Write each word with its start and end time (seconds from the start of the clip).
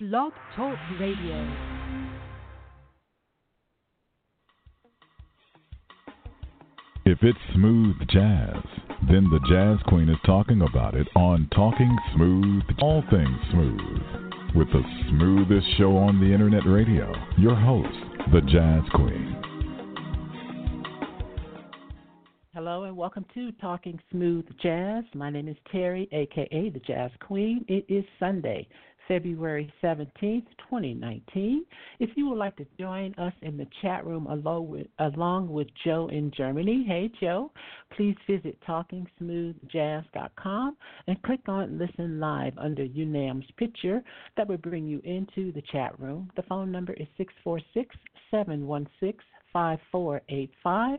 Blog 0.00 0.32
Talk 0.56 0.76
Radio. 0.98 1.54
If 7.04 7.18
it's 7.22 7.38
smooth 7.54 7.94
jazz, 8.08 8.56
then 9.08 9.30
the 9.30 9.38
Jazz 9.48 9.78
Queen 9.86 10.08
is 10.08 10.16
talking 10.26 10.62
about 10.62 10.96
it 10.96 11.06
on 11.14 11.48
Talking 11.54 11.96
Smooth, 12.16 12.64
all 12.80 13.04
things 13.08 13.38
smooth. 13.52 14.56
With 14.56 14.66
the 14.72 14.82
smoothest 15.10 15.78
show 15.78 15.96
on 15.96 16.18
the 16.18 16.26
internet 16.26 16.66
radio, 16.66 17.12
your 17.38 17.54
host, 17.54 17.96
the 18.32 18.40
Jazz 18.40 18.82
Queen. 18.94 19.44
Hello 22.52 22.84
and 22.84 22.96
welcome 22.96 23.26
to 23.34 23.50
Talking 23.60 23.98
Smooth 24.10 24.46
Jazz. 24.62 25.02
My 25.14 25.28
name 25.28 25.48
is 25.48 25.56
Terry, 25.70 26.08
aka 26.12 26.70
the 26.70 26.80
Jazz 26.86 27.10
Queen. 27.20 27.64
It 27.68 27.84
is 27.88 28.04
Sunday, 28.20 28.68
February 29.08 29.72
17th, 29.82 30.46
2019. 30.58 31.64
If 32.00 32.10
you 32.16 32.28
would 32.28 32.38
like 32.38 32.56
to 32.56 32.66
join 32.78 33.14
us 33.14 33.32
in 33.42 33.56
the 33.56 33.66
chat 33.82 34.06
room 34.06 34.26
along 34.26 34.68
with, 34.68 34.86
along 34.98 35.52
with 35.52 35.68
Joe 35.84 36.08
in 36.12 36.32
Germany, 36.36 36.84
hey 36.86 37.10
Joe, 37.20 37.50
please 37.96 38.16
visit 38.28 38.58
TalkingSmoothJazz.com 38.66 40.76
and 41.06 41.22
click 41.22 41.48
on 41.48 41.78
Listen 41.78 42.18
Live 42.18 42.58
under 42.58 42.82
U-Nam's 42.84 43.46
picture. 43.56 44.02
That 44.36 44.48
will 44.48 44.58
bring 44.58 44.86
you 44.86 45.00
into 45.04 45.52
the 45.52 45.62
chat 45.72 45.98
room. 46.00 46.30
The 46.36 46.42
phone 46.42 46.70
number 46.72 46.92
is 46.94 47.06
646 47.16 47.94
716 48.30 49.20
5485. 49.52 50.98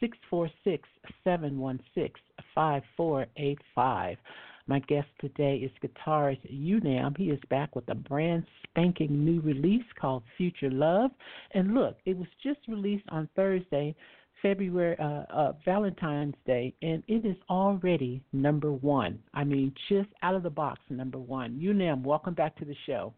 646 0.00 0.88
716 1.24 2.22
5485. 2.54 4.18
My 4.66 4.78
guest 4.78 5.08
today 5.20 5.56
is 5.56 5.70
guitarist 5.82 6.38
U-Nam. 6.44 7.14
He 7.18 7.24
is 7.24 7.40
back 7.50 7.76
with 7.76 7.86
a 7.90 7.94
brand 7.94 8.44
spanking 8.62 9.22
new 9.22 9.42
release 9.42 9.84
called 10.00 10.22
Future 10.38 10.70
Love. 10.70 11.10
And 11.52 11.74
look, 11.74 11.98
it 12.06 12.16
was 12.16 12.28
just 12.42 12.60
released 12.66 13.04
on 13.10 13.28
Thursday, 13.36 13.94
February, 14.40 14.96
uh, 14.98 15.24
uh, 15.30 15.52
Valentine's 15.66 16.34
Day, 16.46 16.72
and 16.80 17.02
it 17.08 17.26
is 17.26 17.36
already 17.50 18.22
number 18.32 18.72
one. 18.72 19.18
I 19.34 19.44
mean, 19.44 19.74
just 19.90 20.08
out 20.22 20.34
of 20.34 20.42
the 20.42 20.50
box, 20.50 20.80
number 20.88 21.18
one. 21.18 21.60
U-Nam, 21.60 22.02
welcome 22.02 22.32
back 22.32 22.56
to 22.56 22.64
the 22.64 22.76
show. 22.86 23.12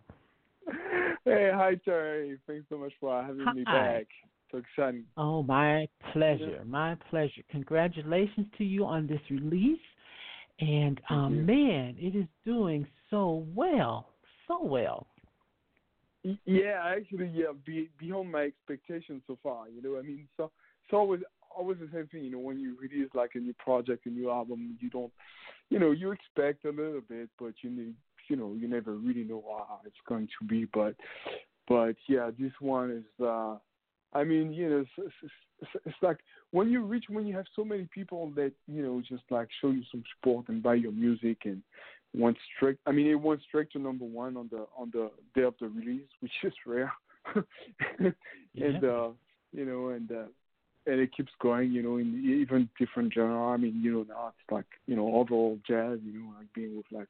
Hey, 1.24 1.50
hi, 1.54 1.76
Terry. 1.84 2.38
Thanks 2.48 2.66
so 2.68 2.78
much 2.78 2.92
for 3.00 3.22
having 3.22 3.44
hi. 3.44 3.52
me 3.52 3.64
back. 3.64 4.06
So 4.50 4.58
exciting. 4.58 5.04
Oh, 5.16 5.44
my 5.44 5.88
pleasure. 6.12 6.62
My 6.66 6.96
pleasure. 7.08 7.42
Congratulations 7.50 8.46
to 8.58 8.64
you 8.64 8.84
on 8.84 9.06
this 9.06 9.20
release. 9.30 9.78
And 10.58 11.00
um, 11.10 11.44
man, 11.44 11.96
it 11.98 12.16
is 12.16 12.26
doing 12.44 12.86
so 13.10 13.46
well, 13.54 14.08
so 14.48 14.62
well. 14.62 15.06
Yeah, 16.44 16.82
actually, 16.84 17.30
yeah, 17.34 17.52
be, 17.64 17.90
beyond 17.98 18.32
my 18.32 18.42
expectations 18.44 19.22
so 19.26 19.38
far. 19.42 19.68
You 19.68 19.82
know, 19.82 19.98
I 19.98 20.02
mean, 20.02 20.26
so 20.36 20.50
it's 20.84 20.92
always 20.92 21.20
always 21.56 21.78
the 21.78 21.88
same 21.92 22.06
thing. 22.08 22.24
You 22.24 22.32
know, 22.32 22.38
when 22.38 22.58
you 22.58 22.76
release 22.80 23.10
like 23.14 23.32
a 23.34 23.38
new 23.38 23.54
project, 23.54 24.06
a 24.06 24.08
new 24.08 24.30
album, 24.30 24.76
you 24.80 24.90
don't, 24.90 25.12
you 25.68 25.78
know, 25.78 25.90
you 25.90 26.10
expect 26.12 26.64
a 26.64 26.70
little 26.70 27.02
bit, 27.06 27.28
but 27.38 27.52
you 27.62 27.70
need, 27.70 27.94
you 28.28 28.36
know, 28.36 28.54
you 28.58 28.66
never 28.66 28.94
really 28.94 29.24
know 29.24 29.44
how 29.46 29.80
it's 29.84 29.94
going 30.08 30.26
to 30.40 30.46
be. 30.46 30.66
But, 30.72 30.96
but 31.68 31.96
yeah, 32.08 32.30
this 32.38 32.52
one 32.60 32.90
is. 32.90 33.24
uh 33.24 33.56
I 34.16 34.24
mean, 34.24 34.52
you 34.52 34.70
know, 34.70 34.84
it's, 34.96 35.12
it's, 35.62 35.72
it's 35.84 35.96
like 36.00 36.18
when 36.50 36.70
you 36.70 36.82
reach 36.82 37.04
when 37.08 37.26
you 37.26 37.36
have 37.36 37.46
so 37.54 37.64
many 37.64 37.86
people 37.94 38.30
that 38.36 38.52
you 38.66 38.82
know 38.82 39.02
just 39.06 39.24
like 39.30 39.48
show 39.60 39.70
you 39.70 39.82
some 39.90 40.02
support 40.14 40.48
and 40.48 40.62
buy 40.62 40.74
your 40.74 40.92
music 40.92 41.38
and 41.44 41.62
went 42.14 42.36
straight. 42.56 42.78
I 42.86 42.92
mean, 42.92 43.08
it 43.08 43.14
went 43.20 43.42
straight 43.42 43.70
to 43.72 43.78
number 43.78 44.04
one 44.04 44.36
on 44.36 44.48
the 44.50 44.66
on 44.76 44.90
the 44.92 45.10
day 45.34 45.42
of 45.42 45.54
the 45.60 45.68
release, 45.68 46.08
which 46.20 46.32
is 46.44 46.54
rare. 46.66 46.92
and 47.98 48.14
yeah. 48.54 48.78
uh, 48.88 49.10
you 49.52 49.64
know, 49.64 49.88
and 49.88 50.10
uh, 50.10 50.28
and 50.86 51.00
it 51.00 51.14
keeps 51.14 51.32
going. 51.40 51.72
You 51.72 51.82
know, 51.82 51.96
in 51.98 52.40
even 52.40 52.68
different 52.78 53.12
genre. 53.12 53.48
I 53.48 53.56
mean, 53.56 53.80
you 53.82 53.92
know, 53.92 54.06
now 54.08 54.28
it's 54.28 54.50
like 54.50 54.66
you 54.86 54.96
know 54.96 55.14
overall 55.14 55.58
jazz. 55.66 55.98
You 56.04 56.20
know, 56.20 56.32
like 56.38 56.52
being 56.54 56.76
with 56.76 56.86
like 56.90 57.08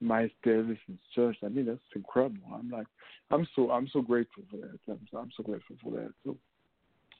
Miles 0.00 0.30
Davis 0.42 0.78
and 0.88 0.98
church. 1.14 1.36
I 1.44 1.48
mean, 1.48 1.66
that's 1.66 1.80
incredible. 1.94 2.40
I'm 2.52 2.70
like, 2.70 2.86
I'm 3.30 3.46
so, 3.54 3.70
I'm 3.70 3.88
so 3.92 4.00
grateful 4.02 4.44
for 4.50 4.56
that. 4.58 4.78
I'm, 4.88 5.18
I'm 5.18 5.30
so 5.36 5.42
grateful 5.42 5.76
for 5.82 5.90
that. 5.92 6.12
So. 6.24 6.36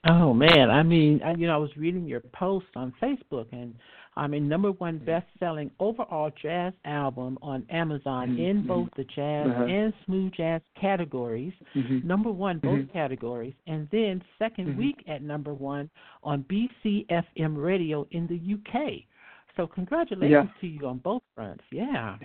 Oh 0.09 0.33
man, 0.33 0.71
I 0.71 0.83
mean, 0.83 1.21
I, 1.25 1.35
you 1.35 1.49
know, 1.49 1.55
I 1.55 1.57
was 1.57 1.71
reading 1.77 2.07
your 2.07 2.21
post 2.21 2.67
on 2.77 2.93
Facebook, 3.03 3.47
and 3.51 3.75
I 4.15 4.29
mean, 4.29 4.49
number 4.49 4.71
one 4.73 4.99
best-selling 4.99 5.71
overall 5.81 6.31
jazz 6.41 6.73
album 6.85 7.39
on 7.43 7.67
Amazon 7.71 8.31
mm-hmm. 8.31 8.41
in 8.41 8.67
both 8.67 8.89
the 8.97 9.05
jazz 9.05 9.49
uh-huh. 9.49 9.65
and 9.65 9.93
smooth 10.05 10.33
jazz 10.37 10.61
categories. 10.81 11.53
Mm-hmm. 11.75 12.07
Number 12.07 12.31
one 12.31 12.59
both 12.59 12.81
mm-hmm. 12.81 12.93
categories, 12.93 13.55
and 13.67 13.89
then 13.91 14.23
2nd 14.41 14.77
week 14.77 15.03
at 15.09 15.23
number 15.23 15.53
one 15.53 15.91
on 16.23 16.45
BCFM 16.45 17.57
Radio 17.57 18.07
in 18.13 18.29
the 18.29 18.55
UK. 18.55 19.03
So 19.57 19.67
congratulations 19.67 20.51
yeah. 20.55 20.61
to 20.61 20.67
you 20.67 20.87
on 20.87 20.99
both 20.99 21.23
fronts. 21.35 21.65
Yeah. 21.73 22.17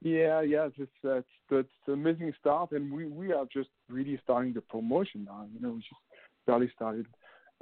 Yeah, 0.00 0.42
yeah, 0.42 0.68
it's 0.76 0.92
that's 1.02 1.26
that's 1.50 1.68
amazing 1.88 2.32
start, 2.38 2.70
and 2.70 2.92
we 2.92 3.06
we 3.06 3.32
are 3.32 3.46
just 3.52 3.70
really 3.88 4.18
starting 4.22 4.52
the 4.52 4.60
promotion 4.60 5.24
now. 5.24 5.46
You 5.52 5.60
know, 5.60 5.70
we 5.72 5.78
just 5.78 6.00
barely 6.46 6.70
started, 6.74 7.06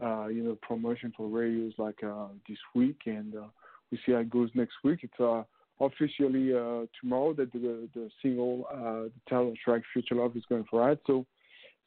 uh, 0.03 0.27
you 0.27 0.43
know, 0.43 0.59
promotion 0.61 1.15
for 1.17 1.29
radios 1.29 1.73
like 1.79 2.03
uh, 2.05 2.29
this 2.47 2.59
week, 2.75 3.01
and 3.07 3.35
uh, 3.35 3.47
we 3.91 3.99
see 4.05 4.13
how 4.13 4.19
it 4.19 4.29
goes 4.29 4.51
next 4.55 4.75
week. 4.85 5.01
It's 5.03 5.19
uh, 5.19 5.45
officially 5.81 6.55
uh, 6.55 6.85
tomorrow 7.01 7.33
that 7.35 7.53
the 7.53 7.89
the 7.95 8.11
single, 8.21 8.67
uh, 8.71 9.09
the 9.09 9.21
title 9.31 9.55
track 9.65 9.81
"Future 9.95 10.17
Love" 10.17 10.37
is 10.37 10.45
going 10.47 10.67
for 10.71 10.91
it. 10.91 11.01
So, 11.07 11.25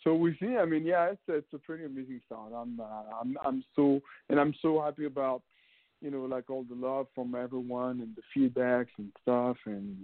so 0.04 0.16
we 0.16 0.36
see. 0.42 0.58
I 0.58 0.66
mean, 0.66 0.84
yeah, 0.84 1.12
it's 1.12 1.22
it's 1.28 1.54
a 1.54 1.60
pretty 1.60 1.86
amazing 1.86 2.22
start. 2.26 2.54
I'm 2.56 2.80
uh, 2.80 3.04
I'm 3.22 3.38
I'm 3.46 3.64
so 3.76 4.00
and 4.30 4.40
I'm 4.40 4.56
so 4.64 4.82
happy 4.82 5.06
about, 5.06 5.44
you 6.02 6.10
know, 6.10 6.24
like 6.26 6.50
all 6.50 6.64
the 6.64 6.74
love 6.74 7.06
from 7.14 7.36
everyone 7.36 8.00
and 8.02 8.16
the 8.16 8.24
feedbacks 8.36 8.88
and 8.98 9.12
stuff 9.22 9.58
and 9.68 9.96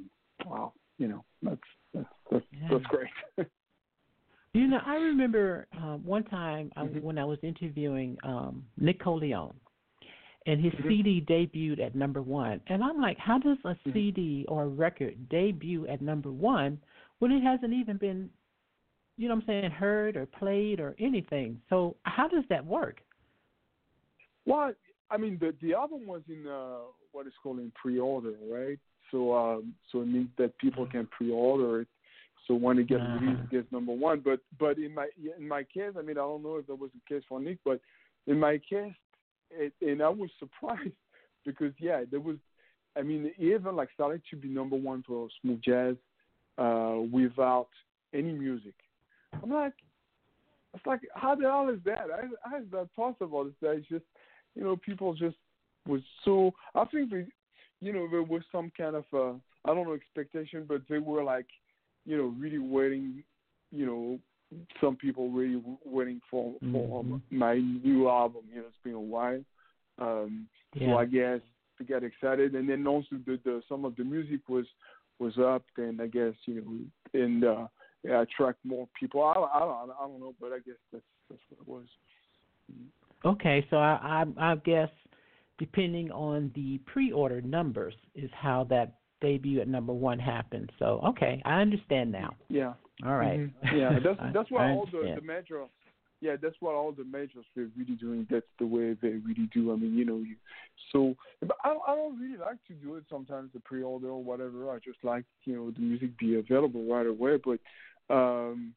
wow, 0.46 0.74
you 0.98 1.08
know, 1.08 1.24
that's 1.42 1.60
that's 1.94 2.08
that's, 2.32 2.46
yeah. 2.52 2.68
that's 2.72 2.86
great. 2.86 3.10
you 4.54 4.68
know, 4.68 4.80
I 4.86 4.96
remember 4.96 5.68
uh, 5.78 5.98
one 5.98 6.24
time 6.24 6.72
mm-hmm. 6.78 6.98
I, 6.98 7.00
when 7.00 7.18
I 7.18 7.26
was 7.26 7.40
interviewing 7.44 8.18
um, 8.24 8.64
Nick 8.78 9.02
and 10.48 10.64
his 10.64 10.74
mm-hmm. 10.74 10.88
CD 10.88 11.26
debuted 11.28 11.84
at 11.84 11.96
number 11.96 12.22
one, 12.22 12.62
and 12.68 12.84
I'm 12.84 13.02
like, 13.02 13.18
how 13.18 13.40
does 13.40 13.58
a 13.66 13.70
mm-hmm. 13.70 13.94
CD 13.94 14.46
or 14.48 14.64
a 14.64 14.68
record 14.68 15.30
debut 15.30 15.88
at 15.88 16.02
number 16.02 16.32
one 16.32 16.80
when 17.20 17.32
it 17.32 17.42
hasn't 17.42 17.74
even 17.74 17.98
been, 17.98 18.30
you 19.18 19.28
know, 19.28 19.36
what 19.36 19.44
I'm 19.44 19.48
saying, 19.48 19.72
heard 19.72 20.16
or 20.16 20.26
played 20.26 20.80
or 20.80 20.96
anything? 21.00 21.60
So 21.70 21.96
how 22.04 22.28
does 22.28 22.44
that 22.50 22.66
work? 22.66 23.02
Well, 24.46 24.74
I 25.10 25.18
mean, 25.18 25.38
the 25.40 25.56
the 25.62 25.74
album 25.74 26.06
was 26.06 26.22
in 26.30 26.48
uh, 26.48 26.78
what 27.12 27.28
is 27.28 27.34
called 27.42 27.60
in 27.60 27.72
pre-order, 27.76 28.34
right? 28.50 28.80
So 29.12 29.36
um, 29.36 29.74
so 29.92 30.02
it 30.02 30.08
means 30.08 30.30
that 30.38 30.58
people 30.58 30.86
can 30.86 31.08
pre-order 31.08 31.82
it. 31.82 31.88
So 32.48 32.54
when 32.54 32.78
it 32.78 32.88
gets 32.88 33.02
Uh-huh. 33.02 33.20
released, 33.20 33.44
it 33.44 33.50
gets 33.52 33.72
number 33.72 33.94
one. 33.94 34.22
But 34.24 34.40
but 34.60 34.78
in 34.78 34.94
my 34.94 35.10
in 35.38 35.48
my 35.48 35.64
case, 35.64 35.94
I 35.98 36.02
mean, 36.02 36.18
I 36.18 36.22
don't 36.22 36.44
know 36.44 36.58
if 36.58 36.68
that 36.68 36.76
was 36.76 36.92
the 36.94 37.16
case 37.16 37.24
for 37.28 37.40
Nick, 37.40 37.60
but 37.66 37.80
in 38.28 38.40
my 38.40 38.58
case, 38.58 38.94
it, 39.52 39.74
and 39.82 40.02
I 40.02 40.10
was 40.10 40.30
surprised 40.40 40.92
because 41.46 41.74
yeah, 41.80 42.04
there 42.10 42.20
was. 42.20 42.38
I 42.98 43.02
mean, 43.02 43.32
even 43.38 43.76
like 43.76 43.90
started 43.94 44.22
to 44.30 44.38
be 44.38 44.48
number 44.48 44.78
one 44.78 45.04
for 45.06 45.28
smooth 45.42 45.62
jazz 45.62 45.96
uh, 46.58 46.98
without 47.12 47.68
any 48.14 48.32
music. 48.32 48.74
I'm 49.44 49.52
like, 49.52 49.74
it's 50.74 50.86
like, 50.86 51.02
how 51.14 51.36
the 51.36 51.44
hell 51.44 51.70
is 51.70 51.80
that? 51.86 52.08
How, 52.10 52.50
how 52.52 52.58
is 52.58 52.64
that 52.72 52.96
possible? 52.96 53.48
It's 53.48 53.56
that 53.62 53.72
it's 53.72 53.88
just, 53.90 54.06
you 54.56 54.64
know, 54.64 54.78
people 54.78 55.14
just 55.14 55.36
was 55.86 56.02
so. 56.24 56.54
I 56.74 56.86
think 56.86 57.12
they, 57.12 57.26
you 57.82 57.94
know, 57.94 58.08
there 58.10 58.24
was 58.24 58.42
some 58.52 58.72
kind 58.78 58.96
of 58.96 59.06
uh, 59.14 59.34
I 59.66 59.74
don't 59.74 59.88
know 59.88 59.94
expectation, 59.94 60.66
but 60.68 60.82
they 60.90 61.00
were 61.00 61.24
like, 61.24 61.48
you 62.06 62.18
know, 62.18 62.34
really 62.40 62.60
waiting, 62.60 63.24
you 63.72 63.86
know, 63.86 64.20
some 64.80 64.96
people 64.96 65.30
really 65.32 65.62
waiting 65.84 66.22
for 66.30 66.56
for 66.72 67.04
Mhm. 67.04 67.22
my 67.32 67.58
new 67.58 68.10
album. 68.10 68.44
You 68.50 68.62
know, 68.62 68.68
it's 68.68 68.78
been 68.84 68.94
a 68.94 69.00
while, 69.00 69.44
um, 69.98 70.48
Yeah. 70.74 70.92
so 70.92 70.98
I 70.98 71.06
guess 71.06 71.42
to 71.78 71.84
get 71.84 72.04
excited, 72.04 72.56
and 72.56 72.70
then 72.70 72.88
also 72.88 73.18
the, 73.26 73.40
the 73.44 73.62
some 73.68 73.86
of 73.86 73.96
the 73.96 74.04
music 74.04 74.42
was 74.48 74.66
was 75.20 75.38
up, 75.38 75.64
and 75.78 76.02
I 76.02 76.08
guess 76.08 76.34
you 76.46 76.62
know, 76.62 77.22
and 77.22 77.44
uh, 77.44 77.68
yeah, 78.04 78.22
attract 78.22 78.60
more 78.64 78.88
people. 79.00 79.24
I, 79.24 79.32
I 79.34 79.60
don't 79.60 79.92
I 79.92 80.08
don't 80.08 80.20
know, 80.20 80.36
but 80.40 80.52
I 80.54 80.60
guess 80.60 80.80
that's 80.92 81.04
that's 81.30 81.42
what 81.50 81.60
it 81.62 81.68
was. 81.68 81.88
Okay, 83.26 83.66
so 83.70 83.78
I 83.78 84.26
I, 84.38 84.52
I 84.52 84.56
guess 84.58 84.90
depending 85.58 86.12
on 86.12 86.52
the 86.56 86.80
pre-order 86.86 87.42
numbers 87.42 87.94
is 88.14 88.30
how 88.34 88.66
that 88.70 88.96
debut 89.22 89.62
at 89.62 89.68
number 89.68 89.94
one 89.94 90.20
happened. 90.20 90.72
So 90.80 91.02
okay, 91.08 91.42
I 91.46 91.62
understand 91.62 92.12
now. 92.12 92.36
Yeah. 92.50 92.74
All 93.06 93.16
right. 93.16 93.40
mm-hmm. 93.40 93.78
Yeah, 93.78 94.00
that's 94.04 94.20
that's 94.34 94.52
why 94.52 94.72
all 94.72 94.88
the, 94.92 95.16
the 95.16 95.22
major 95.22 95.66
yeah, 96.22 96.36
that's 96.42 96.56
what 96.60 96.76
all 96.76 96.92
the 96.92 97.04
majors 97.04 97.46
were 97.56 97.68
really 97.78 97.96
doing. 97.96 98.26
That's 98.32 98.46
the 98.58 98.66
way 98.66 98.96
they 99.02 99.10
really 99.10 99.50
do. 99.54 99.72
I 99.72 99.76
mean, 99.76 99.96
you 99.96 100.06
know, 100.06 100.18
you 100.18 100.36
so 100.92 101.16
but 101.42 101.58
I 101.64 101.76
I 101.88 101.96
don't 101.96 102.20
really 102.20 102.38
like 102.38 102.58
to 102.68 102.74
do 102.74 102.96
it 102.96 103.04
sometimes 103.10 103.52
the 103.54 103.60
pre-order 103.62 104.10
or 104.10 104.24
whatever. 104.24 104.72
I 104.72 104.78
just 104.80 105.04
like 105.04 105.26
you 105.46 105.56
know 105.56 105.72
the 105.72 105.80
music 105.80 106.18
be 106.18 106.36
available 106.36 106.86
right 106.86 107.08
away, 107.08 107.38
but 107.44 107.60
um 108.14 108.74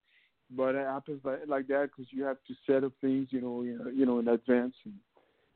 but 0.50 0.74
it 0.74 0.86
happens 0.86 1.20
like, 1.24 1.40
like 1.46 1.66
that 1.69 1.90
because 1.90 2.10
you 2.10 2.24
have 2.24 2.38
to 2.48 2.54
set 2.66 2.82
up 2.82 2.92
things, 3.02 3.28
you 3.31 3.40
know, 3.40 3.62
you 3.62 3.78
know, 3.78 3.90
you 3.90 4.06
know 4.06 4.19
in 4.19 4.28
advance 4.28 4.74
and 4.84 4.94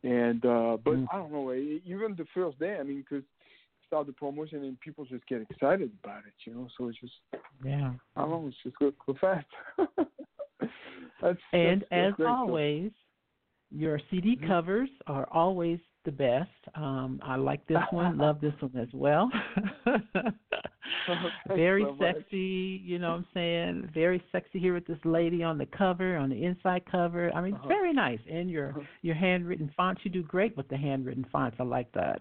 and 0.02 0.44
uh 0.44 0.76
but 0.84 0.94
mm. 0.94 1.06
I 1.12 1.16
don't 1.16 1.32
know, 1.32 1.52
even 1.52 2.16
the 2.16 2.26
first 2.34 2.58
day, 2.58 2.76
I 2.78 2.82
mean, 2.82 3.04
because 3.08 3.24
start 3.86 4.06
the 4.06 4.12
promotion 4.12 4.64
and 4.64 4.80
people 4.80 5.04
just 5.04 5.26
get 5.26 5.42
excited 5.42 5.90
about 6.02 6.20
it, 6.26 6.32
you 6.46 6.54
know. 6.54 6.68
So 6.78 6.88
it's 6.88 6.98
just 6.98 7.12
yeah, 7.64 7.92
I 8.16 8.20
don't 8.22 8.30
know, 8.30 8.48
it's 8.48 8.56
just 8.62 8.78
go, 8.78 8.92
go 9.06 9.14
fast. 9.20 9.46
that's, 11.20 11.38
and 11.52 11.84
that's, 11.90 12.14
as 12.18 12.26
always, 12.26 12.90
your 13.70 14.00
CD 14.10 14.36
mm-hmm. 14.36 14.48
covers 14.48 14.88
are 15.06 15.28
always 15.30 15.78
the 16.04 16.12
best. 16.12 16.50
Um, 16.74 17.20
I 17.22 17.36
like 17.36 17.66
this 17.66 17.78
one, 17.90 18.18
love 18.18 18.40
this 18.40 18.54
one 18.60 18.76
as 18.76 18.88
well. 18.92 19.30
Very 21.48 21.84
so 21.84 21.96
sexy, 22.00 22.82
you 22.84 22.98
know 22.98 23.10
what 23.10 23.16
I'm 23.16 23.26
saying? 23.34 23.90
Very 23.94 24.22
sexy 24.32 24.58
here 24.58 24.74
with 24.74 24.86
this 24.86 24.98
lady 25.04 25.42
on 25.42 25.58
the 25.58 25.66
cover, 25.66 26.16
on 26.16 26.28
the 26.28 26.44
inside 26.44 26.82
cover. 26.90 27.32
I 27.34 27.40
mean, 27.40 27.54
uh-huh. 27.54 27.68
very 27.68 27.92
nice. 27.92 28.18
And 28.30 28.50
your 28.50 28.70
uh-huh. 28.70 28.80
your 29.02 29.14
handwritten 29.14 29.70
fonts, 29.76 30.02
you 30.04 30.10
do 30.10 30.22
great 30.22 30.56
with 30.56 30.68
the 30.68 30.76
handwritten 30.76 31.26
fonts. 31.32 31.56
I 31.58 31.64
like 31.64 31.90
that. 31.92 32.20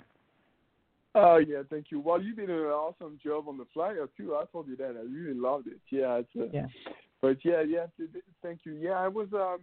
Oh 1.13 1.33
uh, 1.33 1.37
yeah, 1.37 1.63
thank 1.69 1.87
you. 1.89 1.99
Well, 1.99 2.21
you 2.21 2.33
did 2.33 2.49
an 2.49 2.55
awesome 2.55 3.19
job 3.23 3.49
on 3.49 3.57
the 3.57 3.65
flyer 3.73 4.07
too. 4.15 4.35
I 4.35 4.45
told 4.51 4.67
you 4.67 4.77
that. 4.77 4.95
I 4.97 5.03
really 5.11 5.37
loved 5.37 5.67
it. 5.67 5.81
Yeah, 5.89 6.19
it's 6.19 6.35
a, 6.35 6.47
yeah. 6.53 6.67
But 7.21 7.37
yeah, 7.43 7.61
yeah, 7.61 7.87
thank 8.41 8.61
you. 8.63 8.77
Yeah, 8.79 8.93
I 8.93 9.07
was 9.07 9.27
um, 9.33 9.59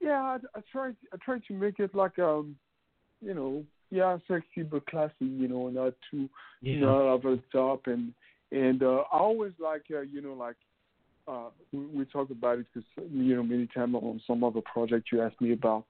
yeah, 0.00 0.20
I, 0.20 0.36
I 0.54 0.60
tried 0.70 0.96
I 1.12 1.16
tried 1.24 1.42
to 1.48 1.54
make 1.54 1.78
it 1.78 1.94
like 1.94 2.18
um, 2.18 2.56
you 3.24 3.34
know, 3.34 3.64
yeah, 3.90 4.18
sexy 4.28 4.62
but 4.62 4.86
classy. 4.86 5.14
You 5.20 5.48
know, 5.48 5.68
not 5.68 5.94
too 6.10 6.28
yeah. 6.60 6.80
not 6.80 7.00
over 7.00 7.36
the 7.36 7.42
top. 7.52 7.86
And 7.86 8.12
and 8.52 8.82
uh, 8.82 9.04
I 9.12 9.18
always 9.18 9.52
like 9.58 9.84
uh, 9.92 10.00
you 10.00 10.20
know 10.20 10.34
like 10.34 10.56
uh, 11.26 11.48
we, 11.72 11.86
we 11.86 12.04
talk 12.04 12.30
about 12.30 12.58
it 12.58 12.66
because 12.72 12.88
you 13.12 13.36
know 13.36 13.42
many 13.42 13.66
times 13.68 13.94
on 13.94 14.20
some 14.26 14.44
other 14.44 14.60
project 14.60 15.08
you 15.12 15.22
ask 15.22 15.40
me 15.40 15.52
about 15.52 15.84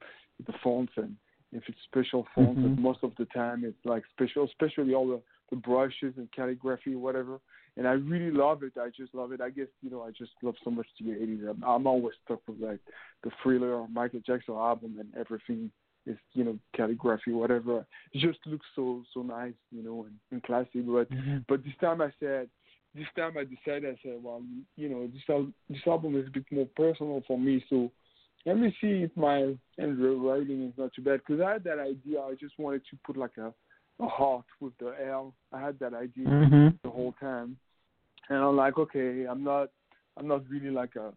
the 0.47 0.53
fonts 0.63 0.93
and 0.97 1.17
if 1.55 1.63
it's 1.69 1.79
special 1.85 2.27
fonts, 2.35 2.61
mm-hmm. 2.61 2.83
most 2.83 2.99
of 3.03 3.13
the 3.17 3.27
time 3.27 3.63
it's 3.65 3.79
like 3.85 4.03
special, 4.11 4.45
especially 4.45 4.93
all 4.93 5.07
the, 5.07 5.21
the 5.51 5.57
brushes 5.57 6.15
and 6.17 6.29
calligraphy, 6.35 6.97
whatever. 6.97 7.39
And 7.77 7.87
I 7.87 7.93
really 7.93 8.31
love 8.37 8.65
it. 8.65 8.73
I 8.77 8.89
just 8.89 9.15
love 9.15 9.33
it. 9.33 9.41
I 9.41 9.51
guess 9.51 9.69
you 9.81 9.91
know 9.91 10.03
I 10.03 10.11
just 10.11 10.33
love 10.43 10.55
so 10.65 10.71
much 10.71 10.87
the 11.01 11.11
80s. 11.11 11.49
I'm, 11.49 11.65
I'm 11.65 11.87
always 11.87 12.15
stuck 12.25 12.41
with 12.49 12.61
like 12.61 12.81
the 13.23 13.31
Thriller 13.43 13.87
Michael 13.89 14.21
Jackson 14.27 14.55
album 14.55 14.97
and 14.99 15.09
everything 15.19 15.71
is 16.07 16.17
you 16.33 16.45
know 16.45 16.59
calligraphy, 16.77 17.33
whatever. 17.33 17.87
It 18.13 18.21
just 18.21 18.39
looks 18.47 18.67
so 18.75 19.03
so 19.13 19.23
nice, 19.23 19.55
you 19.71 19.83
know, 19.83 20.05
and, 20.05 20.15
and 20.31 20.43
classy. 20.43 20.81
But 20.81 21.11
mm-hmm. 21.11 21.39
but 21.49 21.65
this 21.65 21.75
time 21.81 22.01
I 22.01 22.13
said, 22.21 22.49
this 22.95 23.07
time 23.17 23.35
I 23.39 23.45
decided 23.45 23.95
I 23.95 23.99
said, 24.03 24.23
well, 24.23 24.43
you 24.77 24.89
know, 24.89 25.07
this 25.07 25.23
al- 25.29 25.53
this 25.69 25.81
album 25.87 26.17
is 26.17 26.27
a 26.27 26.31
bit 26.31 26.45
more 26.51 26.69
personal 26.77 27.23
for 27.27 27.39
me, 27.39 27.65
so 27.69 27.91
let 28.47 28.59
me 28.59 28.77
see 28.81 29.03
if 29.03 29.11
my 29.17 29.57
handwriting 29.79 30.67
is 30.67 30.75
not 30.77 30.93
too 30.95 31.03
bad 31.03 31.21
because 31.27 31.43
I 31.43 31.53
had 31.53 31.65
that 31.65 31.79
idea. 31.79 32.21
I 32.21 32.35
just 32.39 32.59
wanted 32.59 32.83
to 32.91 32.99
put 33.05 33.17
like 33.17 33.37
a 33.39 33.53
a 34.01 34.07
heart 34.09 34.45
with 34.61 34.73
the 34.79 34.95
L. 35.09 35.35
I 35.53 35.61
had 35.61 35.79
that 35.79 35.95
idea 35.95 36.27
mm-hmm. 36.27 36.69
the 36.83 36.91
whole 36.91 37.15
time, 37.21 37.57
and 38.29 38.39
I'm 38.39 38.57
like, 38.57 38.79
okay, 38.79 39.27
I'm 39.29 39.45
not, 39.45 39.71
I'm 40.17 40.27
not 40.27 40.49
really 40.49 40.71
like 40.71 40.97
a, 40.97 41.13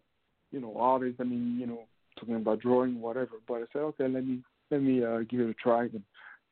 you 0.52 0.60
know, 0.60 0.76
artist. 0.76 1.16
I 1.20 1.24
mean, 1.24 1.58
you 1.58 1.66
know, 1.66 1.84
talking 2.18 2.36
about 2.36 2.60
drawing, 2.60 3.00
whatever. 3.00 3.32
But 3.46 3.54
I 3.54 3.64
said, 3.72 3.80
okay, 3.80 4.08
let 4.08 4.24
me, 4.24 4.42
let 4.70 4.82
me 4.82 5.04
uh, 5.04 5.20
give 5.28 5.40
it 5.40 5.50
a 5.50 5.54
try, 5.54 5.82
and 5.82 6.02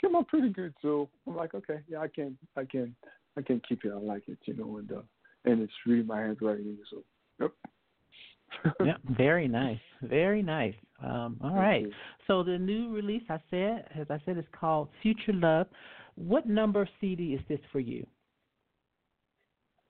came 0.00 0.16
out 0.16 0.28
pretty 0.28 0.50
good. 0.50 0.74
So 0.82 1.08
I'm 1.26 1.36
like, 1.36 1.54
okay, 1.54 1.80
yeah, 1.88 1.98
I 1.98 2.08
can, 2.08 2.36
I 2.56 2.64
can, 2.64 2.94
I 3.36 3.42
can 3.42 3.60
keep 3.68 3.84
it. 3.84 3.92
I 3.92 3.98
like 3.98 4.24
it, 4.28 4.38
you 4.44 4.54
know, 4.54 4.78
and 4.78 4.90
uh, 4.92 5.02
and 5.44 5.62
it's 5.62 5.72
really 5.86 6.02
my 6.02 6.20
handwriting. 6.20 6.76
So, 6.90 7.02
yep. 7.40 7.52
yeah, 8.84 8.96
very 9.16 9.48
nice, 9.48 9.80
very 10.02 10.42
nice. 10.42 10.74
Um, 11.02 11.38
all 11.42 11.54
right. 11.54 11.86
So 12.26 12.42
the 12.42 12.58
new 12.58 12.94
release, 12.94 13.22
I 13.28 13.38
said, 13.50 13.86
as 13.98 14.06
I 14.10 14.20
said, 14.24 14.38
is 14.38 14.44
called 14.58 14.88
Future 15.02 15.32
Love. 15.32 15.66
What 16.14 16.46
number 16.46 16.88
CD 17.00 17.34
is 17.34 17.40
this 17.48 17.60
for 17.70 17.80
you? 17.80 18.06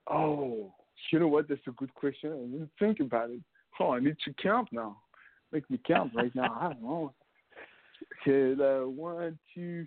Oh, 0.09 0.73
you 1.11 1.19
know 1.19 1.27
what? 1.27 1.47
That's 1.47 1.61
a 1.67 1.71
good 1.71 1.93
question. 1.93 2.31
I 2.31 2.51
didn't 2.51 2.69
think 2.79 2.99
about 2.99 3.29
it. 3.29 3.39
Oh, 3.79 3.91
I 3.91 3.99
need 3.99 4.17
to 4.25 4.33
count 4.41 4.69
now. 4.71 4.97
Make 5.51 5.69
me 5.69 5.79
count 5.87 6.11
right 6.15 6.33
now. 6.35 6.57
I 6.59 6.73
don't 6.73 6.81
know. 6.81 7.13
Okay, 8.21 8.61
uh, 8.61 8.87
one, 8.87 9.37
two, 9.53 9.85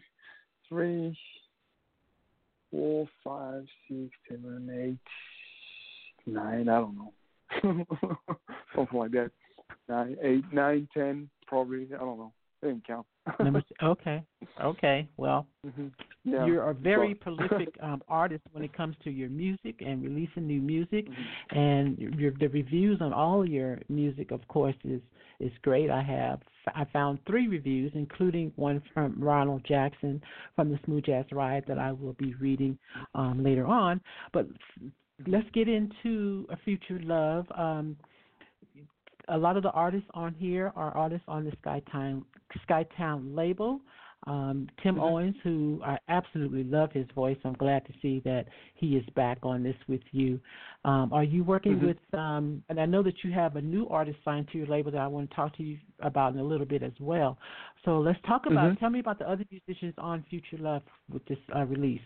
three, 0.68 1.16
four, 2.70 3.08
five, 3.24 3.64
six, 3.88 4.10
seven, 4.28 4.68
eight, 4.72 6.32
nine. 6.32 6.68
I 6.68 6.78
don't 6.80 6.96
know. 6.96 7.12
something 8.74 8.98
like 8.98 9.10
that. 9.12 9.30
Nine, 9.88 10.16
eight, 10.22 10.44
nine, 10.52 10.88
ten, 10.94 11.28
probably. 11.46 11.88
I 11.94 11.98
don't 11.98 12.18
know. 12.18 12.32
I 12.62 12.66
didn't 12.66 12.86
count. 12.86 13.06
Number, 13.38 13.62
okay, 13.82 14.22
okay. 14.62 15.08
Well, 15.16 15.46
mm-hmm. 15.66 15.88
yeah. 16.24 16.46
you're 16.46 16.70
a 16.70 16.74
very 16.74 17.14
prolific 17.20 17.74
um, 17.82 18.02
artist 18.08 18.42
when 18.52 18.62
it 18.62 18.76
comes 18.76 18.96
to 19.04 19.10
your 19.10 19.28
music 19.28 19.76
and 19.84 20.02
releasing 20.02 20.46
new 20.46 20.60
music, 20.60 21.06
mm-hmm. 21.08 21.58
and 21.58 21.98
your, 21.98 22.32
the 22.38 22.48
reviews 22.48 23.00
on 23.00 23.12
all 23.12 23.48
your 23.48 23.78
music, 23.88 24.30
of 24.30 24.46
course, 24.48 24.76
is 24.84 25.00
is 25.40 25.52
great. 25.62 25.90
I 25.90 26.02
have 26.02 26.40
I 26.68 26.84
found 26.92 27.18
three 27.26 27.48
reviews, 27.48 27.92
including 27.94 28.52
one 28.56 28.82
from 28.92 29.16
Ronald 29.18 29.64
Jackson 29.66 30.22
from 30.56 30.70
the 30.70 30.78
Smooth 30.84 31.04
Jazz 31.04 31.24
Ride 31.32 31.64
that 31.68 31.78
I 31.78 31.92
will 31.92 32.14
be 32.14 32.34
reading 32.34 32.78
um, 33.14 33.42
later 33.42 33.66
on. 33.66 34.00
But 34.32 34.46
let's 35.26 35.48
get 35.52 35.68
into 35.68 36.46
a 36.50 36.56
future 36.58 37.00
love. 37.02 37.46
Um, 37.56 37.96
a 39.28 39.38
lot 39.38 39.56
of 39.56 39.62
the 39.62 39.70
artists 39.70 40.08
on 40.14 40.34
here 40.34 40.72
are 40.74 40.96
artists 40.96 41.24
on 41.28 41.44
the 41.44 41.52
Skytown 41.64 42.24
Skytown 42.68 43.36
label. 43.36 43.80
Um, 44.26 44.68
Tim 44.82 44.96
mm-hmm. 44.96 45.04
Owens, 45.04 45.36
who 45.42 45.80
I 45.84 45.96
absolutely 46.08 46.64
love 46.64 46.92
his 46.92 47.06
voice. 47.14 47.38
I'm 47.44 47.54
glad 47.54 47.86
to 47.86 47.92
see 48.02 48.20
that 48.24 48.46
he 48.74 48.96
is 48.96 49.04
back 49.16 49.38
on 49.42 49.62
this 49.62 49.76
with 49.88 50.02
you. 50.12 50.38
Um, 50.84 51.12
are 51.12 51.24
you 51.24 51.42
working 51.42 51.76
mm-hmm. 51.76 51.86
with? 51.86 51.96
Um, 52.12 52.62
and 52.68 52.78
I 52.80 52.86
know 52.86 53.02
that 53.02 53.24
you 53.24 53.32
have 53.32 53.56
a 53.56 53.62
new 53.62 53.88
artist 53.88 54.18
signed 54.24 54.48
to 54.52 54.58
your 54.58 54.66
label 54.66 54.90
that 54.92 55.00
I 55.00 55.06
want 55.06 55.30
to 55.30 55.36
talk 55.36 55.56
to 55.56 55.62
you 55.62 55.78
about 56.00 56.34
in 56.34 56.40
a 56.40 56.44
little 56.44 56.66
bit 56.66 56.82
as 56.82 56.92
well. 57.00 57.38
So 57.84 57.98
let's 57.98 58.18
talk 58.26 58.46
about. 58.46 58.72
Mm-hmm. 58.72 58.80
Tell 58.80 58.90
me 58.90 59.00
about 59.00 59.18
the 59.18 59.28
other 59.28 59.44
musicians 59.50 59.94
on 59.98 60.24
Future 60.28 60.58
Love 60.58 60.82
with 61.10 61.24
this 61.26 61.38
uh, 61.56 61.64
release. 61.64 62.00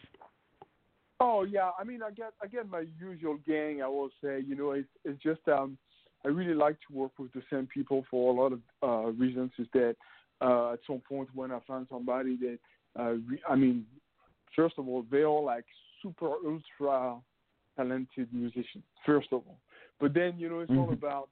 Oh 1.21 1.45
yeah, 1.45 1.71
I 1.79 1.85
mean 1.85 2.03
I 2.03 2.11
get 2.11 2.33
I 2.43 2.47
get 2.47 2.69
my 2.69 2.85
usual 3.01 3.39
gang. 3.47 3.83
I 3.83 3.89
will 3.89 4.11
say, 4.23 4.41
you 4.47 4.55
know, 4.57 4.73
it's 4.73 4.89
it's 5.05 5.23
just 5.23 5.41
um 5.49 5.79
I 6.25 6.29
really 6.29 6.55
like 6.55 6.77
to 6.89 6.95
work 6.95 7.13
with 7.19 7.33
the 7.33 7.43
same 7.51 7.67
people 7.67 8.05
for 8.11 8.33
a 8.33 8.41
lot 8.41 8.53
of 8.53 8.61
uh 8.83 9.11
reasons. 9.13 9.53
Is 9.59 9.69
that 9.75 9.97
uh 10.41 10.73
at 10.73 10.81
some 10.87 11.01
point 11.01 11.29
when 11.35 11.51
I 11.51 11.59
find 11.67 11.87
somebody 11.91 12.37
that 12.37 12.59
uh 12.99 13.15
re- 13.29 13.43
I 13.49 13.57
mean, 13.57 13.87
first 14.57 14.75
of 14.79 14.89
all, 14.89 15.05
they're 15.11 15.27
all 15.27 15.45
like 15.45 15.65
super 16.03 16.33
ultra 16.47 17.17
talented 17.77 18.29
musicians. 18.33 18.85
First 19.05 19.29
of 19.33 19.43
all, 19.47 19.59
but 20.01 20.15
then 20.15 20.35
you 20.39 20.49
know 20.49 20.61
it's 20.61 20.71
mm-hmm. 20.71 20.81
all 20.81 20.93
about 20.93 21.29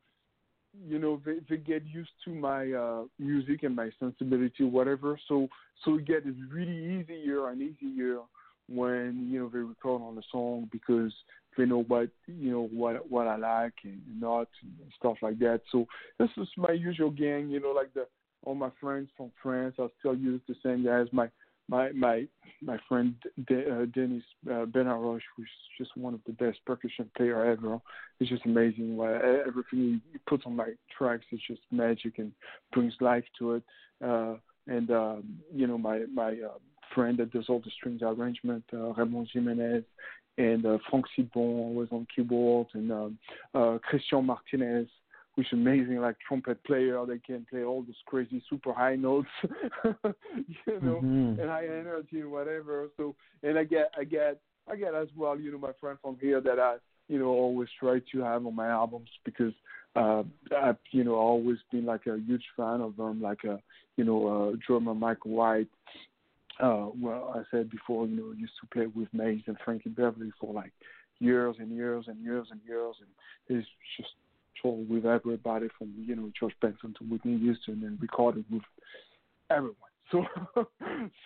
you 0.88 0.99
know 0.99 1.21
they 1.25 1.38
they 1.49 1.56
get 1.56 1.85
used 1.87 2.11
to 2.25 2.30
my 2.30 2.73
uh 2.73 3.02
music 3.18 3.62
and 3.62 3.76
my 3.76 3.90
sensibility, 3.99 4.64
whatever. 4.64 5.18
So 5.28 5.49
so 5.85 5.97
it 5.97 6.06
gets 6.06 6.26
really 6.50 7.00
easier 7.00 7.49
and 7.49 7.61
easier 7.61 8.18
when 8.68 9.28
you 9.30 9.40
know 9.40 9.49
they 9.49 9.59
record 9.59 10.02
on 10.02 10.14
the 10.14 10.23
song 10.30 10.68
because 10.73 11.12
they 11.56 11.66
know 11.66 11.82
what 11.82 12.09
you 12.26 12.50
know 12.50 12.68
what 12.73 13.11
what 13.11 13.26
I 13.26 13.37
like 13.37 13.75
and 13.85 14.00
not 14.18 14.49
and 14.62 14.92
stuff 14.99 15.16
like 15.23 15.38
that. 15.40 15.61
So 15.71 15.87
this 16.18 16.30
is 16.37 16.49
my 16.56 16.73
usual 16.73 17.11
gang. 17.11 17.50
You 17.50 17.61
know, 17.61 17.73
like 17.73 17.92
the 17.94 18.06
all 18.42 18.54
my 18.54 18.70
friends 18.80 19.08
from 19.16 19.30
France. 19.42 19.75
I 19.78 19.87
still 19.99 20.16
use 20.16 20.40
the 20.49 20.56
same 20.62 20.84
guys. 20.84 21.06
My 21.12 21.28
my 21.68 21.92
my 21.92 22.26
my 22.61 22.78
friend 22.88 23.14
De, 23.46 23.61
uh, 23.61 23.87
Dennis 23.94 24.22
uh, 24.46 24.66
Benarrosh, 24.66 25.22
who's 25.37 25.49
just 25.78 25.96
one 25.96 26.14
of 26.14 26.20
the 26.26 26.32
best 26.32 26.58
percussion 26.66 27.11
player 27.16 27.44
ever. 27.44 27.80
It's 28.20 28.30
just 28.30 28.44
amazing. 28.44 28.99
Everything 29.00 30.00
he 30.12 30.18
puts 30.26 30.44
on 30.46 30.56
my 30.56 30.70
tracks 30.96 31.25
is 31.32 31.40
just 31.46 31.61
magic 31.70 32.18
and 32.18 32.32
brings 32.72 32.94
life 33.00 33.25
to 33.38 33.54
it. 33.54 33.62
Uh, 34.04 34.34
and 34.66 34.90
um, 34.90 35.38
you 35.54 35.66
know 35.66 35.78
my 35.78 36.04
my 36.12 36.32
uh, 36.32 36.58
friend 36.94 37.18
that 37.18 37.32
does 37.32 37.46
all 37.49 37.61
the 37.61 37.70
strings 37.70 38.02
arrangement, 38.02 38.64
uh, 38.72 38.92
Ramon 38.92 39.26
Jimenez, 39.32 39.84
and 40.38 40.64
uh, 40.64 40.78
Frank 40.90 41.06
Silbon 41.16 41.75
was 41.75 41.88
on 41.90 42.06
keyboard, 42.14 42.68
and 42.75 42.92
um, 42.92 43.18
uh, 43.54 43.78
Christian 43.82 44.26
Martinez, 44.26 44.88
which 45.34 45.46
is 45.46 45.52
amazing, 45.54 45.98
like 45.98 46.16
trumpet 46.26 46.62
player. 46.64 47.04
They 47.06 47.18
can 47.18 47.46
play 47.48 47.64
all 47.64 47.82
those 47.82 47.94
crazy 48.06 48.42
super 48.50 48.72
high 48.72 48.96
notes, 48.96 49.28
you 49.84 50.80
know, 50.80 51.00
Mhm. 51.02 51.38
and 51.40 51.48
high 51.48 51.66
energy 51.66 52.20
and 52.20 52.30
whatever. 52.30 52.88
So, 52.96 53.14
and 53.42 53.58
I 53.58 53.64
get, 53.64 53.90
I 53.96 54.04
get, 54.04 54.40
I 54.70 54.76
get 54.76 54.94
as 54.94 55.08
well, 55.16 55.38
you 55.38 55.50
know, 55.50 55.58
my 55.58 55.72
friend 55.80 55.98
from 56.02 56.18
here 56.20 56.40
that 56.40 56.58
I, 56.58 56.76
you 57.08 57.18
know, 57.18 57.26
always 57.28 57.68
try 57.78 58.00
to 58.12 58.18
have 58.20 58.46
on 58.46 58.54
my 58.54 58.68
albums 58.68 59.08
because 59.24 59.52
uh, 59.96 60.22
I've, 60.56 60.76
you 60.90 61.04
know, 61.04 61.14
always 61.14 61.58
been 61.70 61.84
like 61.84 62.06
a 62.06 62.18
huge 62.18 62.44
fan 62.56 62.80
of 62.80 62.96
them, 62.96 63.20
like 63.20 63.44
a, 63.44 63.60
you 63.96 64.04
know, 64.04 64.26
uh, 64.52 64.56
drummer 64.66 64.94
Mike 64.94 65.24
White. 65.24 65.68
Uh, 66.60 66.88
well, 67.00 67.32
I 67.34 67.42
said 67.50 67.70
before, 67.70 68.06
you 68.06 68.16
know, 68.16 68.32
used 68.32 68.52
to 68.60 68.66
play 68.68 68.86
with 68.86 69.08
Maze 69.12 69.42
and 69.46 69.56
Frankie 69.64 69.88
Beverly 69.88 70.30
for 70.38 70.52
like 70.52 70.72
years 71.18 71.56
and 71.58 71.70
years 71.70 72.04
and 72.08 72.22
years 72.22 72.48
and 72.50 72.60
years, 72.66 72.94
and 73.00 73.08
he's 73.48 73.66
just 73.96 74.10
toured 74.61 74.88
with 74.88 75.06
everybody 75.06 75.68
from, 75.78 75.92
you 75.97 76.14
know, 76.16 76.30
George 76.38 76.54
Benson 76.61 76.94
to 76.99 77.04
Whitney 77.04 77.38
Houston 77.38 77.82
and 77.85 78.00
recorded 78.00 78.44
with 78.50 78.62
everyone. 79.50 79.76
So, 80.11 80.26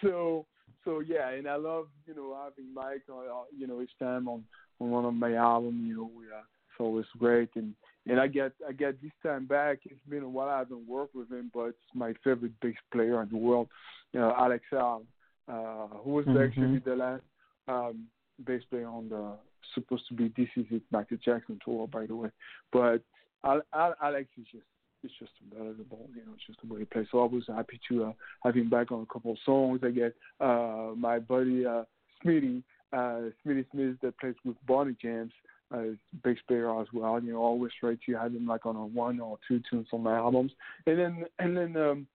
so, 0.01 0.47
so 0.85 1.01
yeah, 1.01 1.31
and 1.31 1.49
I 1.49 1.57
love, 1.57 1.87
you 2.07 2.15
know, 2.15 2.37
having 2.45 2.73
Mike, 2.73 3.03
uh, 3.11 3.43
you 3.57 3.67
know, 3.67 3.81
his 3.81 3.89
time 3.99 4.29
on 4.29 4.45
on 4.79 4.91
one 4.91 5.05
of 5.05 5.15
my 5.15 5.35
albums. 5.35 5.83
You 5.89 5.97
know, 5.97 6.11
we, 6.17 6.27
uh, 6.27 6.39
it's 6.39 6.79
always 6.79 7.07
great, 7.19 7.49
and 7.57 7.75
and 8.07 8.21
I 8.21 8.29
get 8.29 8.53
I 8.69 8.71
get 8.73 9.03
this 9.03 9.11
time 9.25 9.47
back. 9.47 9.79
It's 9.87 9.95
been 10.09 10.23
a 10.23 10.29
while 10.29 10.49
I 10.49 10.59
haven't 10.59 10.87
worked 10.87 11.17
with 11.17 11.33
him, 11.33 11.51
but 11.53 11.69
it's 11.71 11.95
my 11.95 12.13
favorite 12.23 12.53
bass 12.61 12.77
player 12.93 13.21
in 13.23 13.29
the 13.31 13.37
world, 13.37 13.69
you 14.13 14.21
know, 14.21 14.33
Alex 14.39 14.65
Al, 14.73 15.03
uh, 15.49 15.89
who 16.05 16.11
was 16.11 16.27
Mhm. 16.27 16.47
actually 16.47 16.79
the 16.79 16.95
last 16.95 17.25
um, 17.67 18.07
bass 18.45 18.63
player 18.71 18.87
on 18.87 19.09
the 19.09 19.33
supposed 19.75 20.07
to 20.09 20.15
be 20.15 20.29
This 20.37 20.49
Is 20.57 20.67
It 20.71 20.83
Michael 20.93 21.17
Jackson 21.25 21.59
tour, 21.65 21.89
by 21.89 22.07
the 22.07 22.15
way. 22.15 22.31
But 22.73 23.03
Alex 23.45 24.29
is 24.39 24.47
just 24.53 24.65
it's 25.03 25.15
just 25.19 25.33
unbelievable, 25.53 26.09
you 26.15 26.23
know, 26.23 26.33
it's 26.35 26.47
just 26.47 26.61
the 26.61 26.73
way 26.73 26.81
he 26.81 26.85
plays. 26.87 27.07
So 27.11 27.23
I 27.23 27.27
was 27.27 27.45
happy 27.47 27.81
to 27.89 28.05
uh, 28.07 28.13
have 28.43 28.57
him 28.57 28.69
back 28.69 28.91
on 28.91 29.03
a 29.03 29.13
couple 29.13 29.33
of 29.33 29.39
songs. 29.45 29.81
I 29.85 29.91
get 29.91 30.15
uh, 30.41 30.93
my 30.97 31.19
buddy 31.19 31.65
uh, 31.65 31.85
Smitty, 32.25 32.63
uh, 32.93 33.31
Smitty 33.45 33.67
Smith 33.71 33.97
that 34.03 34.19
plays 34.19 34.35
with 34.45 34.57
Boney 34.67 34.97
James, 35.01 35.33
uh, 35.73 35.95
bass 36.25 36.39
player 36.49 36.81
as 36.81 36.89
well. 36.93 37.23
You 37.23 37.33
know, 37.33 37.39
always 37.39 37.73
try 37.79 37.97
to 38.07 38.13
have 38.15 38.35
him 38.35 38.47
like 38.47 38.67
on 38.67 38.77
a 38.77 38.87
one 38.87 39.21
or 39.21 39.39
two 39.47 39.61
tunes 39.71 39.89
on 39.93 40.03
my 40.03 40.17
albums. 40.17 40.53
And 40.87 40.99
then 40.99 41.25
and 41.39 41.57
then 41.57 41.77
um, 41.77 42.07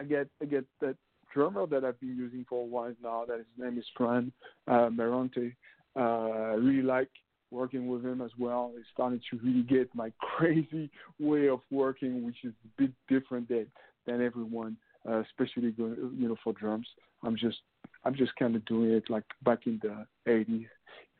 I 0.00 0.04
get 0.04 0.28
I 0.40 0.46
get 0.46 0.64
that 0.80 0.96
drummer 1.32 1.66
that 1.66 1.84
I've 1.84 2.00
been 2.00 2.16
using 2.16 2.44
for 2.48 2.62
a 2.62 2.66
while 2.66 2.94
now. 3.02 3.24
That 3.26 3.38
his 3.38 3.46
name 3.56 3.78
is 3.78 3.86
Fran 3.96 4.32
uh, 4.68 4.88
Meronte. 4.90 5.54
Uh, 5.94 6.00
I 6.00 6.54
really 6.54 6.82
like 6.82 7.10
working 7.52 7.86
with 7.86 8.04
him 8.04 8.20
as 8.20 8.30
well. 8.38 8.72
He's 8.74 8.86
starting 8.92 9.20
to 9.30 9.38
really 9.44 9.62
get 9.62 9.94
my 9.94 10.12
crazy 10.20 10.90
way 11.20 11.48
of 11.48 11.60
working, 11.70 12.24
which 12.24 12.44
is 12.44 12.52
a 12.64 12.82
bit 12.82 12.92
different 13.08 13.48
than 13.48 13.66
than 14.06 14.20
everyone, 14.20 14.76
uh, 15.08 15.20
especially 15.20 15.70
going, 15.70 15.96
you 16.18 16.28
know 16.28 16.36
for 16.42 16.52
drums. 16.54 16.88
I'm 17.22 17.36
just 17.36 17.58
I'm 18.04 18.14
just 18.14 18.34
kind 18.36 18.56
of 18.56 18.64
doing 18.64 18.90
it 18.90 19.04
like 19.08 19.24
back 19.44 19.66
in 19.66 19.80
the 19.82 20.06
80s, 20.28 20.66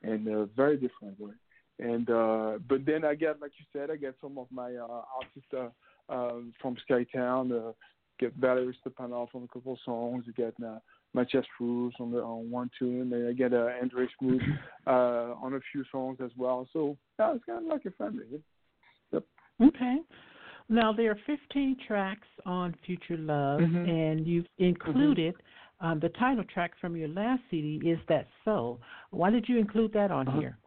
in 0.03 0.29
a 0.29 0.47
very 0.47 0.77
different 0.77 1.19
way. 1.21 1.33
And 1.79 2.09
uh, 2.11 2.59
but 2.69 2.85
then 2.85 3.05
I 3.05 3.15
get, 3.15 3.41
like 3.41 3.53
you 3.59 3.65
said, 3.73 3.91
I 3.91 3.97
get 3.97 4.15
some 4.21 4.39
of 4.39 4.47
my 4.51 4.75
uh, 4.75 5.03
artists 5.17 5.53
uh, 5.57 6.13
uh, 6.13 6.41
from 6.61 6.77
Skytown. 6.89 7.69
Uh, 7.69 7.73
get 8.21 8.35
Valery 8.35 8.77
Stepanov 8.85 9.29
on 9.35 9.45
a 9.45 9.49
couple 9.53 9.79
songs. 9.85 10.25
You 10.27 10.33
get 10.33 10.55
uh, 10.65 10.79
Mathias 11.15 11.47
Cruz 11.57 11.95
on 12.01 12.11
the 12.11 12.19
on 12.19 12.51
one 12.51 12.71
tune. 12.79 13.13
And 13.13 13.29
I 13.29 13.33
get 13.33 13.53
uh, 13.53 13.69
Andrey 13.81 14.09
Chmut 14.21 14.41
uh, 14.87 15.35
on 15.43 15.55
a 15.55 15.61
few 15.73 15.85
songs 15.93 16.19
as 16.25 16.31
well. 16.37 16.69
So 16.73 16.97
yeah, 17.19 17.35
it's 17.35 17.45
kind 17.45 17.65
of 17.65 17.71
like 17.71 17.85
a 17.85 17.91
family. 17.93 18.25
Yep. 19.13 19.25
Okay. 19.63 19.99
Now 20.69 20.93
there 20.93 21.11
are 21.11 21.19
15 21.27 21.77
tracks 21.87 22.27
on 22.47 22.75
Future 22.87 23.19
Love, 23.19 23.61
Mhm. 23.61 23.89
and 23.89 24.27
you've 24.27 24.47
included 24.59 25.35
um, 25.81 25.99
the 25.99 26.09
title 26.11 26.45
track 26.45 26.73
from 26.81 26.97
your 26.97 27.09
last 27.09 27.43
CD. 27.51 27.81
Is 27.89 27.99
that 28.09 28.29
so? 28.45 28.79
Why 29.11 29.31
did 29.31 29.49
you 29.49 29.59
include 29.59 29.93
that 29.93 30.11
on 30.11 30.29
Uh-huh. 30.29 30.39
here? 30.39 30.59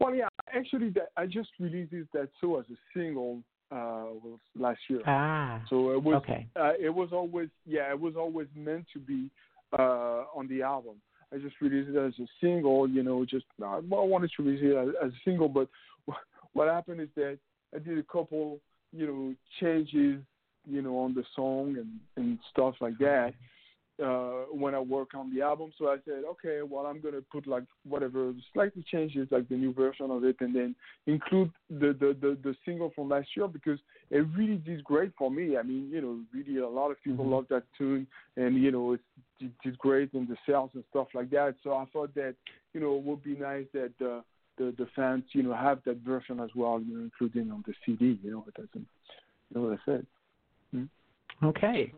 Well, 0.00 0.14
yeah, 0.14 0.28
actually, 0.52 0.90
that 0.90 1.08
I 1.16 1.26
just 1.26 1.50
released 1.58 1.92
that 2.12 2.28
so 2.40 2.58
as 2.60 2.66
a 2.70 2.76
single 2.94 3.42
uh, 3.70 4.06
was 4.22 4.38
last 4.58 4.80
year. 4.88 5.00
Ah. 5.06 5.62
So 5.68 5.92
it 5.92 6.02
was 6.02 6.16
Okay. 6.16 6.46
uh, 6.56 6.72
it 6.78 6.94
was 6.94 7.10
always 7.12 7.48
yeah 7.66 7.90
it 7.90 8.00
was 8.00 8.14
always 8.16 8.48
meant 8.54 8.86
to 8.92 8.98
be 8.98 9.30
uh, 9.76 10.24
on 10.34 10.48
the 10.48 10.62
album. 10.62 10.94
I 11.32 11.38
just 11.38 11.56
released 11.60 11.90
it 11.90 11.96
as 11.96 12.12
a 12.20 12.26
single, 12.40 12.88
you 12.88 13.02
know, 13.02 13.24
just 13.24 13.46
uh, 13.60 13.66
I 13.66 13.80
wanted 13.80 14.30
to 14.36 14.42
release 14.44 14.62
it 14.62 14.76
as, 14.76 14.88
as 15.04 15.10
a 15.10 15.20
single, 15.24 15.48
but 15.48 15.68
what 16.52 16.68
happened 16.68 17.00
is 17.00 17.08
that 17.16 17.38
I 17.74 17.78
did 17.80 17.98
a 17.98 18.02
couple, 18.04 18.60
you 18.92 19.06
know, 19.06 19.34
changes, 19.60 20.22
you 20.68 20.82
know, 20.82 20.98
on 20.98 21.14
the 21.14 21.24
song 21.34 21.76
and 21.76 21.98
and 22.16 22.38
stuff 22.52 22.74
like 22.80 22.98
that 22.98 23.34
uh, 24.02 24.44
when 24.50 24.74
I 24.74 24.80
work 24.80 25.14
on 25.14 25.34
the 25.34 25.42
album. 25.42 25.72
So 25.78 25.88
I 25.88 25.96
said, 26.04 26.24
okay, 26.32 26.60
well, 26.62 26.86
I'm 26.86 27.00
gonna 27.00 27.22
put 27.32 27.46
like 27.46 27.64
whatever 27.88 28.32
slightly 28.52 28.84
changes, 28.90 29.28
like 29.30 29.48
the 29.48 29.56
new 29.56 29.72
version 29.72 30.10
of 30.10 30.24
it, 30.24 30.36
and 30.40 30.54
then 30.54 30.74
include 31.06 31.50
the 31.70 31.96
the 31.98 32.16
the, 32.20 32.38
the 32.42 32.54
single 32.64 32.92
from 32.94 33.08
last 33.08 33.28
year 33.36 33.48
because 33.48 33.78
it 34.10 34.26
really 34.36 34.56
did 34.56 34.84
great 34.84 35.12
for 35.16 35.30
me. 35.30 35.56
I 35.56 35.62
mean, 35.62 35.90
you 35.90 36.00
know, 36.00 36.20
really 36.32 36.58
a 36.60 36.68
lot 36.68 36.90
of 36.90 37.02
people 37.02 37.24
Mhm. 37.24 37.30
love 37.30 37.48
that 37.48 37.64
tune, 37.78 38.06
and 38.36 38.56
you 38.56 38.70
know, 38.70 38.92
it 38.92 39.00
did, 39.38 39.52
did 39.62 39.78
great 39.78 40.12
in 40.14 40.26
the 40.26 40.36
sales 40.46 40.70
and 40.74 40.84
stuff 40.90 41.08
like 41.14 41.30
that. 41.30 41.56
So 41.62 41.74
I 41.74 41.86
thought 41.86 42.14
that 42.14 42.34
you 42.74 42.80
know 42.80 42.96
it 42.96 43.02
would 43.02 43.22
be 43.22 43.36
nice 43.36 43.66
that 43.72 43.92
the 43.98 44.22
the, 44.58 44.74
the 44.78 44.86
fans, 44.96 45.24
you 45.32 45.42
know, 45.42 45.52
have 45.52 45.82
that 45.84 45.98
version 45.98 46.40
as 46.40 46.48
well, 46.54 46.80
you 46.80 46.96
know, 46.96 47.04
including 47.04 47.52
on 47.52 47.62
the 47.66 47.74
CD. 47.84 48.18
You 48.22 48.30
know, 48.30 48.44
it 48.48 48.54
doesn't. 48.54 48.88
You 49.48 49.54
know 49.54 49.68
what 49.68 49.78
I 49.78 49.84
said? 49.84 50.06
Okay. 51.42 51.92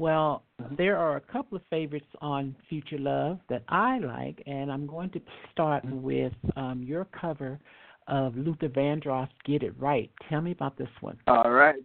Well, 0.00 0.44
there 0.78 0.96
are 0.96 1.16
a 1.16 1.20
couple 1.20 1.58
of 1.58 1.62
favorites 1.68 2.06
on 2.22 2.56
Future 2.70 2.96
Love 2.96 3.38
that 3.50 3.64
I 3.68 3.98
like, 3.98 4.42
and 4.46 4.72
I'm 4.72 4.86
going 4.86 5.10
to 5.10 5.20
start 5.52 5.84
with 5.84 6.32
um, 6.56 6.82
your 6.82 7.04
cover 7.04 7.60
of 8.08 8.34
Luther 8.34 8.70
Vandross' 8.70 9.28
"Get 9.44 9.62
It 9.62 9.78
Right." 9.78 10.10
Tell 10.30 10.40
me 10.40 10.52
about 10.52 10.78
this 10.78 10.88
one. 11.02 11.18
All 11.26 11.50
right. 11.50 11.84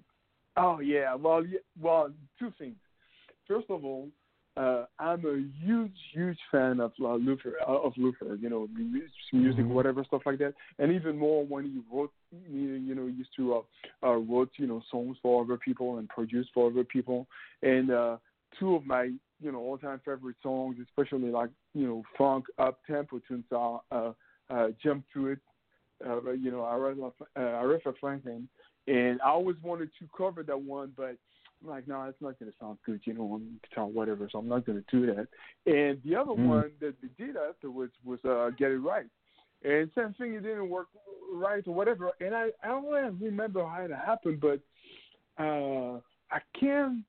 Oh 0.55 0.79
yeah. 0.79 1.13
Well, 1.13 1.45
yeah, 1.45 1.59
well, 1.77 2.09
two 2.39 2.53
things. 2.57 2.77
First 3.49 3.69
of 3.69 3.83
all, 3.83 4.07
uh, 4.57 4.85
I'm 4.99 5.25
a 5.25 5.43
huge, 5.65 5.97
huge 6.13 6.39
fan 6.51 6.79
of 6.79 6.93
uh, 7.01 7.15
Luther. 7.15 7.55
Uh, 7.67 7.73
of 7.81 7.93
Luther, 7.97 8.35
you 8.35 8.49
know, 8.49 8.67
mu- 8.73 9.01
music, 9.33 9.65
Mhm. 9.65 9.69
whatever 9.69 10.03
stuff 10.05 10.21
like 10.25 10.39
that, 10.39 10.53
and 10.79 10.91
even 10.91 11.17
more 11.17 11.45
when 11.45 11.65
he 11.65 11.81
wrote, 11.91 12.13
you 12.31 12.95
know, 12.95 13.07
used 13.07 13.35
to 13.35 13.55
uh, 13.55 13.61
uh, 14.03 14.15
wrote, 14.17 14.51
you 14.57 14.67
know, 14.67 14.81
songs 14.89 15.17
for 15.21 15.43
other 15.43 15.57
people 15.57 15.97
and 15.97 16.07
produced 16.09 16.51
for 16.53 16.69
other 16.69 16.83
people. 16.83 17.27
And 17.63 17.91
uh, 17.91 18.17
two 18.57 18.75
of 18.75 18.85
my, 18.85 19.11
you 19.41 19.51
know, 19.51 19.59
all-time 19.59 19.99
favorite 20.05 20.37
songs, 20.41 20.77
especially 20.81 21.29
like, 21.29 21.49
you 21.73 21.87
know, 21.87 22.03
funk 22.17 22.45
up 22.57 22.79
tempo 22.87 23.19
tunes 23.27 23.45
are 23.51 23.81
uh, 23.91 24.13
uh, 24.49 24.67
"Jump 24.81 25.03
to 25.13 25.27
It," 25.27 25.39
uh, 26.05 26.31
you 26.31 26.51
know, 26.51 26.59
Aretha, 26.59 27.11
uh, 27.35 27.39
Aretha 27.39 27.93
Franklin, 27.99 28.47
and 28.87 29.19
I 29.21 29.29
always 29.29 29.57
wanted 29.61 29.89
to 29.99 30.07
cover 30.17 30.43
that 30.43 30.61
one, 30.61 30.93
but 30.95 31.17
I'm 31.63 31.69
like, 31.69 31.87
no, 31.87 32.03
it's 32.03 32.21
not 32.21 32.37
going 32.39 32.51
to 32.51 32.57
sound 32.59 32.77
good, 32.85 33.01
you 33.05 33.13
know, 33.13 33.23
on 33.33 33.59
guitar, 33.67 33.85
whatever. 33.85 34.27
So 34.31 34.39
I'm 34.39 34.47
not 34.47 34.65
going 34.65 34.83
to 34.83 34.91
do 34.91 35.05
that. 35.07 35.27
And 35.65 36.01
the 36.03 36.15
other 36.15 36.31
Mm. 36.31 36.47
one 36.47 36.71
that 36.81 36.95
they 37.01 37.25
did 37.25 37.37
afterwards 37.37 37.93
was 38.03 38.19
uh, 38.25 38.51
"Get 38.57 38.71
It 38.71 38.77
Right," 38.77 39.07
and 39.63 39.89
same 39.95 40.13
thing, 40.13 40.33
it 40.33 40.43
didn't 40.43 40.69
work 40.69 40.87
right 41.33 41.65
or 41.67 41.73
whatever. 41.73 42.11
And 42.19 42.35
I 42.35 42.49
I 42.63 42.67
don't 42.67 42.85
really 42.85 43.09
remember 43.21 43.65
how 43.65 43.81
it 43.81 43.91
happened, 43.91 44.41
but 44.41 44.59
uh, 45.37 45.99
I 46.31 46.39
can 46.59 47.03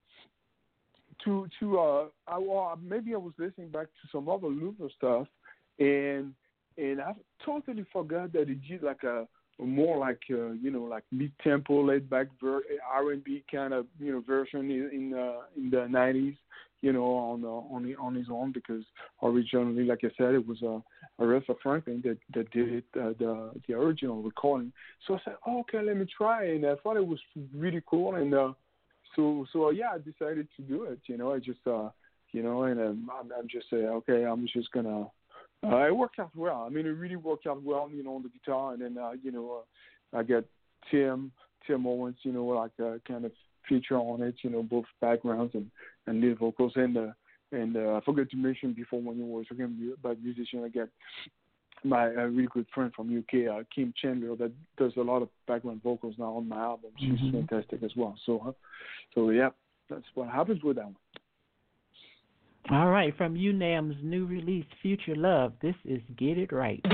to 1.25 1.49
to 1.61 1.79
uh, 1.79 2.05
I, 2.27 2.39
well, 2.39 2.79
maybe 2.83 3.15
I 3.15 3.19
was 3.19 3.33
listening 3.39 3.71
back 3.71 3.87
to 3.87 4.09
some 4.13 4.29
other 4.29 4.49
Luther 4.49 4.89
stuff, 4.97 5.27
and 5.79 6.35
and 6.79 7.01
I 7.01 7.15
totally 7.45 7.85
forgot 7.93 8.33
that 8.33 8.49
it 8.51 8.61
did 8.69 8.83
like 8.83 9.03
a 9.03 9.27
more 9.59 9.99
like 9.99 10.21
uh, 10.31 10.51
you 10.53 10.71
know 10.71 10.83
like 10.83 11.05
mid 11.11 11.33
tempo 11.43 11.83
laid 11.83 12.11
back 12.11 12.27
ver- 12.41 12.63
R 12.93 13.13
and 13.13 13.25
B 13.25 13.43
kind 13.51 13.73
of 13.73 13.87
you 13.99 14.13
know 14.13 14.23
version 14.27 14.71
in 14.71 14.91
in, 14.93 15.15
uh, 15.15 15.43
in 15.57 15.71
the 15.71 15.87
nineties 15.89 16.35
you 16.83 16.93
know 16.93 17.05
on 17.05 17.45
uh, 17.45 17.75
on 17.75 17.95
on 17.99 18.15
his 18.15 18.27
own 18.31 18.53
because 18.53 18.85
originally 19.23 19.85
like 19.85 20.01
I 20.05 20.11
said 20.19 20.35
it 20.35 20.47
was 20.47 20.63
uh, 20.63 20.81
Aretha 21.23 21.57
Franklin 21.63 22.03
that 22.05 22.19
that 22.35 22.51
did 22.51 22.73
it 22.75 22.85
uh, 23.01 23.13
the 23.19 23.53
the 23.67 23.75
original 23.75 24.23
recording. 24.23 24.73
So 25.07 25.15
I 25.15 25.19
said 25.25 25.37
oh, 25.47 25.61
okay 25.61 25.81
let 25.81 25.97
me 25.97 26.07
try 26.17 26.49
and 26.51 26.67
I 26.67 26.75
thought 26.83 26.97
it 26.97 27.07
was 27.07 27.21
really 27.55 27.83
cool. 27.87 28.17
And 28.17 28.35
uh, 28.35 28.53
so 29.15 29.47
so 29.53 29.71
yeah 29.71 29.91
I 29.95 29.99
decided 29.99 30.49
to 30.57 30.63
do 30.63 30.85
it 30.85 31.01
you 31.07 31.17
know. 31.17 31.33
I 31.33 31.39
just 31.39 31.67
uh 31.67 31.89
you 32.33 32.43
know 32.43 32.65
and 32.65 32.79
um, 32.79 33.11
I'm, 33.19 33.33
I'm 33.37 33.49
just 33.49 33.71
saying 33.71 33.87
okay 33.87 34.25
I'm 34.25 34.47
just 34.53 34.71
gonna 34.73 35.07
uh, 35.65 35.87
it 35.87 35.97
worked 35.97 36.19
out 36.19 36.31
well. 36.35 36.65
I 36.67 36.69
mean, 36.71 36.87
it 36.87 36.91
really 36.91 37.17
worked 37.17 37.47
out 37.47 37.63
well, 37.63 37.89
you 37.93 38.03
know, 38.03 38.17
on 38.17 38.23
the 38.23 38.29
guitar, 38.29 38.73
and 38.73 38.83
then 38.83 38.99
uh, 38.99 39.13
you 39.23 39.33
know, 39.33 39.63
uh, 40.13 40.19
I 40.19 40.23
got 40.23 40.45
Tim 40.91 41.33
Tim 41.67 41.87
Owens, 41.87 42.17
you 42.23 42.33
know, 42.33 42.45
like 42.47 42.73
uh, 42.83 42.99
kind 43.07 43.25
of 43.25 43.33
feature 43.69 43.97
on 43.99 44.23
it, 44.23 44.37
you 44.43 44.51
know, 44.51 44.63
both 44.63 44.85
backgrounds 45.01 45.55
and 45.55 45.71
and 46.07 46.21
lead 46.21 46.39
vocals, 46.39 46.73
and 46.77 46.97
uh, 46.97 47.13
And 47.53 47.77
uh, 47.77 47.95
I 47.97 48.01
forgot 48.05 48.29
to 48.31 48.37
mention 48.37 48.73
before 48.73 49.01
when 49.01 49.19
you 49.19 49.25
were 49.27 49.45
talking 49.45 49.93
about 49.99 50.21
musician 50.23 50.65
again, 50.65 50.89
my 51.85 52.07
uh, 52.07 52.25
really 52.27 52.49
good 52.53 52.67
friend 52.75 52.93
from 52.95 53.17
UK, 53.17 53.49
uh, 53.49 53.63
Kim 53.75 53.93
Chandler, 54.01 54.35
that 54.37 54.53
does 54.77 54.93
a 54.97 55.01
lot 55.01 55.23
of 55.23 55.29
background 55.47 55.81
vocals 55.83 56.15
now 56.19 56.33
on 56.37 56.49
my 56.49 56.59
album. 56.59 56.91
She's 56.99 57.11
Mm-hmm. 57.21 57.31
fantastic 57.47 57.83
as 57.83 57.93
well. 57.97 58.17
So, 58.27 58.41
uh, 58.49 58.53
so 59.15 59.31
yeah, 59.31 59.51
that's 59.89 60.05
what 60.15 60.29
happens 60.29 60.63
with 60.63 60.77
that 60.77 60.87
one. 60.87 60.97
All 62.69 62.89
right, 62.89 63.17
from 63.17 63.37
U-Nam's 63.37 63.95
new 64.03 64.27
release, 64.27 64.65
Future 64.83 65.15
Love, 65.15 65.53
this 65.63 65.77
is 65.85 66.01
Get 66.19 66.37
It 66.37 66.51
Right. 66.53 66.85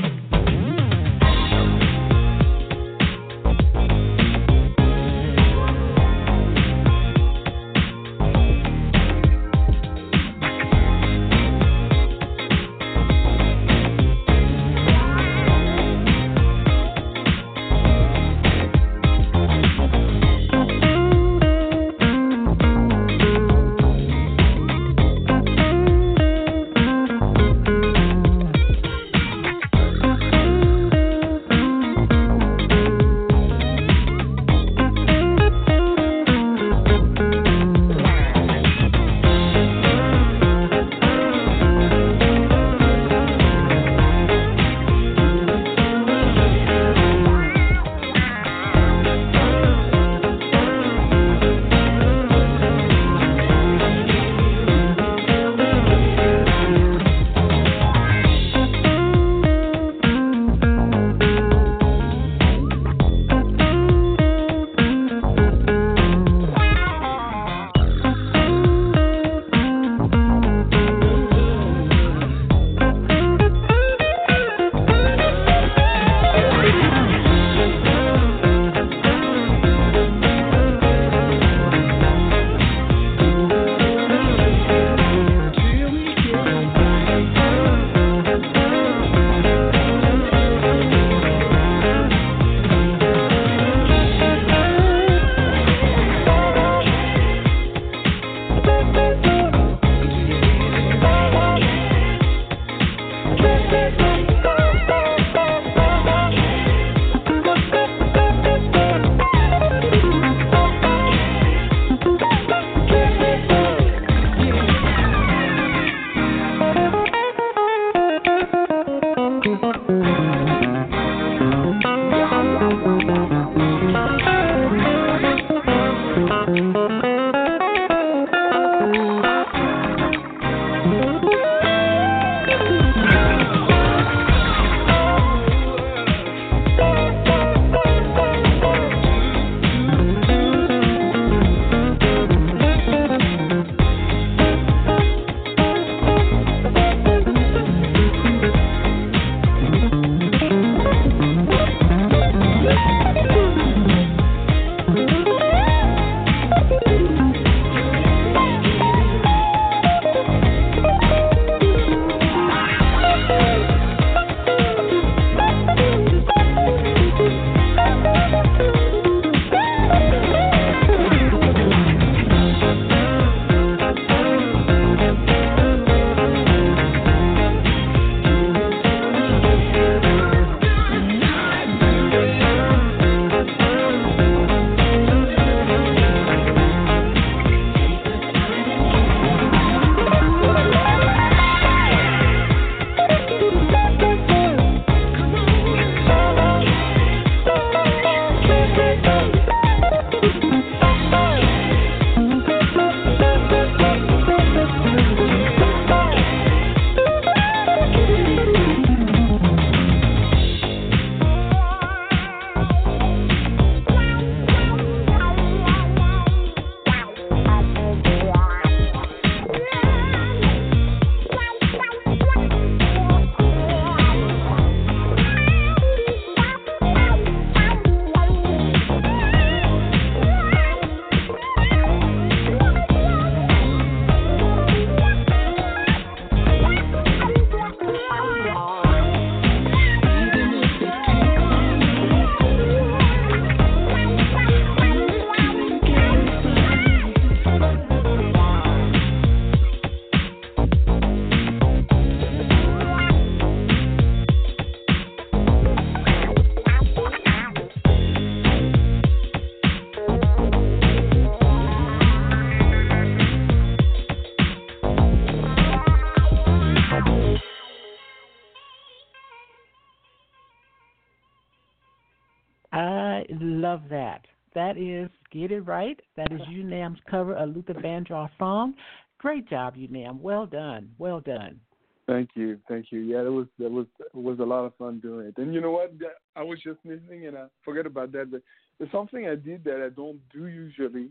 That. 274.54 274.76
Is 274.76 275.08
Get 275.30 275.52
It 275.52 275.60
Right. 275.60 275.98
That 276.16 276.32
is 276.32 276.40
U-Nam's 276.48 276.98
cover 277.10 277.34
of 277.34 277.54
Luther 277.54 277.74
Vandross 277.74 278.30
song. 278.38 278.74
Great 279.18 279.48
job, 279.48 279.74
U-Nam. 279.76 280.20
Well 280.20 280.46
done. 280.46 280.90
Well 280.98 281.20
done. 281.20 281.60
Thank 282.06 282.30
you, 282.34 282.58
thank 282.68 282.86
you. 282.90 282.98
Yeah, 283.00 283.20
it 283.20 283.32
was 283.32 283.46
it 283.60 283.70
was 283.70 283.86
it 284.00 284.14
was 284.14 284.40
a 284.40 284.44
lot 284.44 284.64
of 284.64 284.74
fun 284.74 284.98
doing 284.98 285.28
it. 285.28 285.38
And 285.38 285.54
you 285.54 285.60
know 285.60 285.70
what? 285.70 285.92
I 286.34 286.42
was 286.42 286.58
just 286.60 286.80
listening, 286.84 287.26
and 287.28 287.38
I 287.38 287.46
forget 287.64 287.86
about 287.86 288.10
that. 288.12 288.30
But 288.30 288.42
it's 288.80 288.90
something 288.90 289.28
I 289.28 289.36
did 289.36 289.62
that 289.64 289.80
I 289.84 289.88
don't 289.88 290.20
do 290.32 290.46
usually, 290.46 291.10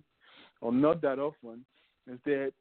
or 0.60 0.74
not 0.74 1.02
that 1.02 1.18
often. 1.18 1.64
Is 2.08 2.20
that 2.26 2.52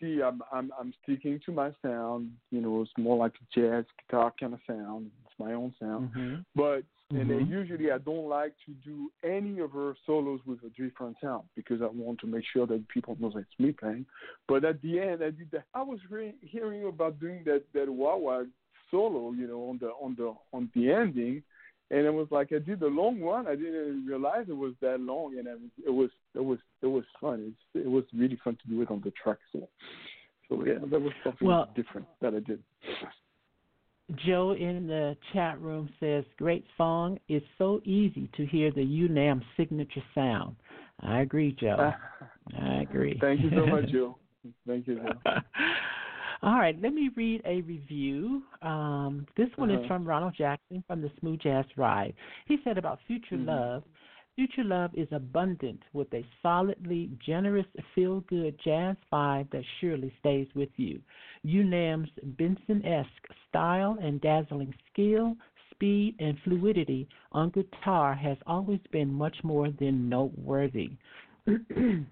see, 0.00 0.22
I'm 0.22 0.42
I'm 0.50 0.72
I'm 0.78 0.94
sticking 1.02 1.38
to 1.44 1.52
my 1.52 1.70
sound. 1.82 2.30
You 2.50 2.62
know, 2.62 2.80
it's 2.80 2.90
more 2.96 3.18
like 3.18 3.34
a 3.34 3.60
jazz 3.60 3.84
guitar 4.00 4.32
kind 4.40 4.54
of 4.54 4.60
sound. 4.66 5.10
It's 5.26 5.38
my 5.38 5.52
own 5.52 5.74
sound, 5.78 6.10
mm-hmm. 6.10 6.34
but 6.56 6.82
and 7.14 7.26
Mhm. 7.26 7.28
then 7.28 7.46
usually 7.46 7.90
I 7.90 7.98
don't 7.98 8.28
like 8.28 8.54
to 8.66 8.72
do 8.84 9.10
any 9.22 9.58
of 9.60 9.72
her 9.72 9.94
solos 10.06 10.40
with 10.46 10.62
a 10.64 10.70
different 10.70 11.16
sound 11.20 11.48
because 11.54 11.80
I 11.82 11.86
want 11.86 12.20
to 12.20 12.26
make 12.26 12.44
sure 12.46 12.66
that 12.66 12.86
people 12.88 13.16
know 13.20 13.30
that 13.30 13.40
it's 13.40 13.58
me 13.60 13.72
playing. 13.72 14.06
But 14.48 14.64
at 14.64 14.80
the 14.82 14.98
end, 15.00 15.22
I 15.22 15.30
did 15.30 15.50
that. 15.52 15.64
I 15.74 15.82
was 15.82 16.00
re- 16.10 16.34
hearing 16.42 16.84
about 16.86 17.20
doing 17.20 17.44
that 17.44 17.62
that 17.74 17.88
wah 17.88 18.16
wah 18.16 18.44
solo, 18.90 19.32
you 19.32 19.46
know, 19.46 19.68
on 19.70 19.78
the 19.78 19.90
on 20.04 20.14
the 20.16 20.34
on 20.52 20.70
the 20.74 20.90
ending, 20.92 21.42
and 21.90 22.06
it 22.06 22.14
was 22.20 22.30
like 22.30 22.52
I 22.52 22.58
did 22.58 22.80
the 22.80 22.88
long 22.88 23.20
one. 23.20 23.46
I 23.46 23.56
didn't 23.56 24.06
realize 24.06 24.46
it 24.48 24.56
was 24.56 24.74
that 24.80 25.00
long, 25.00 25.38
and 25.38 25.46
it 25.46 25.58
was 25.60 25.70
it 25.86 25.90
was 25.90 26.10
it 26.34 26.44
was, 26.44 26.58
it 26.82 26.86
was 26.86 27.04
fun. 27.20 27.54
It's, 27.74 27.84
it 27.86 27.90
was 27.90 28.04
really 28.14 28.36
fun 28.44 28.56
to 28.62 28.68
do 28.68 28.80
it 28.82 28.90
on 28.90 29.00
the 29.02 29.10
track. 29.22 29.38
So, 29.52 29.68
so 30.48 30.64
yeah, 30.64 30.78
that 30.90 31.00
was 31.00 31.12
something 31.24 31.46
Well- 31.48 31.70
different 31.74 32.06
that 32.20 32.34
I 32.34 32.40
did. 32.40 32.62
Joe 34.26 34.52
in 34.52 34.86
the 34.86 35.16
chat 35.32 35.60
room 35.60 35.88
says, 36.00 36.24
"Great 36.38 36.64
song. 36.76 37.18
It's 37.28 37.46
so 37.58 37.80
easy 37.84 38.28
to 38.36 38.46
hear 38.46 38.70
the 38.70 38.82
U-Nam 38.84 39.42
signature 39.56 40.02
sound." 40.14 40.56
I 41.00 41.20
agree, 41.20 41.52
Joe. 41.52 41.92
I 42.60 42.82
agree. 42.82 43.18
Thank 43.20 43.40
you 43.42 43.50
so 43.50 43.66
much, 43.66 43.86
Joe. 43.92 44.16
Thank 44.66 44.86
you, 44.86 44.96
Joe. 44.96 45.20
All 46.42 46.58
right, 46.58 46.76
let 46.82 46.92
me 46.92 47.08
read 47.14 47.40
a 47.44 47.60
review. 47.60 48.42
Um, 48.62 49.26
this 49.36 49.48
one 49.56 49.70
is 49.70 49.76
Uh-huh. 49.78 49.86
from 49.86 50.04
Ronald 50.04 50.34
Jackson 50.36 50.82
from 50.88 51.00
the 51.00 51.10
Smooth 51.20 51.38
Jazz 51.40 51.64
Ride. 51.76 52.14
He 52.46 52.58
said 52.64 52.78
about 52.78 52.98
Future 53.06 53.36
Mhm. 53.36 53.46
Love. 53.46 53.84
Future 54.36 54.64
Love 54.64 54.90
is 54.94 55.08
abundant 55.12 55.82
with 55.92 56.12
a 56.14 56.24
solidly 56.40 57.10
generous, 57.24 57.66
feel 57.94 58.20
good 58.22 58.58
jazz 58.64 58.96
vibe 59.12 59.50
that 59.50 59.62
surely 59.80 60.12
stays 60.20 60.48
with 60.54 60.70
you. 60.76 61.00
U-Nam's 61.42 62.08
Benson 62.38 62.84
esque 62.84 63.28
style 63.48 63.98
and 64.00 64.20
dazzling 64.22 64.74
skill, 64.90 65.36
speed, 65.70 66.14
and 66.18 66.38
fluidity 66.44 67.06
on 67.32 67.50
guitar 67.50 68.14
has 68.14 68.38
always 68.46 68.80
been 68.90 69.12
much 69.12 69.36
more 69.42 69.70
than 69.70 70.08
noteworthy. 70.08 70.92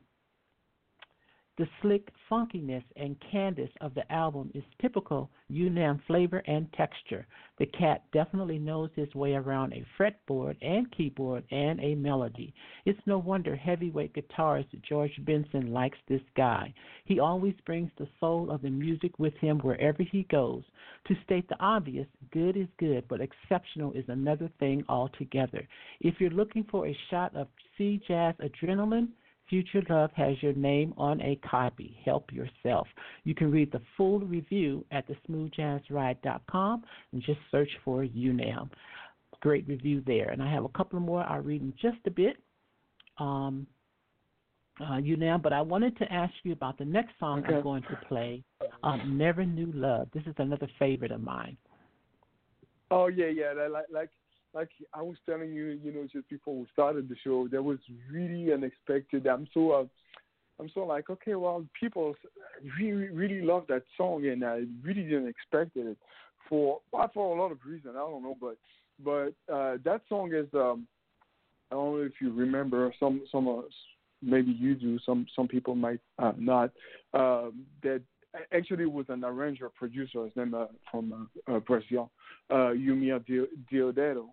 The 1.59 1.69
slick 1.83 2.09
funkiness 2.31 2.85
and 2.97 3.17
cadence 3.33 3.73
of 3.81 3.95
the 3.95 4.11
album 4.13 4.51
is 4.55 4.63
typical 4.81 5.31
U-Nam 5.49 6.01
flavor 6.07 6.43
and 6.47 6.73
texture. 6.73 7.27
The 7.59 7.67
cat 7.67 8.05
definitely 8.13 8.59
knows 8.59 8.91
his 8.95 9.15
way 9.15 9.35
around 9.35 9.73
a 9.73 9.85
fretboard 9.99 10.57
and 10.63 10.91
keyboard 10.93 11.45
and 11.51 11.81
a 11.81 11.95
melody. 11.95 12.55
It's 12.87 13.01
no 13.07 13.19
wonder 13.19 13.57
heavyweight 13.57 14.15
guitarist 14.15 14.69
George 14.89 15.13
Benson 15.27 15.73
likes 15.73 15.99
this 16.09 16.23
guy. 16.37 16.73
He 17.05 17.19
always 17.19 17.55
brings 17.67 17.91
the 17.99 18.09
soul 18.21 18.51
of 18.51 18.63
the 18.63 18.71
music 18.71 19.19
with 19.19 19.35
him 19.35 19.59
wherever 19.59 20.03
he 20.03 20.23
goes. 20.31 20.63
To 21.09 21.15
state 21.25 21.49
the 21.49 21.61
obvious, 21.61 22.07
good 22.33 22.57
is 22.57 22.69
good, 22.79 23.05
but 23.09 23.21
exceptional 23.21 23.93
is 23.93 24.05
another 24.09 24.49
thing 24.59 24.85
altogether. 24.89 25.67
If 26.01 26.15
you're 26.21 26.31
looking 26.31 26.65
for 26.71 26.87
a 26.87 26.97
shot 27.11 27.35
of 27.35 27.49
sea 27.77 28.01
jazz 28.07 28.35
adrenaline, 28.37 29.09
Future 29.51 29.83
Love 29.91 30.11
has 30.15 30.41
your 30.41 30.55
name 30.55 30.95
on 30.97 31.21
a 31.21 31.39
copy. 31.47 31.99
Help 32.05 32.33
yourself. 32.33 32.87
You 33.25 33.35
can 33.35 33.51
read 33.51 33.71
the 33.73 33.83
full 33.97 34.21
review 34.21 34.87
at 34.93 35.05
thesmoothjazzride.com 35.09 36.85
and 37.13 37.23
just 37.23 37.41
search 37.51 37.71
for 37.85 38.05
U-Nam. 38.05 38.71
Great 39.41 39.67
review 39.69 40.03
there. 40.07 40.31
And 40.31 40.43
I 40.43 40.51
have 40.51 40.65
a 40.65 40.69
couple 40.69 41.01
more 41.01 41.25
I'll 41.25 41.41
read 41.41 41.61
in 41.61 41.75
just 41.83 41.99
a 42.07 42.11
bit. 42.11 42.37
Um, 43.19 43.67
uh, 44.81 44.97
U-Nam, 44.97 45.43
but 45.43 45.53
I 45.53 45.61
wanted 45.61 45.99
to 45.99 46.11
ask 46.11 46.33
you 46.43 46.53
about 46.53 46.79
the 46.79 46.85
next 46.85 47.13
song 47.21 47.45
I'm 47.47 47.63
going 47.63 47.83
to 47.83 47.99
play, 48.09 48.43
um, 48.83 49.19
Never 49.19 49.45
Knew 49.45 49.71
Love. 49.75 50.09
This 50.15 50.23
is 50.27 50.35
another 50.39 50.69
favorite 50.79 51.11
of 51.11 51.21
mine. 51.21 51.57
Oh 52.91 53.07
yeah, 53.07 53.27
yeah. 53.27 53.53
Like 53.71 53.85
like 53.93 54.11
like 54.55 54.71
I 54.95 55.03
was 55.03 55.17
telling 55.27 55.53
you, 55.53 55.79
you 55.83 55.93
know, 55.93 56.07
just 56.13 56.29
before 56.29 56.57
we 56.57 56.67
started 56.73 57.09
the 57.09 57.17
show, 57.23 57.49
that 57.49 57.63
was 57.63 57.79
really 58.11 58.53
unexpected. 58.53 59.27
I'm 59.27 59.49
so 59.55 59.73
uh, 59.73 59.85
I'm 60.59 60.71
so 60.75 60.81
like, 60.81 61.09
okay, 61.11 61.35
well, 61.35 61.65
people 61.79 62.15
really 62.79 63.09
really 63.09 63.43
love 63.43 63.65
that 63.69 63.85
song, 63.97 64.27
and 64.27 64.45
I 64.45 64.65
really 64.83 65.03
didn't 65.03 65.29
expect 65.29 65.77
it 65.77 65.97
for 66.49 66.81
well, 66.93 67.11
for 67.15 67.37
a 67.37 67.41
lot 67.41 67.53
of 67.53 67.59
reasons. 67.65 67.95
I 67.97 68.01
don't 68.01 68.23
know, 68.23 68.37
but 68.41 68.57
but 69.05 69.53
uh, 69.53 69.77
that 69.85 70.03
song 70.09 70.33
is 70.35 70.47
um, 70.55 70.87
I 71.71 71.77
don't 71.77 71.97
know 71.97 72.03
if 72.03 72.13
you 72.21 72.33
remember 72.33 72.93
some 72.99 73.23
some 73.31 73.49
uh, 73.49 73.63
maybe 74.23 74.53
you 74.53 74.75
do 74.75 74.99
some 75.07 75.27
some 75.35 75.49
people 75.49 75.75
might 75.75 76.01
uh, 76.19 76.33
not 76.37 76.71
um, 77.15 77.65
that 77.83 78.03
actually 78.53 78.87
was 78.87 79.07
an 79.09 79.25
arranger 79.25 79.69
producer 79.69 80.25
his 80.25 80.37
name 80.37 80.55
uh, 80.55 80.67
from 80.91 81.29
uh, 81.49 81.57
uh, 81.57 81.61
Brazil 81.61 82.11
uh, 82.51 82.73
Eumir 82.75 83.25
Dio- 83.27 83.47
Deodato, 83.73 84.27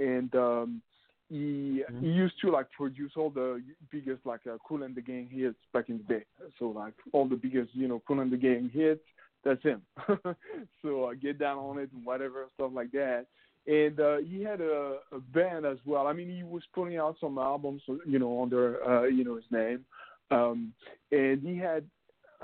and 0.00 0.34
um, 0.34 0.82
he 1.28 1.84
he 2.00 2.06
used 2.08 2.34
to 2.40 2.50
like 2.50 2.70
produce 2.72 3.12
all 3.16 3.30
the 3.30 3.62
biggest 3.90 4.26
like 4.26 4.40
uh, 4.46 4.56
Kool 4.66 4.82
and 4.82 4.94
the 4.94 5.00
Gang 5.00 5.28
hits 5.30 5.58
back 5.72 5.88
in 5.88 5.98
the 5.98 6.14
day. 6.14 6.24
So 6.58 6.66
like 6.66 6.94
all 7.12 7.28
the 7.28 7.36
biggest 7.36 7.70
you 7.72 7.86
know 7.86 8.02
Kool 8.06 8.20
and 8.20 8.32
the 8.32 8.36
Gang 8.36 8.68
hits, 8.72 9.04
that's 9.44 9.62
him. 9.62 9.82
so 10.82 11.04
uh, 11.04 11.14
get 11.14 11.38
down 11.38 11.58
on 11.58 11.78
it 11.78 11.90
and 11.92 12.04
whatever 12.04 12.46
stuff 12.54 12.72
like 12.74 12.90
that. 12.92 13.26
And 13.66 14.00
uh, 14.00 14.16
he 14.18 14.42
had 14.42 14.60
a, 14.60 14.96
a 15.12 15.20
band 15.32 15.66
as 15.66 15.76
well. 15.84 16.06
I 16.06 16.14
mean, 16.14 16.34
he 16.34 16.42
was 16.42 16.62
putting 16.74 16.96
out 16.96 17.16
some 17.20 17.38
albums, 17.38 17.82
you 18.06 18.18
know, 18.18 18.42
under 18.42 18.82
uh, 18.82 19.04
you 19.04 19.22
know 19.22 19.36
his 19.36 19.44
name, 19.52 19.84
um, 20.30 20.72
and 21.12 21.40
he 21.42 21.56
had 21.56 21.84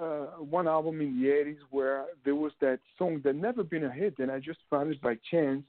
uh, 0.00 0.26
one 0.38 0.68
album 0.68 1.00
in 1.00 1.20
the 1.20 1.28
80s 1.28 1.56
where 1.70 2.04
there 2.24 2.34
was 2.34 2.52
that 2.60 2.80
song 2.98 3.20
that 3.24 3.34
never 3.34 3.64
been 3.64 3.84
a 3.84 3.90
hit, 3.90 4.18
and 4.18 4.30
I 4.30 4.38
just 4.38 4.58
found 4.70 4.92
it 4.92 5.00
by 5.00 5.16
chance, 5.30 5.62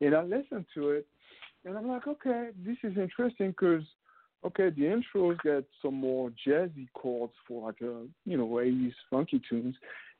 and 0.00 0.14
I 0.14 0.22
listened 0.22 0.66
to 0.74 0.90
it, 0.90 1.06
and 1.64 1.76
I'm 1.76 1.88
like, 1.88 2.06
okay, 2.06 2.50
this 2.64 2.76
is 2.82 2.96
interesting 2.98 3.50
because, 3.50 3.82
okay, 4.44 4.70
the 4.70 4.82
intros 4.82 5.40
get 5.42 5.64
some 5.82 5.94
more 5.94 6.30
jazzy 6.46 6.88
chords 6.94 7.32
for 7.46 7.66
like 7.66 7.80
a 7.80 8.06
you 8.24 8.36
know 8.36 8.46
80s 8.48 8.92
funky 9.10 9.40
tunes, 9.48 9.74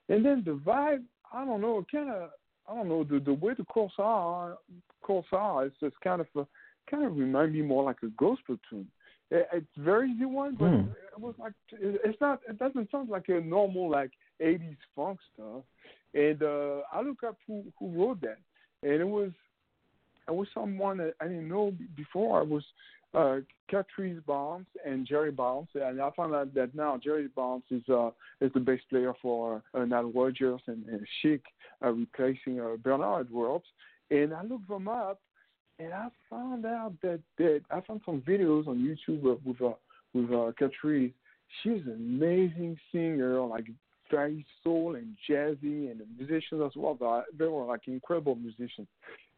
and 0.09 0.24
then 0.24 0.42
the 0.44 0.52
vibe, 0.52 1.02
I 1.33 1.44
don't 1.44 1.61
know, 1.61 1.85
kind 1.90 2.11
of, 2.11 2.30
I 2.68 2.74
don't 2.74 2.88
know, 2.88 3.04
the 3.04 3.18
the 3.20 3.35
way 3.35 3.54
the 3.57 3.64
chords 3.64 3.94
are, 3.98 4.57
chords 5.02 5.28
are, 5.33 5.66
it's 5.66 5.76
just 5.80 5.98
kind 6.02 6.20
of 6.20 6.26
a, 6.37 6.46
kind 6.90 7.04
of 7.04 7.16
remind 7.16 7.52
me 7.52 7.62
more 7.62 7.85
like 7.85 8.02
a 8.02 8.09
gospel 8.18 8.57
tune. 8.70 8.88
It- 9.30 9.48
It's 9.52 9.76
very 9.76 10.11
easy 10.12 10.26
one, 10.26 10.54
but 10.54 10.70
Hmm. 10.70 10.87
it 11.14 11.20
was 11.20 11.35
like 11.38 11.54
it- 11.72 12.00
it's 12.04 12.20
not. 12.20 12.40
It 12.48 12.59
doesn't 12.59 12.90
sound 12.90 13.09
like 13.09 13.28
a 13.28 13.40
normal 13.40 13.88
like 13.90 14.12
'80s 14.40 14.76
funk 14.94 15.18
stuff. 15.33 15.64
And 16.14 16.42
uh, 16.42 16.83
I 16.92 17.00
look 17.00 17.22
up 17.24 17.37
who 17.46 17.64
who 17.78 17.87
wrote 17.88 18.20
that, 18.20 18.38
and 18.83 18.92
it 19.00 19.09
was 19.18 19.33
it 20.28 20.34
was 20.34 20.48
someone 20.54 20.98
that 20.98 21.14
I 21.20 21.28
didn't 21.28 21.48
know 21.48 21.74
before. 21.96 22.42
It 22.42 22.48
was 22.48 22.64
uh, 23.14 23.38
Katreese 23.70 24.24
Barnes 24.26 24.66
and 24.84 25.06
Jerry 25.06 25.30
Barnes, 25.30 25.68
and 25.74 26.00
I 26.00 26.10
found 26.10 26.34
out 26.34 26.52
that 26.54 26.74
now 26.74 26.98
Jerry 27.02 27.28
Barnes 27.28 27.62
is 27.70 27.82
uh, 27.88 28.10
is 28.40 28.52
the 28.52 28.60
bass 28.60 28.80
player 28.90 29.12
for 29.22 29.62
uh, 29.74 29.84
Nile 29.84 30.10
Rodgers 30.14 30.60
and, 30.66 30.84
and 30.87 31.06
Chic, 31.20 31.42
uh, 31.84 31.90
replacing 31.90 32.60
uh, 32.60 32.76
Bernard 32.82 33.26
Edwards. 33.26 33.64
And 34.10 34.34
I 34.34 34.42
looked 34.42 34.68
them 34.68 34.88
up, 34.88 35.20
and 35.78 35.92
I 35.92 36.08
found 36.28 36.66
out 36.66 36.94
that, 37.02 37.20
that 37.38 37.62
I 37.70 37.80
found 37.82 38.00
some 38.04 38.20
videos 38.22 38.66
on 38.66 38.78
YouTube 38.78 39.22
with 39.22 39.38
with, 39.44 39.62
uh, 39.62 39.74
with 40.12 40.30
uh, 40.30 40.52
Katreese. 40.60 41.12
She's 41.62 41.82
an 41.87 42.18
amazing 42.20 42.76
singer, 42.90 43.40
like 43.42 43.66
very 44.10 44.44
soul 44.62 44.96
and 44.96 45.16
jazzy, 45.28 45.90
and 45.90 46.00
the 46.00 46.06
musicians 46.18 46.62
as 46.64 46.72
well. 46.74 47.24
They 47.38 47.46
were 47.46 47.64
like 47.64 47.87
incredible 47.87 48.34
musicians 48.34 48.88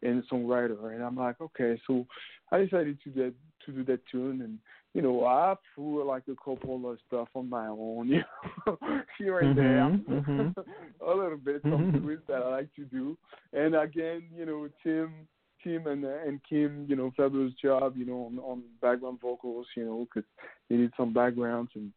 and 0.02 0.22
songwriter. 0.30 0.94
And 0.94 1.02
I'm 1.02 1.16
like, 1.16 1.40
okay, 1.40 1.80
so 1.86 2.06
I 2.52 2.58
decided 2.58 2.98
to 3.04 3.10
do 3.10 3.22
that, 3.24 3.34
to 3.66 3.72
do 3.72 3.84
that 3.84 4.00
tune, 4.10 4.42
and 4.42 4.58
you 4.94 5.02
know, 5.02 5.26
I 5.26 5.54
threw 5.74 6.04
like 6.04 6.22
a 6.28 6.34
couple 6.36 6.90
of 6.90 6.98
stuff 7.06 7.28
on 7.34 7.50
my 7.50 7.66
own, 7.66 8.08
you 8.08 8.22
know, 8.66 8.78
here 9.18 9.40
and 9.40 9.54
Mhm, 9.54 10.06
there, 10.06 10.22
mhm. 10.22 10.54
a 11.06 11.14
little 11.14 11.36
bit 11.36 11.62
Mhm. 11.64 12.00
twists 12.00 12.26
that 12.28 12.42
I 12.42 12.48
like 12.48 12.74
to 12.76 12.84
do. 12.86 13.16
And 13.52 13.74
again, 13.76 14.22
you 14.34 14.46
know, 14.46 14.68
Tim, 14.82 15.28
Tim 15.62 15.86
and 15.86 16.02
and 16.04 16.40
Kim, 16.48 16.86
you 16.88 16.96
know, 16.96 17.12
fabulous 17.14 17.52
job, 17.54 17.96
you 17.96 18.06
know, 18.06 18.24
on, 18.26 18.38
on 18.38 18.62
background 18.80 19.20
vocals, 19.20 19.66
you 19.76 19.84
know, 19.84 20.06
because 20.06 20.28
they 20.70 20.76
did 20.78 20.92
some 20.96 21.12
backgrounds 21.12 21.72
and. 21.74 21.92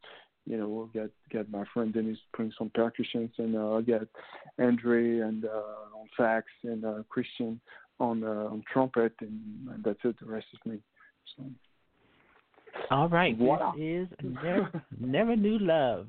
You 0.46 0.58
know, 0.58 0.68
we'll 0.68 0.88
get 0.88 1.12
get 1.30 1.52
my 1.52 1.64
friend 1.74 1.94
Dennis 1.94 2.18
putting 2.36 2.54
some 2.58 2.72
percussions, 2.74 3.30
and 3.38 3.56
uh, 3.56 3.72
I'll 3.72 3.82
get 3.84 4.08
Andre 4.58 5.20
and 5.20 5.46
uh, 5.46 5.96
on 5.96 6.10
sax 6.18 6.48
and 6.64 6.84
uh, 6.84 7.04
Christian 7.08 7.60
on 8.00 8.24
uh, 8.24 8.28
on 8.28 8.64
trumpet, 8.72 9.14
and, 9.22 9.40
and 9.74 9.84
that's 9.84 10.00
it. 10.04 10.16
The 10.20 10.26
rest 10.26 10.48
is 10.54 10.60
me. 10.72 10.80
So 11.38 11.44
All 12.92 13.10
right, 13.10 13.38
Voila. 13.38 13.74
this 13.76 14.08
is 14.08 14.08
Never, 14.24 14.84
Never 15.00 15.36
Knew 15.36 15.60
Love. 15.60 16.08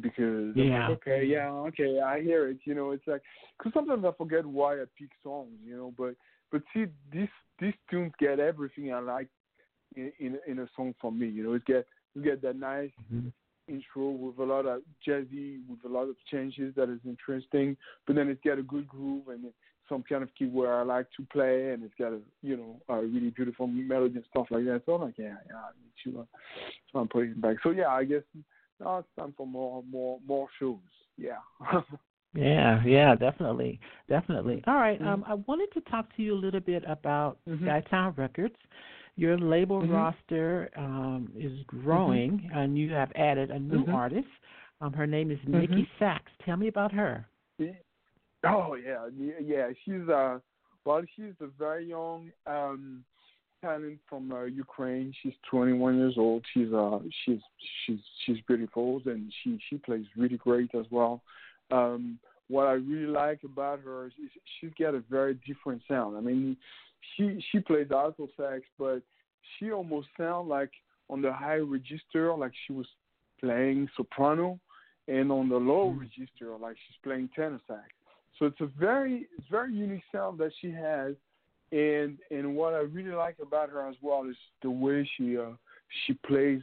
because 0.00 0.56
yeah, 0.56 0.88
like, 0.88 0.98
okay, 0.98 1.24
yeah, 1.26 1.50
okay, 1.50 2.00
I 2.00 2.22
hear 2.22 2.48
it. 2.48 2.58
You 2.64 2.74
know, 2.74 2.92
it's 2.92 3.06
like 3.06 3.20
because 3.58 3.74
sometimes 3.74 4.06
I 4.06 4.12
forget 4.16 4.46
why 4.46 4.76
I 4.76 4.84
pick 4.98 5.10
songs, 5.22 5.50
you 5.62 5.76
know, 5.76 5.92
but 5.98 6.14
but 6.50 6.62
see, 6.72 6.86
these 7.12 7.28
these 7.60 7.74
tunes 7.90 8.12
get 8.18 8.40
everything 8.40 8.94
I 8.94 9.00
like 9.00 9.28
in 9.94 10.10
in, 10.18 10.38
in 10.46 10.60
a 10.60 10.68
song 10.74 10.94
for 11.02 11.12
me. 11.12 11.28
You 11.28 11.44
know, 11.44 11.52
it 11.52 11.66
get 11.66 11.86
you 12.14 12.22
get 12.22 12.40
that 12.42 12.56
nice. 12.56 12.90
Mm-hmm 13.12 13.28
intro 13.66 14.10
with 14.10 14.38
a 14.38 14.44
lot 14.44 14.66
of 14.66 14.82
jazzy, 15.08 15.60
with 15.66 15.78
a 15.86 15.88
lot 15.88 16.02
of 16.02 16.16
changes 16.30 16.74
that 16.76 16.90
is 16.90 17.00
interesting. 17.06 17.74
But 18.06 18.14
then 18.16 18.28
it's 18.28 18.40
got 18.44 18.58
a 18.58 18.62
good 18.62 18.86
groove 18.86 19.28
and 19.28 19.46
some 19.88 20.02
kind 20.08 20.22
of 20.22 20.34
key 20.34 20.46
where 20.46 20.78
I 20.78 20.82
like 20.82 21.06
to 21.16 21.26
play, 21.32 21.70
and 21.70 21.82
it's 21.84 21.94
got 21.98 22.12
a 22.12 22.20
you 22.42 22.56
know 22.56 22.80
a 22.88 23.00
really 23.00 23.30
beautiful 23.30 23.66
melody 23.66 24.16
and 24.16 24.24
stuff 24.30 24.46
like 24.50 24.64
that. 24.64 24.82
So 24.86 24.94
I'm 24.94 25.02
like, 25.02 25.18
yeah, 25.18 25.36
yeah, 25.48 25.56
I 25.56 25.70
need 25.80 26.12
to. 26.12 26.20
Uh, 26.20 26.24
so 26.92 26.98
I'm 27.00 27.08
putting 27.08 27.30
it 27.30 27.40
back. 27.40 27.56
So 27.62 27.70
yeah, 27.70 27.88
I 27.88 28.04
guess 28.04 28.22
now 28.80 28.98
it's 28.98 29.08
time 29.18 29.34
for 29.36 29.46
more 29.46 29.82
more 29.90 30.18
more 30.26 30.48
shows. 30.58 30.78
Yeah. 31.16 31.38
Yeah, 32.36 32.82
yeah, 32.84 33.14
definitely, 33.14 33.78
definitely. 34.08 34.62
All 34.66 34.74
right, 34.74 34.98
mm-hmm. 34.98 35.08
um, 35.08 35.24
I 35.26 35.34
wanted 35.46 35.72
to 35.74 35.80
talk 35.82 36.14
to 36.16 36.22
you 36.22 36.34
a 36.34 36.40
little 36.40 36.58
bit 36.60 36.82
about 36.88 37.38
mm-hmm. 37.48 37.64
Skytown 37.64 38.18
Records. 38.18 38.56
Your 39.16 39.38
label 39.38 39.80
mm-hmm. 39.80 39.92
roster 39.92 40.68
um, 40.76 41.30
is 41.38 41.52
growing, 41.66 42.32
mm-hmm. 42.32 42.58
and 42.58 42.76
you 42.76 42.90
have 42.90 43.12
added 43.14 43.52
a 43.52 43.58
new 43.60 43.84
mm-hmm. 43.84 43.94
artist. 43.94 44.26
Um, 44.80 44.92
her 44.92 45.06
name 45.06 45.30
is 45.30 45.38
Nikki 45.46 45.66
mm-hmm. 45.66 46.04
Sachs. 46.04 46.32
Tell 46.44 46.56
me 46.56 46.66
about 46.66 46.90
her. 46.90 47.24
Oh 48.46 48.74
yeah, 48.74 49.06
yeah. 49.40 49.68
She's 49.84 50.08
uh, 50.08 50.38
well, 50.84 51.02
she's 51.16 51.34
a 51.40 51.46
very 51.58 51.86
young 51.88 52.30
um 52.46 53.04
talent 53.64 53.98
from 54.08 54.32
uh, 54.32 54.44
Ukraine. 54.44 55.12
She's 55.22 55.32
21 55.50 55.98
years 55.98 56.14
old. 56.18 56.44
She's 56.52 56.72
uh, 56.72 56.98
she's 57.24 57.40
she's 57.86 57.98
she's 58.24 58.36
beautiful 58.46 59.00
and 59.06 59.32
she 59.42 59.58
she 59.68 59.76
plays 59.78 60.04
really 60.16 60.36
great 60.36 60.74
as 60.74 60.86
well. 60.90 61.22
Um, 61.70 62.18
what 62.48 62.66
I 62.66 62.72
really 62.72 63.06
like 63.06 63.40
about 63.44 63.80
her 63.80 64.06
is 64.06 64.12
she's 64.60 64.70
got 64.78 64.94
a 64.94 65.02
very 65.10 65.38
different 65.46 65.82
sound. 65.88 66.16
I 66.16 66.20
mean, 66.20 66.56
she 67.16 67.42
she 67.50 67.60
plays 67.60 67.88
alto 67.90 68.28
sax, 68.36 68.62
but 68.78 69.02
she 69.58 69.72
almost 69.72 70.08
sounds 70.18 70.48
like 70.48 70.70
on 71.08 71.22
the 71.22 71.32
high 71.32 71.56
register, 71.56 72.34
like 72.34 72.52
she 72.66 72.72
was 72.72 72.86
playing 73.40 73.88
soprano, 73.96 74.58
and 75.08 75.30
on 75.32 75.48
the 75.48 75.56
low 75.56 75.94
mm. 75.94 76.00
register, 76.00 76.56
like 76.60 76.76
she's 76.86 76.96
playing 77.02 77.30
tenor 77.34 77.60
sax. 77.66 77.88
So 78.38 78.46
it's 78.46 78.60
a 78.60 78.66
very 78.78 79.28
it's 79.38 79.46
very 79.50 79.72
unique 79.72 80.02
sound 80.12 80.38
that 80.38 80.52
she 80.60 80.70
has, 80.70 81.14
and 81.72 82.18
and 82.30 82.56
what 82.56 82.74
I 82.74 82.78
really 82.78 83.14
like 83.14 83.36
about 83.40 83.70
her 83.70 83.88
as 83.88 83.96
well 84.02 84.24
is 84.28 84.36
the 84.62 84.70
way 84.70 85.08
she 85.16 85.38
uh, 85.38 85.52
she 86.06 86.14
plays 86.26 86.62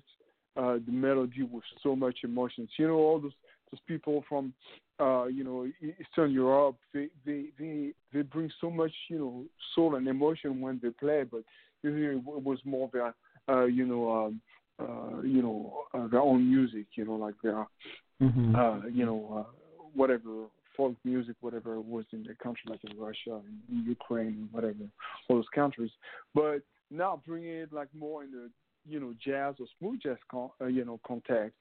uh, 0.58 0.78
the 0.86 0.92
melody 0.92 1.44
with 1.44 1.64
so 1.82 1.96
much 1.96 2.20
emotion. 2.24 2.68
You 2.78 2.88
know 2.88 2.96
all 2.96 3.20
those 3.20 3.32
those 3.72 3.80
people 3.88 4.24
from 4.28 4.54
uh, 5.00 5.26
you 5.26 5.44
know 5.44 5.68
Eastern 6.00 6.32
Europe, 6.32 6.76
they 6.94 7.08
they 7.26 7.46
they 7.58 7.94
they 8.14 8.22
bring 8.22 8.52
so 8.60 8.70
much 8.70 8.92
you 9.10 9.18
know 9.18 9.44
soul 9.74 9.96
and 9.96 10.08
emotion 10.08 10.62
when 10.62 10.80
they 10.84 10.90
play, 10.90 11.24
but 11.24 11.42
usually 11.84 12.18
it 12.18 12.24
was 12.26 12.60
more 12.66 12.90
their 12.92 13.14
uh, 13.50 13.66
you 13.66 13.86
know 13.86 14.26
um, 14.26 14.42
uh, 14.80 15.22
you 15.22 15.42
know 15.42 15.86
uh, 15.94 16.08
their 16.08 16.22
own 16.22 16.50
music, 16.50 16.86
you 16.96 17.06
know 17.06 17.16
like 17.16 17.36
their 17.42 17.66
mm-hmm. 18.22 18.56
uh, 18.56 18.88
you 18.88 19.06
know 19.06 19.46
uh, 19.48 19.84
whatever 19.94 20.48
folk 20.76 20.96
music, 21.04 21.36
whatever 21.42 21.76
it 21.76 21.86
was 21.86 22.06
in 22.12 22.24
the 22.24 22.36
country, 22.36 22.64
like 22.68 22.84
in 22.84 22.98
Russia 22.98 23.42
and 23.70 23.86
Ukraine, 23.86 24.48
whatever, 24.52 24.86
all 25.28 25.38
those 25.38 25.46
countries. 25.54 25.92
But 26.34 26.62
now 26.90 27.22
bringing 27.26 27.50
it 27.50 27.74
like 27.74 27.90
more 27.98 28.24
in 28.24 28.32
the 28.32 28.50
you 28.88 29.00
know 29.00 29.14
jazz 29.24 29.56
or 29.60 29.68
smooth 29.80 30.02
jazz 30.02 30.18
con- 30.30 30.50
uh, 30.60 30.66
you 30.66 30.86
know 30.86 31.00
context, 31.08 31.58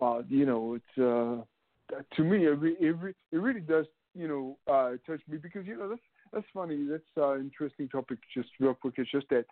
uh, 0.00 0.22
you 0.28 0.46
know 0.46 0.74
it's 0.74 0.98
uh, 0.98 1.96
to 2.16 2.22
me 2.22 2.46
it, 2.46 2.58
re- 2.58 2.76
it, 2.80 2.96
re- 3.00 3.14
it 3.32 3.36
really 3.36 3.60
does 3.60 3.86
you 4.14 4.28
know 4.28 4.58
uh, 4.72 4.92
touch 5.06 5.20
me 5.28 5.36
because 5.36 5.66
you 5.66 5.76
know 5.76 5.88
that's 5.88 6.00
that's 6.32 6.46
funny. 6.52 6.86
That's 6.90 7.02
an 7.16 7.22
uh, 7.22 7.34
interesting 7.36 7.88
topic. 7.88 8.18
Just 8.34 8.48
real 8.58 8.74
quick, 8.74 8.94
it's 8.98 9.10
just 9.10 9.28
that 9.30 9.44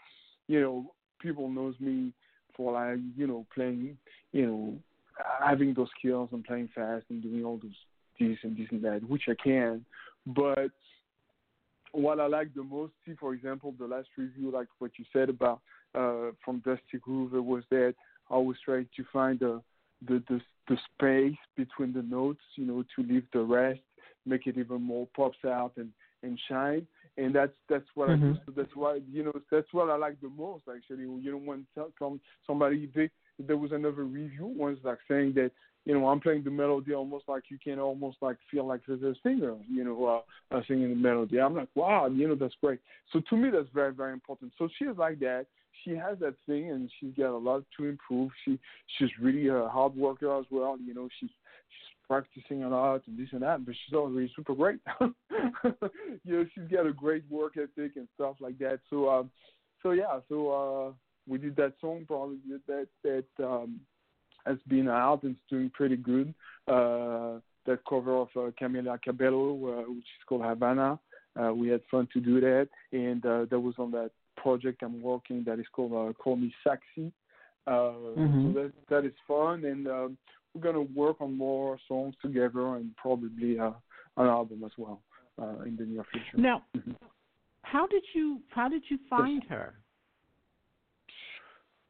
you 0.48 0.60
know 0.60 0.92
people 1.20 1.48
knows 1.48 1.74
me 1.80 2.12
for 2.56 2.72
like 2.72 2.98
you 3.16 3.26
know 3.26 3.46
playing 3.54 3.96
you 4.32 4.46
know 4.46 4.74
having 5.44 5.74
those 5.74 5.88
skills 5.98 6.28
and 6.32 6.44
playing 6.44 6.68
fast 6.74 7.04
and 7.10 7.22
doing 7.22 7.44
all 7.44 7.58
those 7.62 7.72
this 8.28 8.38
and 8.42 8.56
this 8.56 8.68
and 8.70 8.82
that, 8.84 9.08
which 9.08 9.24
I 9.28 9.34
can. 9.42 9.84
But 10.26 10.70
what 11.92 12.20
I 12.20 12.26
like 12.26 12.54
the 12.54 12.62
most, 12.62 12.92
see, 13.04 13.14
for 13.18 13.34
example, 13.34 13.74
the 13.78 13.86
last 13.86 14.08
review, 14.16 14.50
like 14.50 14.68
what 14.78 14.92
you 14.98 15.04
said 15.12 15.28
about 15.28 15.60
uh, 15.94 16.30
from 16.44 16.62
Dusty 16.64 16.98
Groover, 17.06 17.42
was 17.42 17.64
that 17.70 17.94
I 18.30 18.36
was 18.36 18.56
trying 18.64 18.88
to 18.96 19.04
find 19.12 19.38
the, 19.38 19.62
the 20.06 20.22
the 20.28 20.40
the 20.68 20.78
space 20.94 21.38
between 21.56 21.92
the 21.92 22.02
notes, 22.02 22.40
you 22.54 22.64
know, 22.64 22.84
to 22.96 23.02
leave 23.02 23.24
the 23.32 23.40
rest, 23.40 23.80
make 24.24 24.46
it 24.46 24.56
even 24.56 24.80
more 24.80 25.08
pops 25.14 25.44
out 25.44 25.72
and 25.76 25.90
and 26.22 26.38
shine. 26.48 26.86
And 27.18 27.34
that's 27.34 27.52
that's 27.68 27.84
what 27.94 28.08
mm-hmm. 28.08 28.32
I 28.32 28.52
that's 28.56 28.74
why 28.74 29.00
you 29.10 29.24
know 29.24 29.32
that's 29.50 29.72
what 29.72 29.90
I 29.90 29.96
like 29.96 30.20
the 30.20 30.30
most 30.30 30.64
actually. 30.74 31.02
You 31.02 31.32
know, 31.32 31.38
when 31.38 31.66
some 31.98 32.20
somebody 32.46 32.88
they, 32.94 33.10
there 33.38 33.58
was 33.58 33.72
another 33.72 34.04
review 34.04 34.46
once 34.46 34.78
like 34.82 34.98
saying 35.08 35.34
that 35.34 35.50
you 35.84 35.94
know, 35.94 36.08
I'm 36.08 36.20
playing 36.20 36.44
the 36.44 36.50
melody 36.50 36.94
almost 36.94 37.24
like 37.28 37.44
you 37.48 37.58
can 37.62 37.78
almost 37.78 38.18
like 38.20 38.36
feel 38.50 38.66
like 38.66 38.82
there's 38.86 39.02
a 39.02 39.14
singer, 39.22 39.56
you 39.68 39.84
know, 39.84 40.22
uh, 40.50 40.60
singing 40.68 40.90
the 40.90 40.96
melody. 40.96 41.40
I'm 41.40 41.56
like, 41.56 41.68
wow, 41.74 42.06
you 42.06 42.28
know, 42.28 42.34
that's 42.34 42.54
great. 42.62 42.78
So 43.12 43.20
to 43.30 43.36
me, 43.36 43.50
that's 43.50 43.68
very, 43.74 43.92
very 43.92 44.12
important. 44.12 44.52
So 44.58 44.68
she's 44.78 44.96
like 44.96 45.18
that. 45.20 45.46
She 45.84 45.90
has 45.96 46.18
that 46.20 46.34
thing, 46.46 46.70
and 46.70 46.90
she's 47.00 47.12
got 47.16 47.34
a 47.34 47.36
lot 47.36 47.64
to 47.76 47.86
improve. 47.86 48.30
She 48.44 48.58
she's 48.98 49.08
really 49.20 49.48
a 49.48 49.68
hard 49.68 49.96
worker 49.96 50.38
as 50.38 50.44
well. 50.50 50.78
You 50.78 50.94
know, 50.94 51.08
she's 51.18 51.30
she's 51.30 52.06
practicing 52.06 52.62
a 52.62 52.68
lot 52.68 53.02
and 53.08 53.18
this 53.18 53.28
and 53.32 53.42
that, 53.42 53.64
but 53.64 53.74
she's 53.74 53.94
always 53.94 54.30
super 54.36 54.54
great. 54.54 54.78
you 55.00 55.12
know, 56.24 56.46
she's 56.54 56.68
got 56.70 56.86
a 56.86 56.92
great 56.92 57.24
work 57.28 57.54
ethic 57.56 57.92
and 57.96 58.06
stuff 58.14 58.36
like 58.38 58.58
that. 58.58 58.78
So, 58.90 59.08
um, 59.08 59.30
so 59.82 59.90
yeah, 59.90 60.20
so 60.28 60.50
uh, 60.50 60.92
we 61.26 61.38
did 61.38 61.56
that 61.56 61.72
song 61.80 62.04
probably 62.06 62.38
did 62.48 62.60
that 62.66 62.86
that 63.02 63.44
um 63.44 63.80
has 64.46 64.58
been 64.68 64.88
out 64.88 65.22
and 65.22 65.32
it's 65.32 65.40
doing 65.50 65.70
pretty 65.70 65.96
good. 65.96 66.34
Uh, 66.68 67.38
that 67.64 67.78
cover 67.88 68.16
of 68.16 68.28
uh, 68.36 68.50
Camila 68.60 69.00
Cabello, 69.00 69.52
uh, 69.54 69.82
which 69.90 69.98
is 69.98 70.24
called 70.28 70.42
Havana. 70.42 70.98
Uh, 71.40 71.52
we 71.54 71.68
had 71.68 71.80
fun 71.90 72.08
to 72.12 72.20
do 72.20 72.40
that, 72.40 72.68
and 72.92 73.24
uh, 73.24 73.46
that 73.50 73.58
was 73.58 73.74
on 73.78 73.90
that 73.92 74.10
project 74.36 74.82
I'm 74.82 75.00
working 75.00 75.44
that 75.44 75.58
is 75.60 75.66
called 75.72 75.92
uh, 75.92 76.12
Call 76.14 76.36
Me 76.36 76.52
Saxy. 76.66 77.12
Uh, 77.66 77.92
Mhm. 78.18 78.42
So 78.42 78.52
that 78.58 78.72
that 78.88 79.04
is 79.04 79.14
fun, 79.28 79.64
and 79.64 79.86
um, 79.86 80.18
we're 80.52 80.60
gonna 80.60 80.80
work 80.80 81.20
on 81.20 81.36
more 81.36 81.78
songs 81.86 82.14
together, 82.20 82.74
and 82.76 82.94
probably 82.96 83.58
uh, 83.58 83.70
an 84.16 84.26
album 84.26 84.64
as 84.64 84.72
well 84.76 85.00
uh, 85.40 85.60
in 85.64 85.76
the 85.76 85.84
near 85.84 86.04
future. 86.12 86.36
Now, 86.36 86.64
Mhm. 86.76 86.96
how 87.62 87.86
did 87.86 88.02
you 88.14 88.42
how 88.48 88.68
did 88.68 88.82
you 88.90 88.98
find 89.08 89.44
her? 89.44 89.74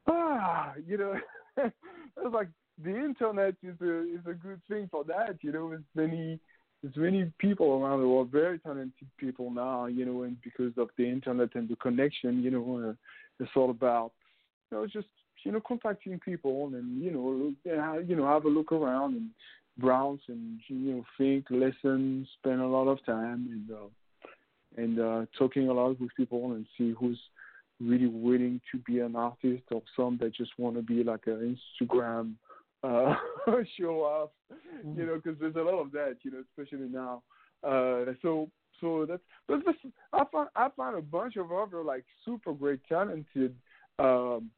Ah, 0.07 0.73
you 0.85 0.97
know, 0.97 1.19
it's 2.17 2.33
like 2.33 2.49
the 2.83 2.95
internet 2.95 3.55
is 3.63 3.75
a 3.81 4.01
is 4.01 4.25
a 4.27 4.33
good 4.33 4.61
thing 4.67 4.87
for 4.91 5.03
that. 5.05 5.37
You 5.41 5.51
know, 5.51 5.69
there's 5.69 5.81
many 5.95 6.39
there's 6.81 6.95
many 6.97 7.31
people 7.39 7.81
around 7.81 8.01
the 8.01 8.07
world, 8.07 8.29
very 8.31 8.59
talented 8.59 9.07
people 9.17 9.51
now. 9.51 9.85
You 9.85 10.05
know, 10.05 10.23
and 10.23 10.37
because 10.41 10.73
of 10.77 10.89
the 10.97 11.05
internet 11.05 11.49
and 11.55 11.69
the 11.69 11.75
connection, 11.77 12.43
you 12.43 12.51
know, 12.51 12.89
uh, 12.89 12.93
it's 13.39 13.51
all 13.55 13.69
about 13.69 14.11
you 14.71 14.77
know 14.77 14.87
just 14.87 15.07
you 15.43 15.51
know 15.51 15.61
contacting 15.61 16.19
people 16.19 16.67
and 16.73 17.01
you 17.01 17.11
know 17.11 17.53
look, 17.65 18.07
you 18.07 18.15
know 18.15 18.27
have 18.27 18.45
a 18.45 18.49
look 18.49 18.71
around 18.71 19.15
and 19.15 19.29
browse 19.77 20.19
and 20.27 20.59
you 20.67 20.93
know 20.93 21.05
think, 21.17 21.45
listen, 21.49 22.27
spend 22.39 22.61
a 22.61 22.67
lot 22.67 22.87
of 22.87 23.03
time 23.05 23.47
and 23.51 23.77
uh, 23.77 24.81
and 24.81 24.99
uh, 24.99 25.25
talking 25.37 25.69
a 25.69 25.73
lot 25.73 25.99
with 25.99 26.09
people 26.15 26.53
and 26.53 26.65
see 26.77 26.93
who's 26.99 27.19
really 27.79 28.07
willing 28.07 28.61
to 28.71 28.77
be 28.79 28.99
an 28.99 29.15
artist 29.15 29.63
or 29.71 29.81
some 29.95 30.17
that 30.21 30.33
just 30.33 30.51
want 30.57 30.75
to 30.75 30.81
be 30.81 31.03
like 31.03 31.27
an 31.27 31.57
Instagram 31.81 32.33
uh, 32.83 33.15
show 33.77 34.01
off, 34.01 34.29
you 34.95 35.05
know, 35.05 35.15
because 35.15 35.39
there's 35.39 35.55
a 35.55 35.59
lot 35.59 35.79
of 35.79 35.91
that, 35.91 36.17
you 36.23 36.31
know, 36.31 36.43
especially 36.49 36.87
now. 36.89 37.21
Uh, 37.63 38.11
so 38.21 38.49
so 38.81 39.05
that's 39.07 39.21
but 39.47 39.63
this, 39.65 39.75
I 40.11 40.23
found 40.31 40.49
I 40.55 40.67
found 40.75 40.97
a 40.97 41.01
bunch 41.01 41.37
of 41.37 41.51
other 41.51 41.81
like 41.83 42.03
super 42.25 42.53
great 42.53 42.81
talented, 42.89 43.55
um, 43.99 44.51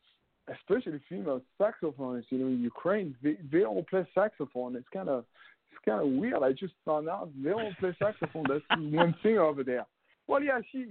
especially 0.51 0.99
female 1.07 1.41
saxophonists. 1.61 2.25
You 2.29 2.39
know, 2.39 2.47
in 2.47 2.61
Ukraine 2.61 3.15
they 3.21 3.37
they 3.51 3.63
all 3.63 3.83
play 3.83 4.07
saxophone. 4.15 4.75
It's 4.75 4.87
kind 4.91 5.09
of 5.09 5.25
it's 5.71 5.81
kind 5.85 6.01
of 6.01 6.19
weird. 6.19 6.41
I 6.41 6.51
just 6.53 6.73
found 6.83 7.07
out 7.07 7.29
they 7.43 7.51
all 7.51 7.71
play 7.79 7.95
saxophone. 7.99 8.45
That's 8.49 8.63
one 8.79 9.15
thing 9.21 9.37
over 9.37 9.63
there. 9.63 9.85
Well, 10.27 10.41
yeah, 10.41 10.59
she 10.71 10.85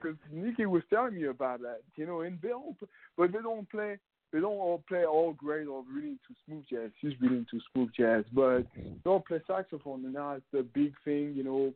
because 0.00 0.16
Nikki 0.32 0.66
was 0.66 0.82
telling 0.88 1.14
me 1.14 1.24
about 1.24 1.60
that, 1.60 1.80
you 1.96 2.06
know, 2.06 2.22
and 2.22 2.38
they 2.42 2.52
all, 2.52 2.74
but 3.16 3.32
they 3.32 3.40
don't 3.40 3.70
play, 3.70 3.98
they 4.32 4.40
don't 4.40 4.52
all 4.52 4.82
play 4.88 5.04
all 5.04 5.34
great 5.34 5.66
or 5.66 5.84
really 5.92 6.10
into 6.10 6.40
smooth 6.46 6.64
jazz. 6.70 6.90
She's 7.00 7.20
really 7.20 7.38
into 7.38 7.60
smooth 7.72 7.90
jazz, 7.94 8.24
but 8.32 8.62
they 8.74 9.10
all 9.10 9.20
play 9.20 9.40
saxophone, 9.46 10.04
and 10.04 10.14
now 10.14 10.32
it's 10.32 10.46
the 10.52 10.62
big 10.62 10.94
thing, 11.04 11.34
you 11.34 11.44
know, 11.44 11.74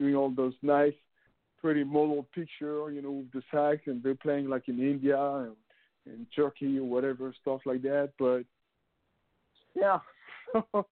doing 0.00 0.14
all 0.14 0.30
those 0.30 0.54
nice, 0.62 0.94
pretty 1.60 1.84
model 1.84 2.26
picture, 2.34 2.90
you 2.90 3.02
know, 3.02 3.10
with 3.10 3.32
the 3.32 3.42
sax, 3.50 3.82
and 3.86 4.02
they're 4.02 4.14
playing 4.14 4.48
like 4.48 4.68
in 4.68 4.78
India 4.80 5.20
and 5.20 5.56
in 6.06 6.26
Turkey 6.34 6.78
or 6.78 6.84
whatever 6.84 7.34
stuff 7.42 7.60
like 7.66 7.82
that. 7.82 8.10
But 8.18 8.44
yeah. 9.74 9.98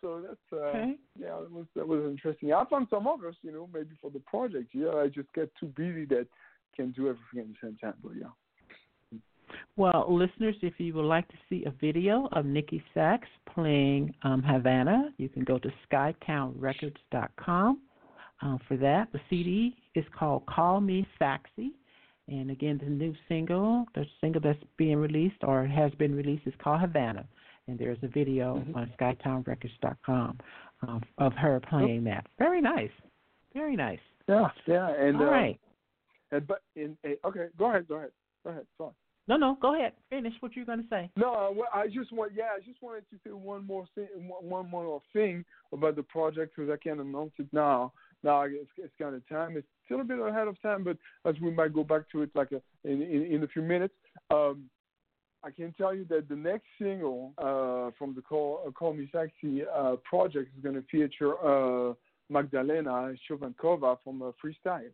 So 0.00 0.22
that's 0.26 0.52
uh, 0.52 0.56
Okay. 0.68 0.96
yeah, 1.18 1.38
that 1.40 1.50
was 1.50 1.66
that 1.74 1.86
was 1.86 2.04
interesting. 2.04 2.52
I 2.52 2.64
found 2.70 2.88
some 2.90 3.06
others, 3.06 3.36
you 3.42 3.52
know, 3.52 3.68
maybe 3.72 3.96
for 4.00 4.10
the 4.10 4.20
project. 4.20 4.70
Yeah, 4.72 4.90
I 4.90 5.08
just 5.08 5.32
get 5.34 5.50
too 5.58 5.72
busy 5.76 6.04
that 6.06 6.26
can 6.74 6.92
do 6.92 7.08
everything 7.08 7.40
at 7.40 7.48
the 7.48 7.56
same 7.62 7.76
time. 7.76 7.94
But 8.02 8.12
yeah, 8.18 8.28
Well, 9.76 10.06
listeners, 10.08 10.56
if 10.62 10.74
you 10.78 10.94
would 10.94 11.04
like 11.04 11.26
to 11.28 11.36
see 11.48 11.64
a 11.64 11.70
video 11.70 12.28
of 12.32 12.44
Nikki 12.44 12.82
Sachs 12.94 13.28
playing 13.52 14.14
um, 14.22 14.42
Havana, 14.42 15.12
you 15.16 15.28
can 15.28 15.44
go 15.44 15.58
to 15.58 15.72
skytownrecords.com 15.90 17.80
uh, 18.42 18.58
for 18.66 18.76
that. 18.76 19.08
The 19.12 19.20
CD 19.28 19.76
is 19.94 20.04
called 20.16 20.46
Call 20.46 20.80
Me 20.80 21.06
Saxy. 21.20 21.72
And 22.28 22.50
again, 22.50 22.78
the 22.82 22.90
new 22.90 23.14
single, 23.26 23.86
the 23.94 24.04
single 24.20 24.40
that's 24.42 24.62
being 24.76 24.98
released 24.98 25.42
or 25.42 25.66
has 25.66 25.92
been 25.92 26.14
released 26.14 26.46
is 26.46 26.52
called 26.62 26.80
Havana. 26.80 27.26
And 27.68 27.78
there's 27.78 27.98
a 28.02 28.08
video 28.08 28.64
on 28.74 28.90
skytownrecords.com 28.98 30.38
uh, 30.88 30.98
of 31.18 31.32
her 31.34 31.60
playing 31.68 32.02
that. 32.04 32.26
Very 32.38 32.62
nice. 32.62 32.90
Very 33.52 33.76
nice. 33.76 33.98
yeah, 34.26 34.48
yeah, 34.66 34.88
and 34.88 35.16
All 35.16 35.24
uh, 35.24 35.30
right. 35.30 35.60
and 36.32 36.46
but 36.46 36.62
in, 36.76 36.96
eh, 37.04 37.14
okay, 37.26 37.46
go 37.58 37.66
ahead, 37.66 37.86
go 37.86 37.96
ahead, 37.96 38.10
go 38.42 38.50
ahead. 38.50 38.66
Sorry. 38.78 38.92
No, 39.26 39.36
no, 39.36 39.58
go 39.60 39.74
ahead. 39.74 39.92
Finish 40.08 40.32
what 40.40 40.56
you're 40.56 40.64
going 40.64 40.82
to 40.82 40.88
say. 40.88 41.10
No, 41.14 41.34
uh, 41.34 41.50
well, 41.52 41.68
I 41.74 41.88
just 41.88 42.10
want 42.10 42.32
yeah, 42.34 42.48
I 42.56 42.60
just 42.60 42.82
wanted 42.82 43.04
to 43.10 43.16
say 43.22 43.32
one 43.32 43.66
more 43.66 43.84
thing, 43.94 44.06
one 44.16 44.48
one 44.48 44.70
more 44.70 45.02
thing 45.12 45.44
about 45.70 45.96
the 45.96 46.02
project 46.04 46.54
because 46.56 46.70
I 46.70 46.78
can't 46.82 47.00
announce 47.00 47.32
it 47.38 47.48
now. 47.52 47.92
Now 48.22 48.44
it's, 48.44 48.70
it's 48.78 48.94
kind 48.98 49.14
of 49.14 49.28
time. 49.28 49.58
It's 49.58 49.66
still 49.84 50.00
a 50.00 50.04
bit 50.04 50.18
ahead 50.18 50.48
of 50.48 50.60
time, 50.62 50.84
but 50.84 50.96
as 51.28 51.38
we 51.42 51.50
might 51.50 51.74
go 51.74 51.84
back 51.84 52.10
to 52.12 52.22
it 52.22 52.30
like 52.34 52.52
a, 52.52 52.62
in, 52.88 53.02
in 53.02 53.26
in 53.26 53.42
a 53.42 53.48
few 53.48 53.60
minutes. 53.60 53.94
Um, 54.30 54.70
I 55.44 55.50
can 55.50 55.72
tell 55.78 55.94
you 55.94 56.04
that 56.10 56.28
the 56.28 56.36
next 56.36 56.66
single 56.80 57.32
uh, 57.38 57.90
from 57.96 58.14
the 58.14 58.22
Call, 58.22 58.60
uh, 58.66 58.70
Call 58.72 58.92
Me 58.92 59.08
Saxy 59.14 59.62
uh, 59.72 59.96
project 60.08 60.50
is 60.56 60.62
going 60.62 60.74
to 60.74 60.82
feature 60.90 61.34
uh, 61.38 61.94
Magdalena 62.28 63.14
Chovankova 63.30 63.98
from 64.02 64.22
uh, 64.22 64.32
Freestyle. 64.44 64.90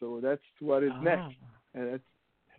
So 0.00 0.20
that's 0.22 0.42
what 0.60 0.82
is 0.82 0.90
next. 1.02 1.34
Ah, 1.42 1.58
And 1.74 1.92
that's 1.92 2.02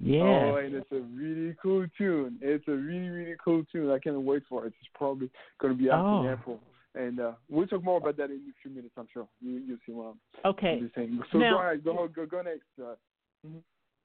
yeah. 0.02 0.22
Oh, 0.24 0.56
and 0.56 0.76
it's 0.76 0.92
a 0.94 1.02
really 1.02 1.56
cool 1.62 1.86
tune. 1.98 2.38
It's 2.42 2.66
a 2.70 2.72
really, 2.72 3.10
really 3.10 3.36
cool 3.44 3.64
tune. 3.70 3.92
I 3.92 4.00
can't 4.00 4.22
wait 4.22 4.44
for 4.48 4.66
it. 4.66 4.74
It's 4.80 4.90
probably 4.96 5.30
going 5.60 5.74
to 5.76 5.78
be 5.84 5.92
out 5.92 6.06
Oh. 6.06 6.26
in 6.26 6.32
April. 6.32 6.60
And 6.96 7.20
uh, 7.20 7.34
we'll 7.50 7.68
talk 7.68 7.84
more 7.84 7.98
about 7.98 8.16
that 8.18 8.32
in 8.32 8.38
a 8.38 8.54
few 8.62 8.72
minutes, 8.72 8.94
I'm 8.98 9.08
sure. 9.12 9.28
You, 9.42 9.62
you'll 9.68 9.78
see 9.86 9.92
what 9.92 10.16
I'm 10.44 10.52
okay. 10.52 10.82
Saying. 10.96 11.20
So 11.32 11.38
Now- 11.38 11.58
go 11.58 11.62
ahead. 11.62 11.84
Go, 11.84 12.08
go, 12.08 12.26
go 12.26 12.42
next. 12.42 12.64
Uh, 12.82 12.96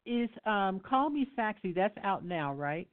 Is 0.07 0.29
um 0.47 0.81
Call 0.81 1.11
Me 1.11 1.27
Saxy. 1.37 1.75
that's 1.75 1.97
out 2.03 2.25
now, 2.25 2.53
right? 2.53 2.89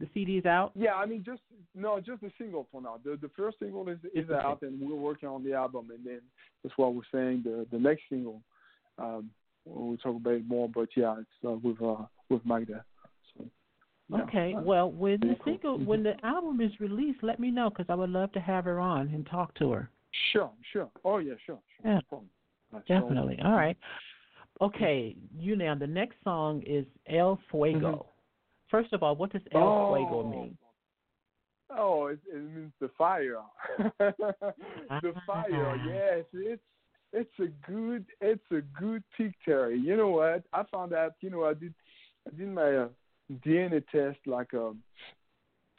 The 0.00 0.08
CD 0.14 0.38
is 0.38 0.46
out? 0.46 0.72
yeah, 0.74 0.94
I 0.94 1.04
mean, 1.04 1.22
just 1.22 1.42
no, 1.74 2.00
just 2.00 2.22
the 2.22 2.32
single 2.38 2.66
for 2.72 2.80
now. 2.80 2.98
The 3.04 3.18
the 3.20 3.30
first 3.36 3.58
single 3.58 3.86
is 3.88 3.98
is 4.14 4.30
out, 4.30 4.62
and 4.62 4.80
we're 4.80 4.96
working 4.96 5.28
on 5.28 5.44
the 5.44 5.52
album. 5.52 5.88
And 5.94 6.04
then 6.04 6.20
that's 6.64 6.76
what 6.78 6.94
we're 6.94 7.02
saying. 7.12 7.42
The 7.44 7.66
the 7.70 7.78
next 7.78 8.02
single, 8.08 8.40
um, 8.98 9.30
we'll 9.66 9.98
talk 9.98 10.16
about 10.16 10.34
it 10.34 10.48
more. 10.48 10.70
But 10.70 10.88
yeah, 10.96 11.16
it's 11.18 11.28
uh, 11.46 11.52
with 11.52 11.82
uh, 11.82 12.06
with 12.30 12.44
Magda. 12.46 12.82
So, 13.36 13.44
yeah. 14.08 14.22
Okay. 14.22 14.54
Well, 14.56 14.90
when 14.90 15.20
the 15.20 15.36
single, 15.44 15.78
when 15.78 16.02
the 16.02 16.14
album 16.24 16.62
is 16.62 16.72
released, 16.80 17.22
let 17.22 17.38
me 17.38 17.50
know 17.50 17.68
because 17.68 17.86
I 17.90 17.94
would 17.94 18.10
love 18.10 18.32
to 18.32 18.40
have 18.40 18.64
her 18.64 18.80
on 18.80 19.08
and 19.08 19.26
talk 19.26 19.54
to 19.56 19.70
her. 19.72 19.90
Sure, 20.32 20.50
sure. 20.72 20.88
Oh 21.04 21.18
yeah, 21.18 21.34
sure. 21.44 21.58
sure. 21.76 21.84
Yeah. 21.84 21.94
No 21.96 22.00
problem. 22.08 22.30
That's 22.72 22.84
all. 22.88 23.00
Definitely. 23.00 23.38
All 23.44 23.52
right. 23.52 23.76
Okay, 24.60 25.16
you 25.38 25.56
now. 25.56 25.74
The 25.74 25.86
next 25.86 26.16
song 26.22 26.62
is 26.66 26.84
El 27.08 27.38
Fuego. 27.50 27.92
Mhm. 27.92 28.06
First 28.70 28.92
of 28.92 29.02
all, 29.02 29.16
what 29.16 29.32
does 29.32 29.42
El 29.52 29.62
Oh. 29.62 29.94
Fuego 29.96 30.22
mean? 30.28 30.58
Oh, 31.70 32.06
it, 32.08 32.18
it 32.26 32.42
means 32.42 32.72
the 32.80 32.88
fire. 32.90 33.40
the 33.78 34.14
Ah. 34.90 35.20
fire. 35.26 35.76
Yes, 35.86 36.24
it's 36.32 36.62
it's 37.12 37.38
a 37.38 37.48
good 37.70 38.04
it's 38.20 38.50
a 38.50 38.60
good 38.78 39.02
picture. 39.16 39.70
You 39.74 39.96
know 39.96 40.08
what? 40.08 40.44
I 40.52 40.62
found 40.64 40.92
out. 40.92 41.14
You 41.20 41.30
know, 41.30 41.44
I 41.44 41.54
did 41.54 41.74
I 42.26 42.36
did 42.36 42.48
my 42.48 42.76
uh, 42.76 42.88
DNA 43.46 43.82
test 43.90 44.18
like 44.26 44.52
um 44.54 44.82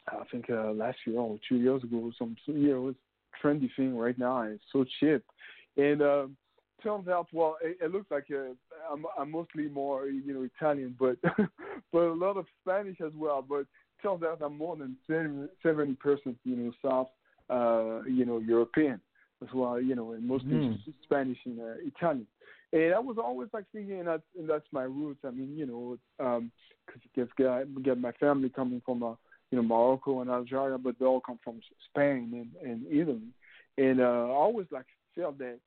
I 0.08 0.24
think 0.32 0.50
uh, 0.50 0.72
last 0.72 0.98
year 1.06 1.18
or 1.20 1.38
two 1.48 1.56
years 1.56 1.84
ago. 1.84 2.10
Some 2.18 2.36
some 2.44 2.56
you 2.56 2.70
know 2.74 2.88
it's 2.88 2.98
trendy 3.42 3.70
thing 3.76 3.96
right 3.96 4.18
now. 4.18 4.40
And 4.42 4.54
it's 4.54 4.64
so 4.72 4.84
cheap, 4.98 5.22
and 5.76 6.02
um, 6.02 6.36
turns 6.82 7.08
out 7.08 7.28
well 7.32 7.56
it, 7.62 7.78
it 7.80 7.92
looks 7.92 8.10
like 8.10 8.26
uh, 8.30 8.52
I'm 8.92 9.04
I'm 9.18 9.30
mostly 9.30 9.68
more 9.68 10.06
you 10.06 10.34
know 10.34 10.42
Italian, 10.42 10.96
but 10.98 11.16
but 11.92 11.98
a 11.98 12.12
lot 12.12 12.36
of 12.36 12.46
Spanish 12.62 13.00
as 13.00 13.12
well. 13.16 13.44
But 13.46 13.66
turns 14.02 14.22
out 14.22 14.40
I'm 14.42 14.56
more 14.58 14.76
than 14.76 14.96
seventy 15.62 15.94
percent, 15.94 16.36
you 16.44 16.56
know, 16.56 16.72
South, 16.82 17.08
uh, 17.50 18.02
you 18.08 18.24
know, 18.24 18.38
European 18.38 19.00
as 19.42 19.48
well, 19.54 19.80
you 19.80 19.94
know, 19.94 20.12
and 20.12 20.26
mostly 20.26 20.50
Mhm. 20.58 20.78
Spanish 21.02 21.38
and 21.44 21.60
uh, 21.60 21.74
Italian. 21.84 22.26
And 22.72 22.94
I 22.94 22.98
was 22.98 23.18
always 23.18 23.48
like 23.52 23.64
thinking, 23.72 23.98
and 23.98 24.08
that's 24.08 24.22
and 24.38 24.48
that's 24.48 24.66
my 24.72 24.84
roots. 24.84 25.20
I 25.24 25.30
mean, 25.30 25.56
you 25.56 25.66
know, 25.66 25.98
um, 26.24 26.50
because 26.86 27.28
get 27.36 27.82
get 27.82 27.98
my 27.98 28.12
family 28.12 28.48
coming 28.48 28.80
from 28.84 29.02
uh, 29.02 29.14
you 29.50 29.56
know 29.56 29.62
Morocco 29.62 30.20
and 30.20 30.30
Algeria, 30.30 30.78
but 30.78 30.98
they 30.98 31.04
all 31.04 31.20
come 31.20 31.38
from 31.44 31.60
Spain 31.90 32.50
and, 32.62 32.70
and 32.70 32.86
Italy. 32.90 33.28
And 33.78 34.00
uh, 34.00 34.04
I 34.04 34.30
always 34.30 34.66
like 34.70 34.86
felt 35.14 35.38
that, 35.38 35.58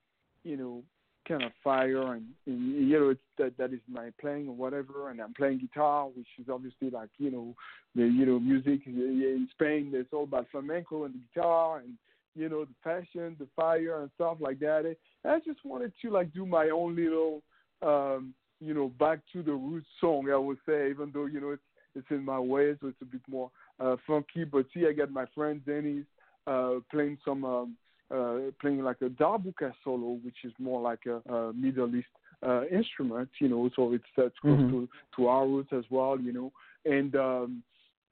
you 0.44 0.56
know, 0.56 0.82
kind 1.26 1.42
of 1.42 1.52
fire 1.62 2.14
and, 2.14 2.26
and 2.46 2.88
you 2.88 2.98
know 2.98 3.10
it's 3.10 3.20
that 3.38 3.56
that 3.58 3.72
is 3.72 3.80
my 3.88 4.10
playing 4.20 4.48
or 4.48 4.54
whatever 4.54 5.10
and 5.10 5.20
I'm 5.20 5.34
playing 5.34 5.58
guitar 5.58 6.06
which 6.06 6.26
is 6.38 6.48
obviously 6.50 6.90
like 6.90 7.10
you 7.18 7.30
know 7.30 7.54
the 7.94 8.02
you 8.02 8.26
know 8.26 8.38
music 8.38 8.80
in 8.86 9.48
Spain 9.52 9.90
it's 9.92 10.12
all 10.12 10.24
about 10.24 10.46
flamenco 10.50 11.04
and 11.04 11.14
the 11.14 11.20
guitar 11.34 11.78
and 11.78 11.94
you 12.34 12.48
know 12.48 12.64
the 12.64 12.74
passion 12.84 13.36
the 13.38 13.48
fire 13.56 14.02
and 14.02 14.10
stuff 14.14 14.36
like 14.40 14.60
that. 14.60 14.84
And 14.84 14.96
I 15.32 15.38
just 15.38 15.64
wanted 15.64 15.92
to 16.02 16.10
like 16.10 16.32
do 16.32 16.46
my 16.46 16.68
own 16.68 16.94
little 16.94 17.42
um 17.82 18.34
you 18.60 18.74
know 18.74 18.88
back 18.88 19.20
to 19.32 19.42
the 19.42 19.52
roots 19.52 19.88
song 20.00 20.30
I 20.32 20.36
would 20.36 20.58
say 20.66 20.90
even 20.90 21.10
though 21.12 21.26
you 21.26 21.40
know 21.40 21.50
it's 21.50 21.62
it's 21.94 22.06
in 22.10 22.24
my 22.24 22.38
way 22.38 22.74
so 22.80 22.88
it's 22.88 23.02
a 23.02 23.06
bit 23.06 23.22
more 23.28 23.50
uh 23.80 23.96
funky. 24.06 24.44
But 24.44 24.66
see 24.72 24.86
I 24.86 24.92
got 24.92 25.10
my 25.10 25.24
friend 25.34 25.64
Dennis 25.64 26.04
uh 26.46 26.74
playing 26.90 27.18
some 27.24 27.44
um 27.44 27.76
uh, 28.14 28.50
playing 28.60 28.82
like 28.82 29.00
a 29.02 29.08
darbuka 29.08 29.72
solo, 29.82 30.18
which 30.22 30.44
is 30.44 30.52
more 30.58 30.80
like 30.80 31.00
a, 31.06 31.16
a 31.32 31.52
Middle 31.52 31.94
East 31.94 32.08
uh, 32.46 32.64
instrument, 32.66 33.28
you 33.40 33.48
know, 33.48 33.70
so 33.74 33.92
it's 33.92 34.04
that's 34.16 34.38
close 34.40 34.60
Mhm. 34.60 34.70
to 34.70 34.88
to 35.16 35.28
our 35.28 35.46
roots 35.46 35.72
as 35.72 35.84
well, 35.90 36.20
you 36.20 36.32
know, 36.32 36.52
and 36.84 37.16
um, 37.16 37.62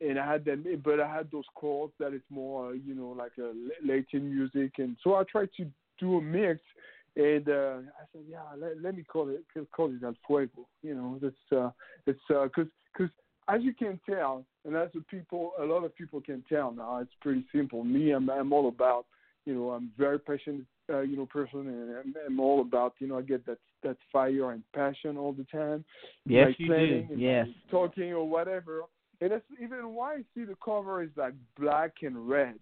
and 0.01 0.18
I 0.18 0.26
had 0.32 0.45
them, 0.45 0.64
but 0.82 1.01
I 1.01 1.09
had 1.16 1.30
those 1.30 1.45
chords 1.55 1.92
that 1.99 2.12
it's 2.12 2.30
more, 2.30 2.70
uh, 2.70 2.72
you 2.72 2.95
know, 2.95 3.11
like 3.16 3.32
a 3.38 3.53
Latin 3.86 4.34
music, 4.34 4.72
and 4.78 4.97
so 5.03 5.14
I 5.14 5.24
tried 5.24 5.51
to 5.59 5.66
do 5.99 6.18
a 6.18 6.22
mix. 6.22 6.61
And 7.16 7.49
uh, 7.49 7.76
I 8.01 8.05
said, 8.12 8.22
yeah, 8.28 8.40
let, 8.59 8.82
let 8.82 8.97
me 8.97 9.05
call 9.05 9.28
it 9.28 9.45
call 9.70 9.95
it 9.95 10.03
El 10.03 10.16
Fuego. 10.26 10.66
You 10.82 10.97
know, 10.97 11.18
that's 11.22 11.53
uh, 11.53 11.70
it's 12.09 12.18
because 12.28 12.66
uh, 12.66 12.74
because 12.92 13.12
as 13.49 13.62
you 13.62 13.72
can 13.72 14.01
tell, 14.05 14.45
and 14.64 14.74
as 14.74 14.88
the 14.95 15.01
people, 15.03 15.53
a 15.61 15.64
lot 15.64 15.84
of 15.84 15.95
people 15.95 16.20
can 16.20 16.42
tell 16.49 16.72
now, 16.72 16.99
it's 16.99 17.12
pretty 17.20 17.45
simple. 17.53 17.84
Me, 17.84 18.11
I'm 18.11 18.28
I'm 18.30 18.53
all 18.53 18.66
about, 18.68 19.07
you 19.45 19.55
know, 19.55 19.70
I'm 19.70 19.90
very 19.99 20.18
passionate, 20.18 20.64
uh, 20.92 21.01
you 21.01 21.16
know, 21.16 21.26
person, 21.26 21.61
and 21.68 21.97
I'm, 21.97 22.14
I'm 22.26 22.40
all 22.40 22.61
about, 22.61 22.95
you 22.99 23.07
know, 23.07 23.18
I 23.18 23.22
get 23.22 23.45
that 23.47 23.59
that 23.82 23.97
fire 24.12 24.53
and 24.53 24.62
passion 24.74 25.16
all 25.16 25.32
the 25.32 25.45
time. 25.45 25.84
Yes, 26.24 26.49
like 26.49 26.57
you 26.59 26.68
do. 26.68 27.07
Yes. 27.16 27.47
talking 27.70 28.12
or 28.12 28.28
whatever. 28.28 28.82
And 29.20 29.30
that's 29.30 29.45
even 29.62 29.95
why 29.95 30.14
I 30.14 30.22
see 30.34 30.45
the 30.45 30.57
cover 30.64 31.03
is 31.03 31.11
like 31.16 31.34
black 31.59 31.92
and 32.03 32.28
red, 32.28 32.59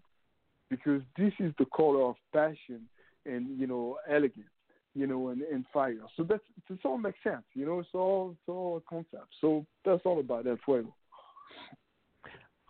because 0.71 1.03
this 1.17 1.33
is 1.39 1.53
the 1.59 1.67
color 1.75 2.03
of 2.03 2.17
passion 2.33 2.83
and 3.25 3.59
you 3.59 3.67
know 3.67 3.99
elegance, 4.09 4.47
you 4.95 5.07
know, 5.07 5.29
and, 5.29 5.43
and 5.43 5.65
fire. 5.73 5.97
So 6.17 6.25
that's 6.25 6.43
it 6.69 6.79
all 6.85 6.99
makes 6.99 7.19
sense, 7.23 7.45
you 7.55 7.65
know. 7.65 7.79
It's 7.79 7.89
all 7.95 8.33
it's 8.33 8.49
all 8.49 8.77
a 8.79 8.91
concept. 8.91 9.29
So 9.41 9.65
that's 9.85 10.03
all 10.05 10.21
about 10.21 10.47
El 10.47 10.59
Fuego. 10.65 10.95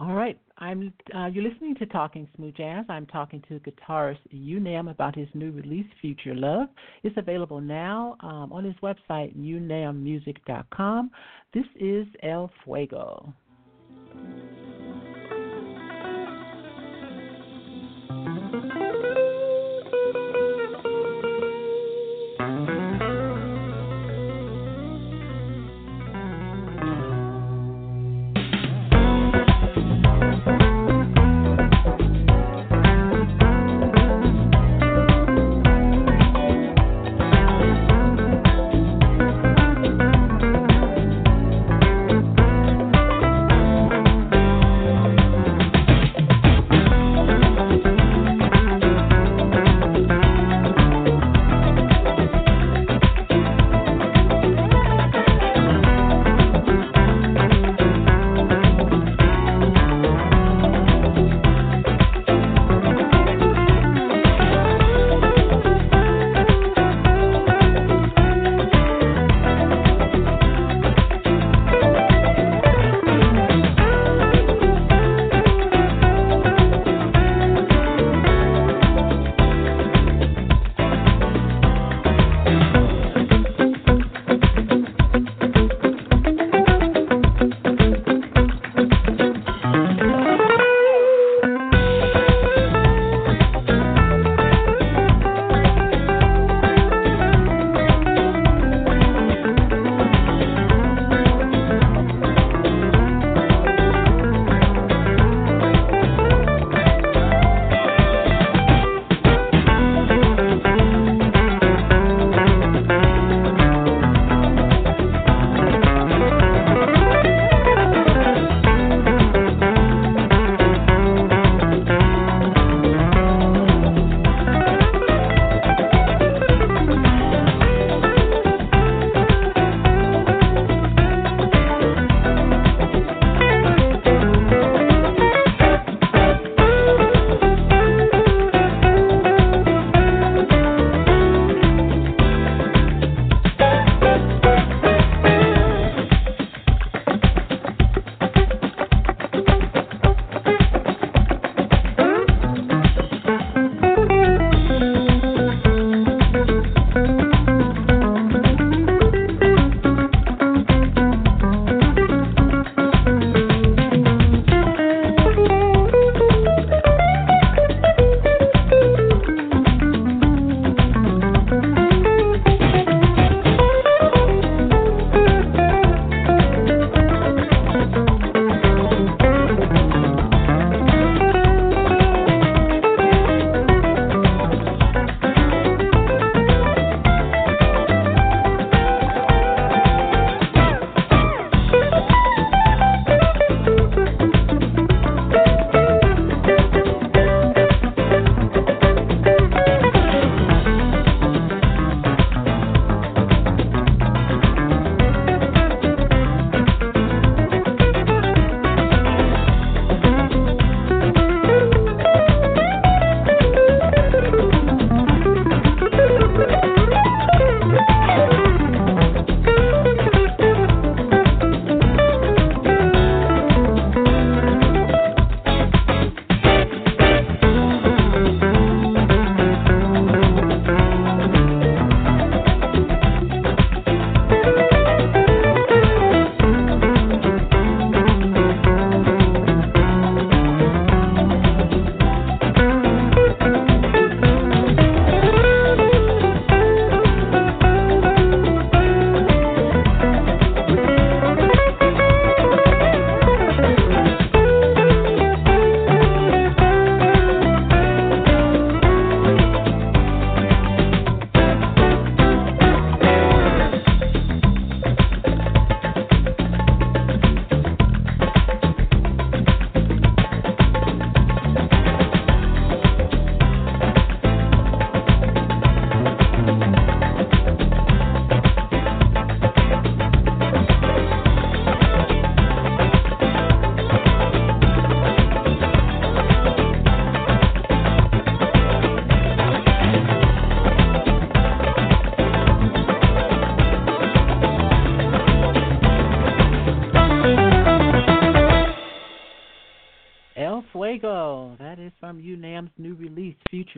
All 0.02 0.14
right, 0.14 0.36
I'm. 0.58 0.92
Uh, 1.14 1.26
you're 1.26 1.48
listening 1.48 1.76
to 1.76 1.86
Talking 1.86 2.26
Smooth 2.34 2.56
Jazz. 2.56 2.84
I'm 2.88 3.06
talking 3.06 3.40
to 3.48 3.60
guitarist 3.60 4.18
U-Nam 4.30 4.88
about 4.88 5.14
his 5.14 5.28
new 5.32 5.52
release, 5.52 5.86
Future 6.00 6.34
Love. 6.34 6.66
It's 7.04 7.16
available 7.16 7.60
now 7.60 8.16
um, 8.18 8.52
on 8.52 8.64
his 8.64 8.74
website, 8.82 9.36
unammusic.com. 9.36 11.10
This 11.54 11.66
is 11.76 12.08
El 12.24 12.50
Fuego. 12.64 13.32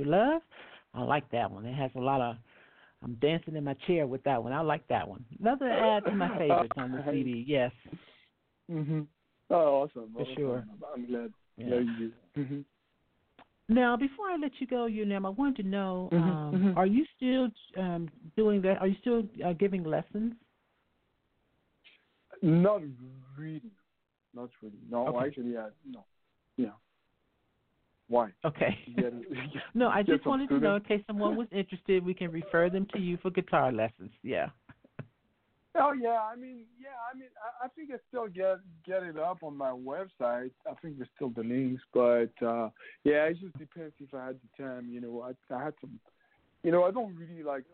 Release, 0.05 0.13
Future 0.13 0.33
Love. 0.33 0.43
I 0.95 1.03
like 1.03 1.29
that 1.33 1.51
one. 1.51 1.65
It 1.67 1.75
has 1.75 1.91
a 1.97 2.01
lot 2.01 2.21
of. 2.21 2.37
I'm 3.03 3.15
dancing 3.21 3.57
in 3.57 3.65
my 3.65 3.75
chair 3.87 4.07
with 4.07 4.23
that 4.25 4.43
one. 4.43 4.53
I 4.53 4.61
like 4.61 4.87
that 4.89 5.07
one. 5.07 5.25
Another 5.39 5.69
add 5.69 6.05
to 6.07 6.13
my 6.13 6.29
favorites 6.39 6.73
on 6.77 6.93
the 6.93 7.05
CD. 7.11 7.45
Yes. 7.47 7.71
Mhm. 8.71 9.07
Oh, 9.51 9.83
awesome. 9.83 10.11
For 10.15 10.23
awesome. 10.23 10.35
sure. 10.35 10.65
I'm 10.95 11.07
glad. 11.07 11.33
Yeah. 11.59 11.67
Glad 11.67 11.87
you 11.87 11.99
did. 11.99 12.13
Mhm. 12.37 12.65
Now, 13.69 13.97
before 13.97 14.27
I 14.31 14.37
let 14.37 14.53
you 14.59 14.67
go, 14.67 14.87
U-Nam, 14.87 15.25
I 15.27 15.31
wanted 15.31 15.63
to 15.63 15.69
know: 15.69 16.09
Mhm, 16.13 16.19
um, 16.19 16.55
mhm. 16.55 16.77
Are 16.77 16.87
you 16.87 17.05
still 17.17 17.49
um, 17.83 18.11
doing 18.37 18.63
that? 18.63 18.79
Are 18.81 18.87
you 18.87 18.97
still 19.01 19.23
uh, 19.45 19.53
giving 19.55 19.85
lessons? 19.85 20.35
Not 22.43 22.83
really. 23.39 23.71
Not 24.35 24.51
really. 24.63 24.77
No, 24.91 25.07
Okay. 25.09 25.29
actually, 25.29 25.53
yeah, 25.53 25.69
no. 25.91 26.05
Yeah. 28.09 28.15
Why? 28.17 28.31
Okay. 28.45 28.79
It- 28.97 29.15
no, 29.75 29.89
I 29.89 30.03
just 30.03 30.27
wanted 30.27 30.49
to 30.49 30.59
know 30.59 30.77
in 30.77 30.83
case 30.83 31.03
someone 31.07 31.37
was 31.37 31.49
interested, 31.53 32.05
we 32.05 32.15
can 32.15 32.31
refer 32.31 32.71
them 32.71 32.87
to 32.95 33.01
you 33.01 33.19
for 33.23 33.31
guitar 33.31 33.73
lessons. 33.73 34.11
Yeah. 34.23 34.49
Oh 35.77 35.93
yeah, 35.93 36.21
I 36.33 36.37
mean, 36.37 36.67
yeah, 36.81 36.91
I 37.13 37.19
mean, 37.19 37.31
I, 37.61 37.65
I 37.65 37.69
think 37.69 37.91
I 37.91 37.97
still 38.09 38.29
get 38.29 38.59
get 38.87 39.03
it 39.03 39.19
up 39.19 39.43
on 39.43 39.57
my 39.57 39.71
website. 39.71 40.53
I 40.71 40.75
think 40.81 40.99
there's 40.99 41.09
still 41.17 41.31
the 41.31 41.43
links, 41.43 41.83
but 41.93 42.31
uh 42.47 42.69
yeah, 43.03 43.25
it 43.25 43.39
just 43.41 43.59
depends 43.59 43.93
if 43.99 44.15
I 44.15 44.27
had 44.27 44.37
the 44.57 44.63
time. 44.63 44.89
You 44.89 45.01
know, 45.01 45.23
I 45.23 45.55
I 45.55 45.65
had 45.65 45.75
some, 45.81 45.99
you 46.63 46.71
know, 46.71 46.85
I 46.85 46.93
don't 46.93 47.17
really 47.17 47.43
like, 47.43 47.65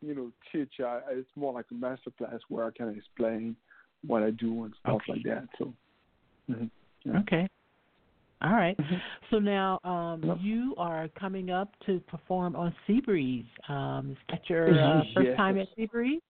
you 0.00 0.14
know, 0.14 0.32
chit 0.50 0.70
chat. 0.72 1.04
It's 1.10 1.28
more 1.36 1.52
like 1.52 1.66
a 1.70 1.74
master 1.74 2.10
class 2.16 2.40
where 2.48 2.64
I 2.64 2.70
kind 2.70 2.88
of 2.88 2.96
explain 2.96 3.54
what 4.06 4.22
I 4.22 4.30
do 4.30 4.64
and 4.64 4.74
stuff 4.80 4.94
Okay. 4.94 5.12
like 5.12 5.22
that. 5.24 5.48
So, 5.58 5.74
mhm. 6.50 6.70
Yeah. 7.04 7.18
Okay. 7.18 7.46
All 8.42 8.52
right. 8.52 8.76
Mhm. 8.78 9.00
So 9.30 9.38
now 9.38 9.78
um, 9.84 10.38
you 10.40 10.74
are 10.78 11.08
coming 11.08 11.50
up 11.50 11.74
to 11.86 12.00
perform 12.00 12.56
on 12.56 12.74
Seabreeze. 12.88 13.46
Um, 13.68 14.12
is 14.12 14.16
that 14.30 14.48
your 14.48 14.70
uh, 14.70 15.02
Yes. 15.04 15.12
first 15.14 15.36
time 15.36 15.58
at 15.58 15.68
Seabreeze? 15.76 16.20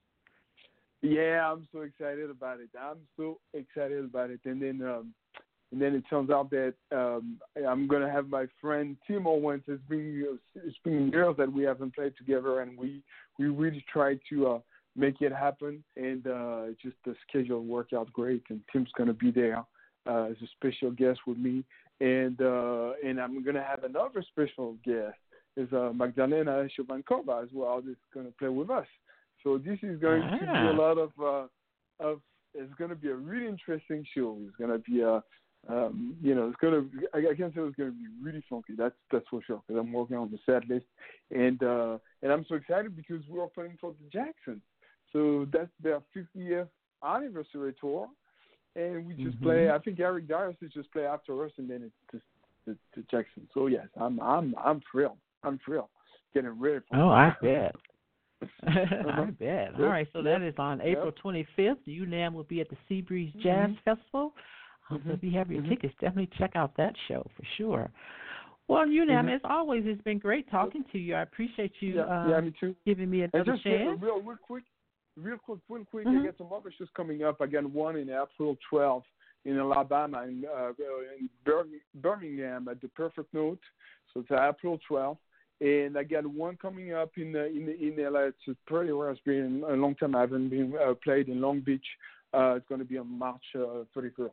Yeah, 1.01 1.51
I'm 1.51 1.67
so 1.71 1.81
excited 1.81 2.29
about 2.29 2.59
it. 2.59 2.69
I'm 2.79 2.99
so 3.17 3.39
excited 3.53 4.03
about 4.05 4.29
it. 4.29 4.41
And 4.45 4.61
then 4.61 4.81
um 4.87 5.13
and 5.71 5.81
then 5.81 5.95
it 5.95 6.03
turns 6.09 6.29
out 6.29 6.49
that 6.51 6.73
um 6.91 7.39
I'm 7.67 7.87
gonna 7.87 8.11
have 8.11 8.27
my 8.27 8.45
friend 8.59 8.97
Tim 9.07 9.25
Owens 9.25 9.63
as 9.71 9.79
bringing 9.87 10.37
it's 10.55 10.77
bringing 10.83 11.09
girls 11.09 11.37
that 11.37 11.51
we 11.51 11.63
haven't 11.63 11.95
played 11.95 12.13
together 12.17 12.59
and 12.61 12.77
we 12.77 13.01
we 13.39 13.47
really 13.47 13.83
tried 13.91 14.19
to 14.29 14.47
uh 14.47 14.59
make 14.95 15.21
it 15.21 15.31
happen 15.31 15.83
and 15.95 16.27
uh 16.27 16.65
just 16.81 16.97
the 17.05 17.15
schedule 17.27 17.63
worked 17.63 17.93
out 17.93 18.11
great 18.13 18.43
and 18.49 18.61
Tim's 18.71 18.91
gonna 18.97 19.13
be 19.13 19.31
there 19.31 19.63
uh 20.07 20.25
as 20.31 20.37
a 20.41 20.47
special 20.57 20.91
guest 20.91 21.19
with 21.27 21.37
me 21.37 21.63
and 21.99 22.41
uh 22.41 22.91
and 23.05 23.19
I'm 23.19 23.43
gonna 23.43 23.63
have 23.63 23.83
another 23.83 24.23
special 24.31 24.75
guest 24.83 25.17
is 25.57 25.71
uh 25.73 25.91
Magdalena 25.93 26.67
Chovankova 26.77 27.43
as 27.43 27.49
well 27.53 27.81
that's 27.85 27.97
gonna 28.13 28.31
play 28.39 28.49
with 28.49 28.69
us. 28.69 28.87
So 29.43 29.57
this 29.57 29.79
is 29.81 29.99
going 29.99 30.21
to 30.21 30.27
be 30.39 30.45
Ah. 30.47 30.71
a 30.71 30.73
lot 30.73 30.97
of 30.99 31.11
uh, 31.19 31.47
of 31.99 32.21
it's 32.53 32.73
going 32.75 32.91
to 32.91 32.95
be 32.95 33.09
a 33.09 33.15
really 33.15 33.47
interesting 33.47 34.05
show. 34.13 34.37
It's 34.45 34.55
going 34.55 34.69
to 34.69 34.77
be 34.79 35.01
a 35.01 35.23
um, 35.67 36.15
you 36.21 36.35
know 36.35 36.47
it's 36.49 36.57
going 36.61 36.73
to 36.73 37.07
I, 37.15 37.31
I 37.31 37.35
can 37.35 37.49
say 37.53 37.61
it's 37.61 37.75
going 37.75 37.91
to 37.91 37.97
be 37.97 38.07
really 38.21 38.43
funky. 38.49 38.73
That's 38.77 38.93
that's 39.11 39.25
for 39.29 39.41
sure 39.41 39.61
because 39.67 39.79
I'm 39.79 39.91
working 39.93 40.17
on 40.17 40.29
the 40.29 40.37
set 40.45 40.67
list 40.69 40.85
and 41.31 41.61
uh, 41.63 41.97
and 42.21 42.31
I'm 42.31 42.45
so 42.47 42.53
excited 42.55 42.95
because 42.95 43.21
we're 43.27 43.43
opening 43.43 43.77
for 43.81 43.93
the 43.99 44.07
Jacksons. 44.11 44.61
So 45.11 45.47
that's 45.51 45.71
their 45.81 46.01
50th 46.15 46.67
anniversary 47.03 47.73
tour, 47.81 48.07
and 48.75 49.05
we 49.05 49.13
just 49.15 49.39
Mhm. 49.39 49.43
play. 49.43 49.69
I 49.69 49.79
think 49.79 49.99
Eric 49.99 50.27
Darius 50.27 50.57
just 50.73 50.91
play 50.91 51.05
after 51.05 51.43
us, 51.45 51.51
and 51.57 51.69
then 51.69 51.83
it's 51.83 52.11
just 52.11 52.25
the, 52.65 52.77
the 52.95 53.03
Jacksons. 53.09 53.49
So 53.53 53.67
yes, 53.67 53.87
I'm 53.99 54.19
I'm 54.21 54.55
I'm 54.57 54.81
thrilled. 54.91 55.17
I'm 55.43 55.59
thrilled. 55.59 55.89
Getting 56.33 56.51
ready 56.59 56.79
for 56.89 56.95
Oh. 56.97 57.09
I 57.09 57.35
bet. 57.41 57.75
I 58.63 59.25
bet. 59.37 59.75
All 59.75 59.85
right, 59.85 60.07
so 60.13 60.19
yep, 60.19 60.39
that 60.39 60.41
is 60.47 60.55
on 60.57 60.79
yep. 60.79 60.87
April 60.87 61.11
25th. 61.11 61.77
U-Nam 61.85 62.33
will 62.33 62.43
be 62.45 62.61
at 62.61 62.69
the 62.69 62.77
Seabreeze 62.89 63.35
Jazz 63.39 63.69
Mhm. 63.69 63.79
Festival. 63.83 64.33
Um, 64.89 65.01
So 65.05 65.11
if 65.13 65.23
you 65.23 65.31
have 65.31 65.51
your 65.51 65.61
Mhm. 65.61 65.69
tickets, 65.69 65.93
definitely 65.99 66.27
check 66.37 66.55
out 66.55 66.75
that 66.75 66.95
show 67.07 67.25
for 67.35 67.43
sure. 67.57 67.91
Well, 68.67 68.87
U-Nam, 68.87 69.27
Mhm. 69.27 69.35
as 69.35 69.41
always, 69.43 69.85
it's 69.85 70.01
been 70.01 70.17
great 70.17 70.49
talking 70.49 70.83
to 70.85 70.97
you. 70.97 71.13
I 71.15 71.21
appreciate 71.21 71.81
you 71.81 71.95
yeah, 71.95 72.23
um, 72.23 72.29
yeah, 72.29 72.41
me 72.41 72.51
too. 72.51 72.75
giving 72.85 73.09
me 73.09 73.21
And 73.23 73.33
another 73.33 73.53
just 73.53 73.65
uh, 73.67 73.69
chance. 73.69 74.01
real, 74.01 74.21
real 74.21 74.37
quick, 74.37 74.63
real 75.17 75.37
quick, 75.37 75.59
real 75.69 75.85
quick. 75.85 76.05
Mhm. 76.05 76.21
I 76.21 76.25
got 76.25 76.37
some 76.37 76.53
other 76.53 76.71
shows 76.71 76.89
coming 76.95 77.23
up. 77.23 77.41
I 77.41 77.47
got 77.47 77.65
one 77.65 77.95
in 77.97 78.09
April 78.09 78.57
12th 78.69 79.05
in 79.45 79.57
Alabama 79.57 80.23
in, 80.23 80.45
uh, 80.45 80.73
in 81.17 81.29
Birmingham 81.95 82.67
at 82.67 82.79
the 82.81 82.89
Perfect 82.89 83.33
Note. 83.33 83.61
So 84.13 84.21
it's 84.21 84.31
April 84.31 84.79
12th. 84.89 85.19
And 85.59 85.97
I 85.97 86.03
got 86.03 86.25
one 86.25 86.57
coming 86.57 86.93
up 86.93 87.17
in 87.17 87.35
uh, 87.35 87.45
in 87.45 87.69
in 87.69 87.95
LA. 87.97 88.29
It's 88.29 88.59
pretty 88.65 88.91
rare. 88.91 89.11
It's 89.11 89.21
been 89.21 89.63
a 89.67 89.73
long 89.73 89.93
time. 89.95 90.15
I 90.15 90.21
haven't 90.21 90.49
been 90.49 90.75
uh, 90.75 90.95
played 91.03 91.29
in 91.29 91.39
Long 91.39 91.59
Beach. 91.61 91.85
Uh, 92.33 92.55
it's 92.57 92.67
going 92.67 92.79
to 92.79 92.85
be 92.85 92.97
on 92.97 93.07
March 93.07 93.43
uh, 93.55 93.83
31st. 93.95 94.29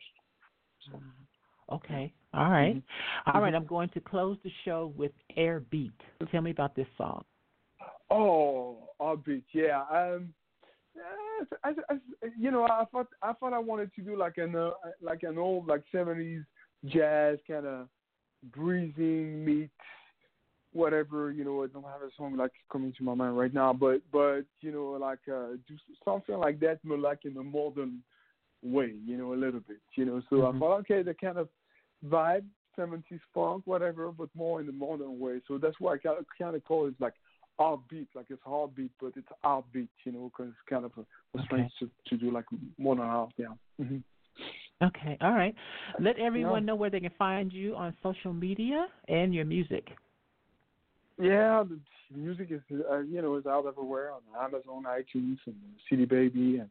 So, 0.86 1.02
Okay. 1.70 2.14
All 2.32 2.50
right. 2.50 2.76
Mhm. 2.76 2.82
All 3.26 3.42
right, 3.42 3.52
Mhm. 3.52 3.56
I'm 3.56 3.66
going 3.66 3.90
to 3.90 4.00
close 4.00 4.38
the 4.42 4.50
show 4.64 4.86
with 4.96 5.12
Air 5.36 5.60
Beat. 5.60 6.00
Tell 6.30 6.40
me 6.40 6.50
about 6.50 6.74
this 6.74 6.88
song. 6.96 7.24
Oh, 8.10 8.88
Orbit, 8.98 9.44
yeah. 9.52 9.82
Um, 9.90 10.32
yeah, 10.32 10.47
I, 11.64 11.68
I, 11.68 11.74
I, 11.90 11.96
you 12.38 12.50
know, 12.50 12.64
I 12.64 12.84
thought 12.92 13.08
I 13.22 13.32
thought 13.32 13.52
I 13.52 13.58
wanted 13.58 13.94
to 13.94 14.02
do 14.02 14.16
like 14.16 14.38
an 14.38 14.54
uh, 14.56 14.70
like 15.02 15.22
an 15.22 15.38
old 15.38 15.66
like 15.66 15.82
seventies 15.92 16.42
jazz 16.86 17.38
kind 17.46 17.66
of 17.66 17.88
breezing 18.52 19.44
meet 19.44 19.70
whatever. 20.72 21.30
You 21.30 21.44
know, 21.44 21.64
I 21.64 21.66
don't 21.68 21.84
have 21.84 22.02
a 22.02 22.10
song 22.16 22.36
like 22.36 22.52
coming 22.70 22.92
to 22.98 23.04
my 23.04 23.14
mind 23.14 23.38
right 23.38 23.52
now, 23.54 23.72
but 23.72 24.00
but 24.12 24.42
you 24.60 24.72
know, 24.72 24.96
like 25.00 25.20
uh, 25.28 25.56
do 25.66 25.76
something 26.04 26.36
like 26.36 26.60
that, 26.60 26.80
but 26.84 26.98
like 26.98 27.20
in 27.24 27.36
a 27.36 27.42
modern 27.42 28.02
way. 28.62 28.92
You 29.04 29.16
know, 29.16 29.34
a 29.34 29.36
little 29.36 29.60
bit. 29.60 29.80
You 29.94 30.04
know, 30.04 30.22
so 30.30 30.36
Mhm. 30.36 30.56
I 30.56 30.58
thought 30.58 30.80
okay, 30.80 31.02
the 31.02 31.14
kind 31.14 31.38
of 31.38 31.48
vibe. 32.06 32.44
70s 32.78 33.20
funk, 33.34 33.62
whatever, 33.64 34.12
but 34.12 34.28
more 34.36 34.60
in 34.60 34.66
the 34.66 34.72
modern 34.72 35.18
way. 35.18 35.40
So 35.48 35.58
that's 35.58 35.74
why 35.80 35.94
I 35.94 35.98
kind 36.38 36.54
of 36.54 36.64
call 36.64 36.86
it 36.86 36.94
like 37.00 37.14
heartbeat, 37.58 38.08
like 38.14 38.26
it's 38.30 38.42
heartbeat, 38.44 38.90
but 39.00 39.12
it's 39.16 39.28
heartbeat, 39.42 39.88
you 40.04 40.12
know, 40.12 40.30
because 40.30 40.50
it's 40.52 40.68
kind 40.70 40.84
of 40.84 40.92
a, 40.96 41.04
was 41.32 41.44
Okay. 41.44 41.48
trying 41.48 41.70
to, 41.80 41.90
to 42.08 42.16
do 42.16 42.30
like 42.30 42.44
more 42.78 42.96
than 42.96 43.04
half, 43.06 43.30
yeah. 43.36 43.46
hmm 43.84 43.98
Okay. 44.80 45.18
All 45.20 45.32
right. 45.32 45.54
Let 45.98 46.18
everyone 46.20 46.64
No. 46.64 46.72
know 46.72 46.76
where 46.76 46.88
they 46.90 47.00
can 47.00 47.10
find 47.18 47.52
you 47.52 47.74
on 47.74 47.96
social 48.02 48.32
media 48.32 48.86
and 49.08 49.34
your 49.34 49.44
music. 49.44 49.88
Yeah, 51.20 51.64
the 51.68 51.80
music 52.16 52.52
is, 52.52 52.60
uh, 52.88 53.00
you 53.00 53.20
know, 53.20 53.34
is 53.36 53.46
out 53.46 53.66
everywhere 53.66 54.12
on 54.12 54.20
Amazon, 54.40 54.84
iTunes, 54.84 55.38
and 55.46 55.56
CD 55.88 56.04
Baby, 56.04 56.58
and 56.58 56.68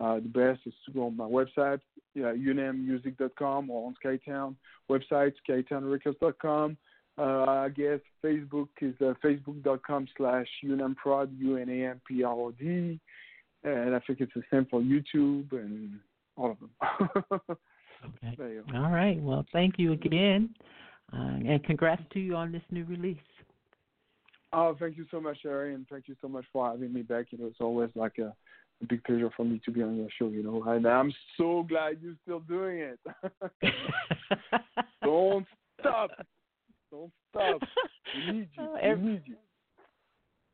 uh, 0.00 0.16
the 0.16 0.22
best 0.28 0.62
is 0.66 0.74
to 0.86 0.92
go 0.92 1.06
on 1.06 1.16
my 1.16 1.26
website, 1.26 1.78
yeah, 2.14 2.32
unammusic.com 2.32 3.70
or 3.70 3.86
on 3.86 3.94
Skytown 4.04 4.56
website, 4.90 5.32
skytownrecords.com. 5.48 6.76
Uh, 7.16 7.44
I 7.44 7.68
guess 7.68 8.00
Facebook 8.24 8.68
is 8.80 8.94
uh, 9.00 9.14
facebook.com 9.24 10.08
slash 10.16 10.48
unamprod, 10.64 11.30
U-N-A-M-P-R-O-D. 11.38 13.00
And 13.62 13.94
I 13.94 14.00
think 14.00 14.20
it's 14.20 14.32
the 14.34 14.42
same 14.52 14.66
for 14.70 14.80
YouTube 14.80 15.52
and 15.52 15.98
all 16.36 16.50
of 16.52 16.58
them. 16.60 17.40
Okay. 18.04 18.34
there 18.36 18.52
you 18.52 18.64
go. 18.70 18.78
All 18.78 18.90
right. 18.90 19.18
Well, 19.22 19.46
thank 19.52 19.78
you 19.78 19.92
again, 19.92 20.50
uh, 21.12 21.38
and 21.46 21.64
congrats 21.64 22.02
to 22.12 22.20
you 22.20 22.36
on 22.36 22.52
this 22.52 22.60
new 22.70 22.84
release. 22.84 23.16
Oh, 24.52 24.76
thank 24.78 24.96
you 24.96 25.06
so 25.10 25.20
much, 25.20 25.38
Sherry, 25.42 25.74
and 25.74 25.86
thank 25.88 26.06
you 26.06 26.14
so 26.20 26.28
much 26.28 26.44
for 26.52 26.70
having 26.70 26.92
me 26.92 27.02
back. 27.02 27.26
You 27.30 27.38
know, 27.38 27.46
it's 27.46 27.60
always 27.60 27.90
like 27.94 28.18
a, 28.18 28.34
a 28.82 28.86
big 28.88 29.02
pleasure 29.04 29.30
for 29.36 29.44
me 29.44 29.60
to 29.64 29.70
be 29.70 29.82
on 29.82 29.96
your 29.96 30.08
show. 30.18 30.28
You 30.28 30.42
know, 30.42 30.62
and 30.64 30.86
I'm 30.86 31.12
so 31.36 31.64
glad 31.68 31.98
you're 32.02 32.14
still 32.22 32.40
doing 32.40 32.78
it. 32.78 33.00
Don't 35.02 35.46
stop. 35.80 36.10
Don't 36.94 37.12
stop. 37.30 37.68
We 38.14 38.22
need 38.32 38.48
you. 38.56 38.62
Oh, 38.62 38.78
We 38.82 39.02
need 39.02 39.22
you. 39.24 39.36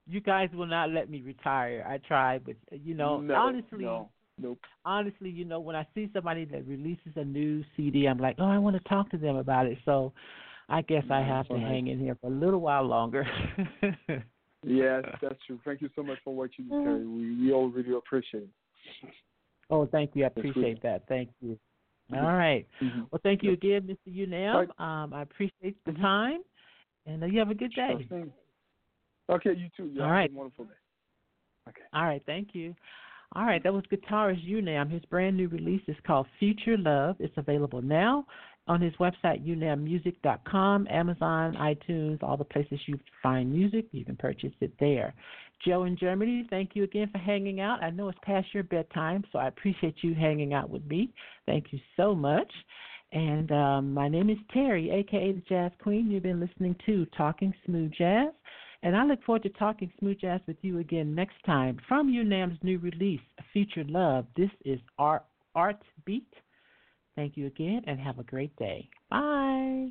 you 0.06 0.20
guys 0.20 0.48
will 0.54 0.66
not 0.66 0.90
let 0.90 1.10
me 1.10 1.22
retire. 1.22 1.84
I 1.88 1.98
tried, 1.98 2.44
but 2.44 2.56
uh, 2.72 2.76
you 2.82 2.94
know, 2.94 3.20
no, 3.20 3.34
honestly, 3.34 3.84
no, 3.84 4.08
nope. 4.38 4.58
honestly, 4.84 5.30
you 5.30 5.44
know, 5.44 5.60
when 5.60 5.76
I 5.76 5.86
see 5.94 6.08
somebody 6.12 6.44
that 6.46 6.66
releases 6.66 7.12
a 7.16 7.24
new 7.24 7.62
CD, 7.76 8.06
I'm 8.06 8.18
like, 8.18 8.36
oh, 8.38 8.46
I 8.46 8.58
want 8.58 8.76
to 8.76 8.88
talk 8.88 9.10
to 9.10 9.18
them 9.18 9.36
about 9.36 9.66
it. 9.66 9.78
So, 9.84 10.12
I 10.68 10.82
guess 10.82 11.04
I 11.10 11.20
have 11.20 11.48
to 11.48 11.58
hang 11.58 11.88
in 11.88 11.98
here 11.98 12.16
for 12.20 12.28
a 12.28 12.34
little 12.34 12.60
while 12.60 12.84
longer. 12.84 13.26
Yes, 14.62 15.04
that's 15.22 15.38
true. 15.46 15.58
Thank 15.64 15.80
you 15.80 15.88
so 15.96 16.02
much 16.02 16.18
for 16.22 16.34
what 16.34 16.50
you 16.58 16.64
do, 16.64 16.84
Terry. 16.84 17.06
We 17.06 17.34
we 17.46 17.50
all 17.50 17.70
really 17.70 17.96
appreciate 17.96 18.42
it. 18.42 19.10
oh, 19.70 19.86
thank 19.86 20.10
you. 20.14 20.24
I 20.24 20.26
appreciate 20.26 20.82
that. 20.82 21.04
Thank 21.08 21.30
you. 21.40 21.58
All 22.12 22.34
right. 22.34 22.66
Mhm. 22.80 23.06
Well, 23.10 23.20
thank 23.22 23.42
you 23.42 23.52
again, 23.52 23.82
Mr. 23.82 23.98
U-Nam. 24.06 24.56
Right. 24.56 24.80
Um, 25.02 25.12
I 25.12 25.22
appreciate 25.22 25.82
the 25.84 25.92
Mhm. 25.92 26.00
time, 26.00 26.42
and 27.06 27.22
uh, 27.22 27.26
you 27.26 27.38
have 27.38 27.50
a 27.50 27.54
good 27.54 27.72
day. 27.72 28.04
Sure. 28.08 28.26
Okay, 29.28 29.52
you 29.54 29.68
too. 29.76 29.86
Y'all. 29.86 30.04
All 30.04 30.10
right. 30.10 30.32
Wonderful 30.32 30.64
day. 30.64 30.74
Okay. 31.68 31.82
All 31.92 32.04
right. 32.04 32.22
thank 32.26 32.54
you. 32.54 32.74
All 33.36 33.44
right, 33.44 33.62
that 33.62 33.72
was 33.72 33.84
guitarist 33.86 34.42
U-Nam. 34.42 34.88
His 34.90 35.04
brand 35.04 35.36
new 35.36 35.46
release 35.46 35.82
is 35.86 35.94
called 36.04 36.26
Future 36.40 36.76
Love. 36.76 37.14
It's 37.20 37.36
available 37.36 37.80
now 37.80 38.26
on 38.68 38.80
his 38.80 38.94
website, 38.94 39.46
unammusic.com, 39.46 40.86
Amazon, 40.90 41.54
iTunes, 41.54 42.22
all 42.22 42.36
the 42.36 42.44
places 42.44 42.78
you 42.86 42.98
find 43.22 43.52
music. 43.52 43.86
You 43.92 44.04
can 44.04 44.16
purchase 44.16 44.52
it 44.60 44.72
there. 44.78 45.14
Joe 45.64 45.84
in 45.84 45.96
Germany, 45.96 46.46
thank 46.48 46.70
you 46.74 46.84
again 46.84 47.08
for 47.12 47.18
hanging 47.18 47.60
out. 47.60 47.82
I 47.82 47.90
know 47.90 48.08
it's 48.08 48.18
past 48.22 48.46
your 48.54 48.62
bedtime, 48.62 49.24
so 49.30 49.38
I 49.38 49.48
appreciate 49.48 49.96
you 50.02 50.14
hanging 50.14 50.54
out 50.54 50.70
with 50.70 50.84
me. 50.86 51.10
Thank 51.46 51.66
you 51.72 51.80
so 51.96 52.14
much. 52.14 52.50
And 53.12 53.50
um, 53.50 53.92
my 53.92 54.08
name 54.08 54.30
is 54.30 54.38
Terry, 54.52 54.90
aka 54.90 55.32
the 55.32 55.42
Jazz 55.48 55.72
Queen. 55.82 56.10
You've 56.10 56.22
been 56.22 56.40
listening 56.40 56.76
to 56.86 57.06
Talking 57.16 57.52
Smooth 57.66 57.92
Jazz. 57.98 58.28
And 58.82 58.96
I 58.96 59.04
look 59.04 59.22
forward 59.24 59.42
to 59.42 59.50
talking 59.50 59.92
smooth 59.98 60.20
jazz 60.20 60.40
with 60.46 60.56
you 60.62 60.78
again 60.78 61.14
next 61.14 61.36
time 61.44 61.78
from 61.86 62.08
U-Nam's 62.08 62.58
new 62.62 62.78
release, 62.78 63.20
Future 63.52 63.84
Love. 63.86 64.24
This 64.36 64.48
is 64.64 64.80
Art, 64.98 65.24
Art 65.54 65.82
Beat. 66.06 66.32
Thank 67.20 67.36
you 67.36 67.48
again 67.48 67.82
and 67.86 68.00
have 68.00 68.18
a 68.18 68.22
great 68.22 68.56
day. 68.56 68.88
Bye. 69.10 69.90